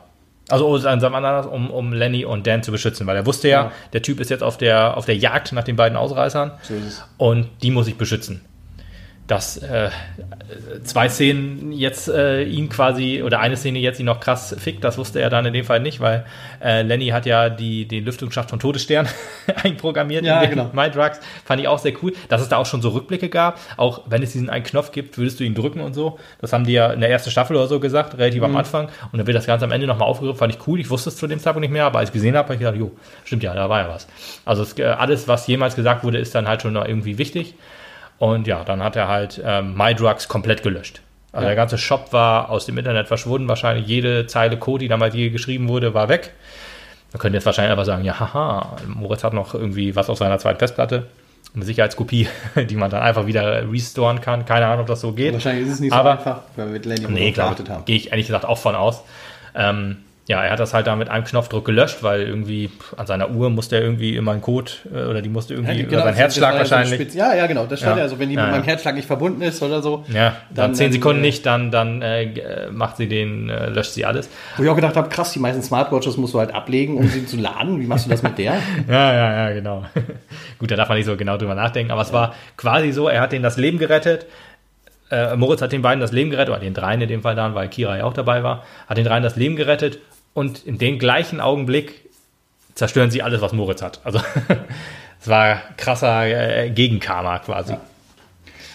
[0.50, 0.68] Also
[1.46, 3.72] um, um Lenny und Dan zu beschützen, weil er wusste ja, Ja.
[3.94, 6.74] der Typ ist jetzt auf der, auf der Jagd nach den beiden Ausreißern So
[7.18, 8.42] und die muss ich beschützen.
[9.26, 9.90] Dass äh,
[10.84, 14.98] zwei Szenen jetzt äh, ihn quasi, oder eine Szene jetzt ihn noch krass fickt, das
[14.98, 16.26] wusste er dann in dem Fall nicht, weil
[16.62, 19.08] äh, Lenny hat ja die, den Lüftungsschacht von Todesstern
[19.64, 20.70] einprogrammiert Ja, in genau.
[20.74, 21.22] My Drugs.
[21.46, 23.60] Fand ich auch sehr cool, dass es da auch schon so Rückblicke gab.
[23.78, 26.20] Auch wenn es diesen einen Knopf gibt, würdest du ihn drücken und so.
[26.42, 28.46] Das haben die ja in der ersten Staffel oder so gesagt, relativ Mhm.
[28.46, 28.90] am Anfang.
[29.14, 30.82] Und dann wird das Ganze am Ende nochmal aufgegriffen, fand ich cool.
[30.82, 32.60] Ich wusste es zu dem Zeitpunkt nicht mehr, aber als ich gesehen habe, habe ich
[32.60, 32.92] gedacht, jo,
[33.24, 34.06] stimmt ja, da war ja was.
[34.44, 37.56] Also es, äh, alles, was jemals gesagt wurde, ist dann halt schon noch irgendwie wichtig.
[38.24, 41.02] Und ja, dann hat er halt ähm, MyDrugs komplett gelöscht.
[41.34, 41.50] Also Ja.
[41.50, 43.50] der ganze Shop war aus dem Internet verschwunden.
[43.50, 46.32] Wahrscheinlich jede Zeile Code, die damals je geschrieben wurde, war weg.
[47.12, 50.40] Man könnte jetzt wahrscheinlich einfach sagen, ja, haha, Moritz hat noch irgendwie was auf seiner
[50.40, 51.08] zweiten Festplatte.
[51.54, 52.30] Eine Sicherheitskopie,
[52.70, 54.46] die man dann einfach wieder restoren kann.
[54.46, 55.34] Keine Ahnung, ob das so geht.
[55.34, 57.48] Wahrscheinlich ist es nicht so Aber- einfach, weil wir mit Lenny Nee, klar.
[57.48, 57.84] gearbeitet haben.
[57.84, 59.04] Gehe ich ehrlich gesagt auch von aus.
[59.54, 59.98] Ähm,
[60.28, 63.50] ja, er hat das halt da mit einem Knopfdruck gelöscht, weil irgendwie an seiner Uhr
[63.50, 66.12] musste er irgendwie immer einen Code äh, oder die musste irgendwie Ja, über genau, seinen
[66.12, 66.94] das- Herzschlag so wahrscheinlich.
[67.02, 67.66] spitz- Ja, ja, genau.
[67.66, 67.98] Das stand Ja.
[67.98, 70.06] ja, also, wenn die Ja, mit meinem Herzschlag nicht verbunden ist oder so.
[70.14, 73.50] Ja, dann, Dann, zehn dann, Sekunden äh, nicht, dann, dann äh, äh, macht sie den,
[73.50, 74.30] äh, löscht sie alles.
[74.56, 77.26] Wo ich auch gedacht habe, krass, die meisten Smartwatches musst du halt ablegen, um sie
[77.26, 77.82] zu laden.
[77.82, 78.54] Wie machst du das mit der?
[78.88, 79.84] Ja, ja, ja, genau.
[80.58, 83.20] Gut, da darf man nicht so genau drüber nachdenken, aber es war quasi so, er
[83.20, 84.26] hat denen das Leben gerettet.
[85.12, 87.54] Äh, Moritz hat den beiden das Leben gerettet, oder den dreien in dem Fall dann,
[87.56, 90.00] weil Kira ja auch dabei war, hat den dreien das Leben gerettet
[90.34, 92.10] und in dem gleichen Augenblick
[92.76, 94.00] zerstören sie alles, was Moritz hat.
[94.04, 94.20] Also
[95.22, 97.76] es war krasser äh, Gegenkarma quasi.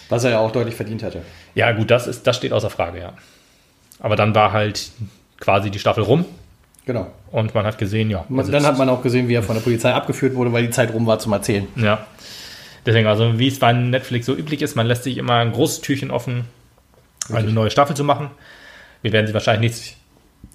[0.09, 1.21] Was er ja auch deutlich verdient hatte.
[1.55, 3.13] Ja, gut, das, ist, das steht außer Frage, ja.
[3.99, 4.91] Aber dann war halt
[5.39, 6.25] quasi die Staffel rum
[6.85, 7.11] Genau.
[7.31, 8.25] und man hat gesehen, ja.
[8.29, 10.71] Man, dann hat man auch gesehen, wie er von der Polizei abgeführt wurde, weil die
[10.71, 11.67] Zeit rum war zum Erzählen.
[11.75, 12.07] Ja.
[12.85, 15.81] Deswegen, also wie es bei Netflix so üblich ist, man lässt sich immer ein großes
[15.81, 16.45] Türchen offen,
[17.31, 18.31] eine neue Staffel zu machen.
[19.01, 19.95] Wir werden sie wahrscheinlich nächstes,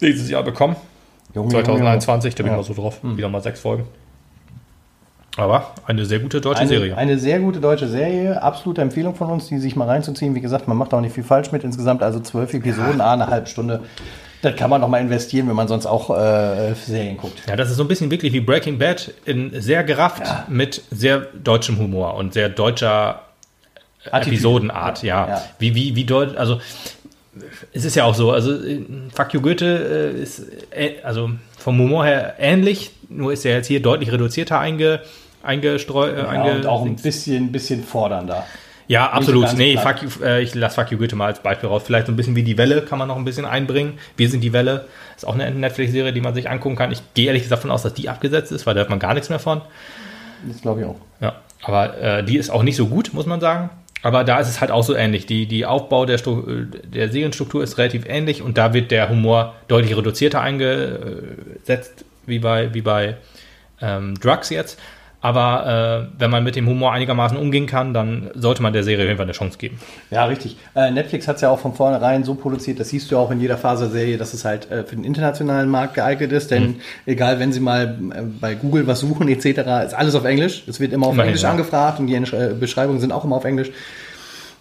[0.00, 0.74] nächstes Jahr bekommen.
[1.34, 2.56] Junge, 2021, da bin ich Ja.
[2.58, 3.00] mal so drauf.
[3.02, 3.86] Wieder mal sechs Folgen.
[5.36, 6.96] Aber eine sehr gute deutsche Eine, Serie.
[6.96, 10.34] eine sehr gute deutsche Serie, absolute Empfehlung von uns, die sich mal reinzuziehen.
[10.36, 11.64] Wie gesagt, man macht auch nicht viel falsch mit.
[11.64, 13.80] Insgesamt also zwölf Episoden, ah, eine halbe Stunde.
[14.42, 17.42] Das kann man noch mal investieren, wenn man sonst auch äh, Serien guckt.
[17.48, 21.18] Ja, das ist so ein bisschen wirklich wie Breaking Bad, in sehr gerafft mit sehr
[21.42, 23.22] deutschem Humor und sehr deutscher
[24.10, 24.36] Attitüde.
[24.36, 25.28] Episodenart, ja.
[25.28, 25.42] Ja.
[25.58, 26.60] Wie, wie, wie deutsch, also
[27.72, 28.82] es ist ja auch so, also äh,
[29.14, 33.66] Fuck You Goethe äh, ist äh, also vom Humor her ähnlich, nur ist er jetzt
[33.66, 35.00] hier deutlich reduzierter einge,
[35.42, 36.16] eingestreut.
[36.16, 38.46] Äh, Ja, einge und auch ein bisschen, bisschen fordernder.
[38.86, 39.44] ja, absolut.
[39.44, 41.82] ganz Nee, fuck you, äh, ich lasse Fuck You Goethe mal als Beispiel raus.
[41.84, 43.98] Vielleicht so ein bisschen wie die Welle kann man noch ein bisschen einbringen.
[44.16, 44.86] Wir sind die Welle.
[45.16, 46.92] Ist auch eine Netflix-Serie, die man sich angucken kann.
[46.92, 49.14] Ich gehe ehrlich gesagt davon aus, dass die abgesetzt ist, weil da hört man gar
[49.14, 49.60] nichts mehr von.
[50.46, 50.96] Das glaube ich auch.
[51.20, 53.70] Ja, aber äh, die ist auch nicht so gut, muss man sagen.
[54.04, 55.24] Aber da ist es halt auch so ähnlich.
[55.24, 59.54] Die, die Aufbau der, Stru der Serienstruktur ist relativ ähnlich und da wird der Humor
[59.66, 63.16] deutlich reduzierter eingesetzt, wie bei, wie bei
[63.80, 64.78] ähm, Drugs jetzt.
[65.24, 69.04] Aber äh, wenn man mit dem Humor einigermaßen umgehen kann, dann sollte man der Serie
[69.04, 69.80] auf jeden Fall eine Chance geben.
[70.10, 70.58] Ja, richtig.
[70.74, 73.40] Äh, Netflix hat es ja auch von vornherein so produziert, das siehst du auch in
[73.40, 76.50] jeder Phase der Serie, dass es halt äh, für den internationalen Markt geeignet ist.
[76.50, 76.76] Denn Mhm.
[77.06, 79.46] egal, wenn Sie mal äh, bei Google was suchen etc.,
[79.86, 80.64] ist alles auf Englisch.
[80.68, 81.50] Es wird immer auf Immerhin, Englisch ja.
[81.52, 83.70] angefragt und die äh, Beschreibungen sind auch immer auf Englisch.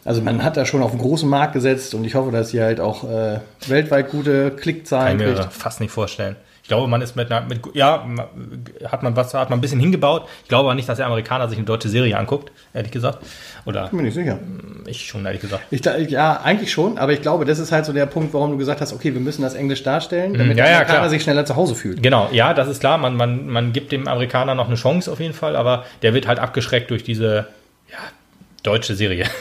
[0.06, 2.62] Also man hat da schon auf einen großen Markt gesetzt und ich hoffe, dass sie
[2.62, 5.54] halt auch äh, weltweit gute Kann Klickzahlen ich mir kriegt.
[5.54, 6.36] fast nicht vorstellen.
[6.64, 8.08] Ich glaube, man ist mit einer, mit, ja,
[8.88, 10.30] hat man was, hat man ein bisschen hingebaut.
[10.44, 13.20] Ich glaube aber nicht, dass der Amerikaner sich eine deutsche Serie anguckt, ehrlich gesagt.
[13.66, 14.40] Oder Bin mir nicht sicher.
[14.86, 15.62] ich schon, ehrlich gesagt.
[15.72, 18.58] Ich, ja, eigentlich schon, aber ich glaube, das ist halt so der Punkt, warum du
[18.58, 20.58] gesagt hast, okay, wir müssen das Englisch darstellen, damit Mhm.
[20.58, 21.10] ja, der Amerikaner klar.
[21.10, 22.02] sich schneller zu Hause fühlt.
[22.02, 22.98] Genau, ja, das ist klar.
[22.98, 26.28] Man, man, man gibt dem Amerikaner noch eine Chance auf jeden Fall, aber der wird
[26.28, 27.48] halt abgeschreckt durch diese
[27.92, 27.98] ja,
[28.64, 29.26] deutsche Serie.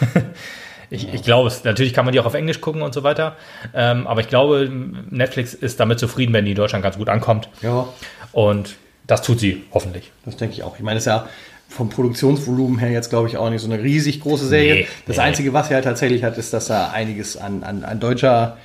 [0.92, 1.64] Ich, ich glaube es.
[1.64, 3.36] Natürlich kann man die auch auf Englisch gucken und so weiter.
[3.74, 4.70] Ähm, aber ich glaube,
[5.10, 7.48] Netflix ist damit zufrieden, wenn die in Deutschland ganz gut ankommt.
[7.62, 7.88] Ja,
[8.32, 8.76] Und
[9.06, 10.12] das tut sie hoffentlich.
[10.24, 10.76] das denke ich auch.
[10.76, 11.26] Ich meine, das ist ja
[11.68, 14.74] vom Produktionsvolumen her jetzt, glaube ich, auch nicht so eine riesig große Serie.
[14.74, 15.22] Nee, das nee.
[15.22, 18.58] Einzige, was sie halt tatsächlich hat, ist, dass da einiges an, an, an deutscher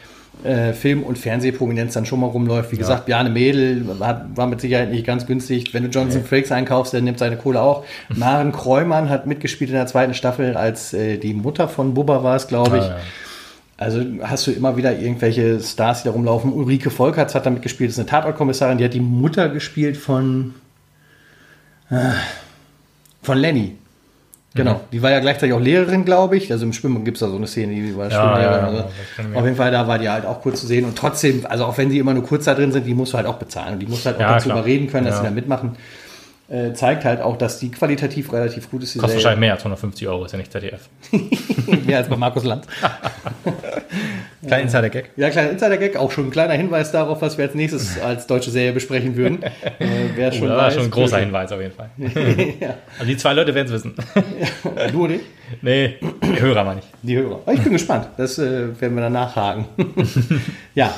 [0.43, 2.71] äh, Film- und Fernsehprominenz dann schon mal rumläuft.
[2.71, 5.73] Wie gesagt, Bjarne Mädel hat, war mit Sicherheit nicht ganz günstig.
[5.73, 6.27] Wenn du Jonathan nee.
[6.27, 7.85] Frakes einkaufst, der nimmt seine Kohle auch.
[8.09, 12.35] Maren Kreumann hat mitgespielt in der zweiten Staffel, als äh, die Mutter von Bubba war
[12.35, 12.83] es, glaube ich.
[12.83, 12.97] Ah, ja.
[13.77, 16.51] Also hast du immer wieder irgendwelche Stars, die da rumlaufen.
[16.51, 20.55] Ulrike Volkerts hat da mitgespielt, das ist eine Tatortkommissarin, die hat die Mutter gespielt von,
[21.91, 21.95] äh,
[23.21, 23.75] von Lenny.
[24.57, 24.79] Genau, mhm.
[24.91, 26.51] die war ja gleichzeitig auch Lehrerin, glaube ich.
[26.51, 28.75] Also im Schwimmen gibt es da so eine Szene, die war ja, Schwimmlehrerin.
[28.75, 29.39] Ja, also.
[29.39, 30.85] Auf jeden Fall, da war die halt auch kurz zu sehen.
[30.85, 33.17] Und trotzdem, also auch wenn sie immer nur kurz da drin sind, die musst du
[33.17, 33.73] halt auch bezahlen.
[33.73, 34.59] Und die musst du halt auch dazu klar.
[34.59, 35.77] überreden können, dass sie da mitmachen
[36.49, 38.93] äh, zeigt halt auch, dass die qualitativ relativ gut ist.
[38.93, 39.15] Kostet Serie.
[39.15, 40.87] wahrscheinlich mehr als 150 Euro, ist ja nicht ZDF.
[41.85, 42.65] mehr als bei Markus Land.
[44.45, 45.11] kleiner Insider-Gag.
[45.17, 48.51] Ja, kleiner Insider-Gag, auch schon ein kleiner Hinweis darauf, was wir als nächstes als deutsche
[48.51, 49.39] Serie besprechen würden.
[49.79, 51.89] Äh, wer schon oh, das weiß, war schon ein großer Hinweis auf jeden Fall.
[52.59, 52.75] ja.
[52.97, 53.95] Also die zwei Leute werden es wissen.
[54.91, 55.25] du nicht?
[55.61, 56.85] Nee, die Hörer meine ich.
[57.03, 57.41] Die Hörer.
[57.51, 59.65] ich bin gespannt, das äh, werden wir dann nachhaken.
[60.73, 60.93] ja,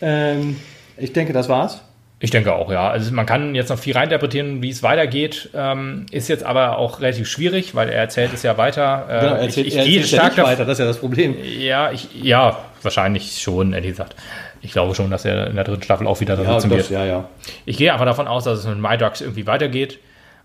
[0.00, 0.56] ähm,
[0.96, 1.80] ich denke, das war's.
[2.24, 2.88] Ich denke auch, ja.
[2.88, 5.50] Also man kann jetzt noch viel reininterpretieren, wie es weitergeht.
[5.52, 9.04] Ähm, ist jetzt aber auch relativ schwierig, weil er erzählt es ja weiter.
[9.10, 10.98] Äh, genau, er erzählt, ich, ich er gehe stark ja weiter, das ist ja das
[11.00, 11.36] Problem.
[11.42, 14.16] Ja, ich, ja, wahrscheinlich schon, ehrlich gesagt.
[14.62, 16.88] Ich glaube schon, dass er in der dritten Staffel auch wieder da ja, sitzen wird.
[16.88, 17.28] Ja, ja.
[17.66, 19.98] Ich gehe einfach davon aus, dass es mit MyDrugs irgendwie weitergeht.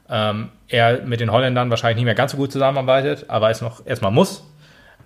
[0.10, 3.86] Ähm, er mit den Holländern wahrscheinlich nicht mehr ganz so gut zusammenarbeitet, aber es noch
[3.86, 4.44] erstmal muss.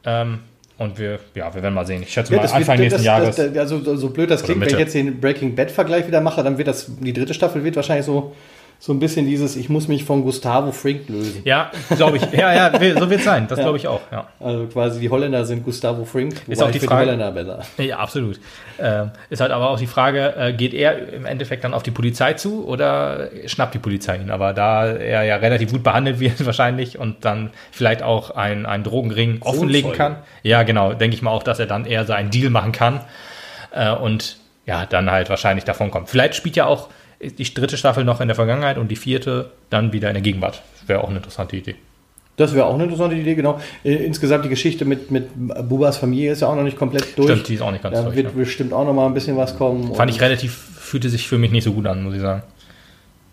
[0.05, 0.39] Ähm,
[0.78, 2.01] und wir, ja, wir werden mal sehen.
[2.03, 3.36] Ich schätze ja, mal Anfang wird, nächsten das, Jahres.
[3.36, 6.43] Das, also so blöd das klingt, wenn ich jetzt den Breaking Bad Vergleich wieder mache,
[6.43, 8.34] dann wird das, die dritte Staffel wird wahrscheinlich so
[8.84, 11.42] so ein bisschen dieses, ich muss mich von Gustavo Frink lösen.
[11.46, 12.24] Ja, glaube ich.
[12.34, 13.48] Ja, ja, so wird es sein.
[13.48, 13.64] Das ja.
[13.64, 14.02] glaube ich auch.
[14.12, 14.28] Ja.
[14.42, 17.60] Also quasi die Holländer sind Gustavo Frink, ist auch die Frage, die Holländer besser.
[17.78, 18.42] Ja, absolut.
[18.78, 21.92] Ähm, ist halt aber auch die Frage, äh, geht er im Endeffekt dann auf die
[21.92, 24.30] Polizei zu oder schnappt die Polizei ihn?
[24.30, 28.84] Aber da er ja relativ gut behandelt wird wahrscheinlich und dann vielleicht auch einen, einen
[28.84, 30.18] Drogenring offenlegen kann.
[30.42, 30.94] Ja, genau.
[30.94, 33.00] Denke ich mal auch, dass er dann eher so einen Deal machen kann
[33.72, 36.10] äh, und ja, dann halt wahrscheinlich davon kommt.
[36.10, 36.90] Vielleicht spielt ja auch
[37.32, 40.61] die dritte Staffel noch in der Vergangenheit und die vierte dann wieder in der Gegenwart.
[40.88, 41.76] Wäre auch eine interessante Idee.
[42.36, 43.59] Das wäre auch eine interessante Idee, genau.
[43.84, 47.30] Äh, insgesamt die Geschichte mit, mit Bubas Familie ist ja auch noch nicht komplett durch.
[47.30, 48.15] Stimmt, die ist auch nicht ganz da durch.
[48.15, 48.39] Da wird ja.
[48.39, 49.93] bestimmt auch noch mal ein bisschen was kommen.
[49.93, 52.41] Fand ich relativ, fühlte sich für mich nicht so gut an, muss ich sagen.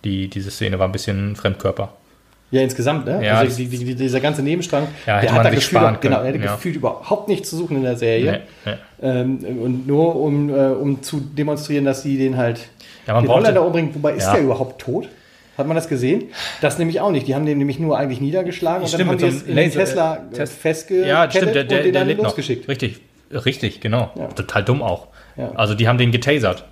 [0.05, 1.95] Die, diese Szene war ein bisschen Fremdkörper.
[2.51, 3.25] Ja, insgesamt, ne?
[3.25, 6.55] Ja, also die, die, dieser ganze Nebenstrang, ja, der hat da gefühlt, genau, der ja.
[6.55, 8.43] gefühlt überhaupt nichts zu suchen in der Serie.
[8.65, 9.09] Nee, nee.
[9.09, 12.69] Ähm, und nur um, äh, um zu demonstrieren, dass sie den halt
[13.11, 13.95] ja, man den Holländer umbringen.
[13.95, 14.35] Wobei, ist ja.
[14.35, 15.09] der überhaupt tot?
[15.59, 16.31] Hat man das gesehen?
[16.61, 17.27] Das nämlich auch nicht.
[17.27, 20.47] Die haben den nämlich nur eigentlich niedergeschlagen und dann haben die in den Tesla äh,
[20.47, 22.63] festgekettet ja, stimmt, der, der, und den der dann losgeschickt.
[22.63, 22.69] Noch.
[22.69, 23.01] Richtig,
[23.33, 24.11] richtig, genau.
[24.15, 24.29] Ja.
[24.29, 25.09] Total dumm auch.
[25.37, 25.53] Ja.
[25.57, 26.65] Also die haben den getasert,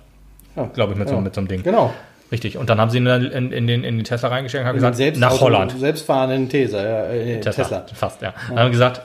[0.73, 1.61] glaube ich, mit, so, mit so einem Ding.
[1.61, 1.93] Genau.
[2.31, 2.57] Richtig.
[2.57, 4.95] Und dann haben sie ihn in, in, den, in den Tesla reingesteckt und haben gesagt,
[4.95, 5.77] selbst nach Holland.
[5.77, 7.85] Selbstfahrenden Taser, äh, Tesla, Tesla.
[7.93, 8.33] Fast, ja.
[8.47, 9.01] Dann haben gesagt,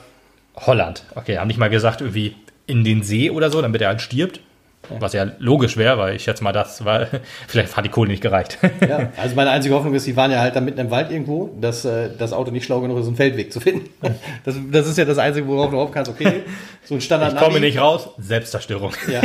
[0.57, 1.05] Holland.
[1.14, 4.41] Okay, haben nicht mal gesagt, irgendwie in den See oder so, damit er halt stirbt.
[4.99, 7.07] Was ja logisch wäre, weil ich schätze mal, das war,
[7.49, 8.59] vielleicht hat die Kohle nicht gereicht.
[8.87, 11.51] Ja, also meine einzige Hoffnung ist, die waren ja halt da mitten im Wald irgendwo,
[11.59, 13.89] dass äh, das Auto nicht schlau genug ist, einen Feldweg zu finden.
[14.45, 16.43] Das, das ist ja das Einzige, worauf du hoffen kannst, okay,
[16.85, 17.32] so ein Standard.
[17.32, 18.93] Ich komme nicht raus, Selbstzerstörung.
[19.11, 19.22] Ja.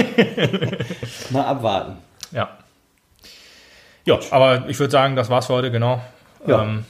[1.30, 1.97] Mal abwarten.
[2.32, 2.57] Ja.
[4.05, 6.01] Ja, aber ich würde sagen, das war's für heute, genau.
[6.47, 6.64] Ja.
[6.64, 6.86] Ähm,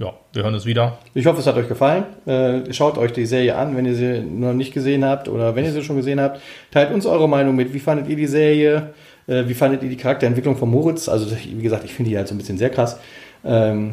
[0.00, 0.98] ja, wir hören uns wieder.
[1.12, 2.04] Ich hoffe, es hat euch gefallen.
[2.24, 5.66] Äh, schaut euch die Serie an, wenn ihr sie noch nicht gesehen habt oder wenn
[5.66, 6.40] ihr sie schon gesehen habt.
[6.70, 7.74] Teilt uns eure Meinung mit.
[7.74, 8.94] Wie fandet ihr die Serie?
[9.26, 11.06] Äh, wie fandet ihr die Charakterentwicklung von Moritz?
[11.10, 12.98] Also, wie gesagt, ich finde die halt so ein bisschen sehr krass.
[13.44, 13.92] Ähm,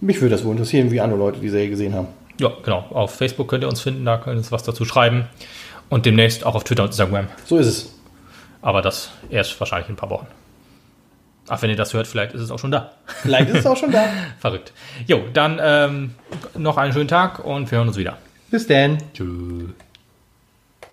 [0.00, 2.08] mich würde das wohl interessieren, wie andere Leute die Serie gesehen haben.
[2.40, 2.86] Ja, genau.
[2.90, 5.26] Auf Facebook könnt ihr uns finden, da könnt ihr uns was dazu schreiben.
[5.88, 7.28] Und demnächst auch auf Twitter und Instagram.
[7.44, 7.94] So ist es.
[8.60, 10.26] Aber das erst wahrscheinlich in ein paar Wochen.
[11.48, 12.92] Ach, wenn ihr das hört, vielleicht ist es auch schon da.
[13.06, 14.04] Vielleicht ist es auch schon da.
[14.38, 14.72] Verrückt.
[15.06, 16.14] Jo, dann ähm,
[16.56, 18.18] noch einen schönen Tag und wir hören uns wieder.
[18.50, 18.98] Bis dann.
[19.14, 19.70] Tschüss.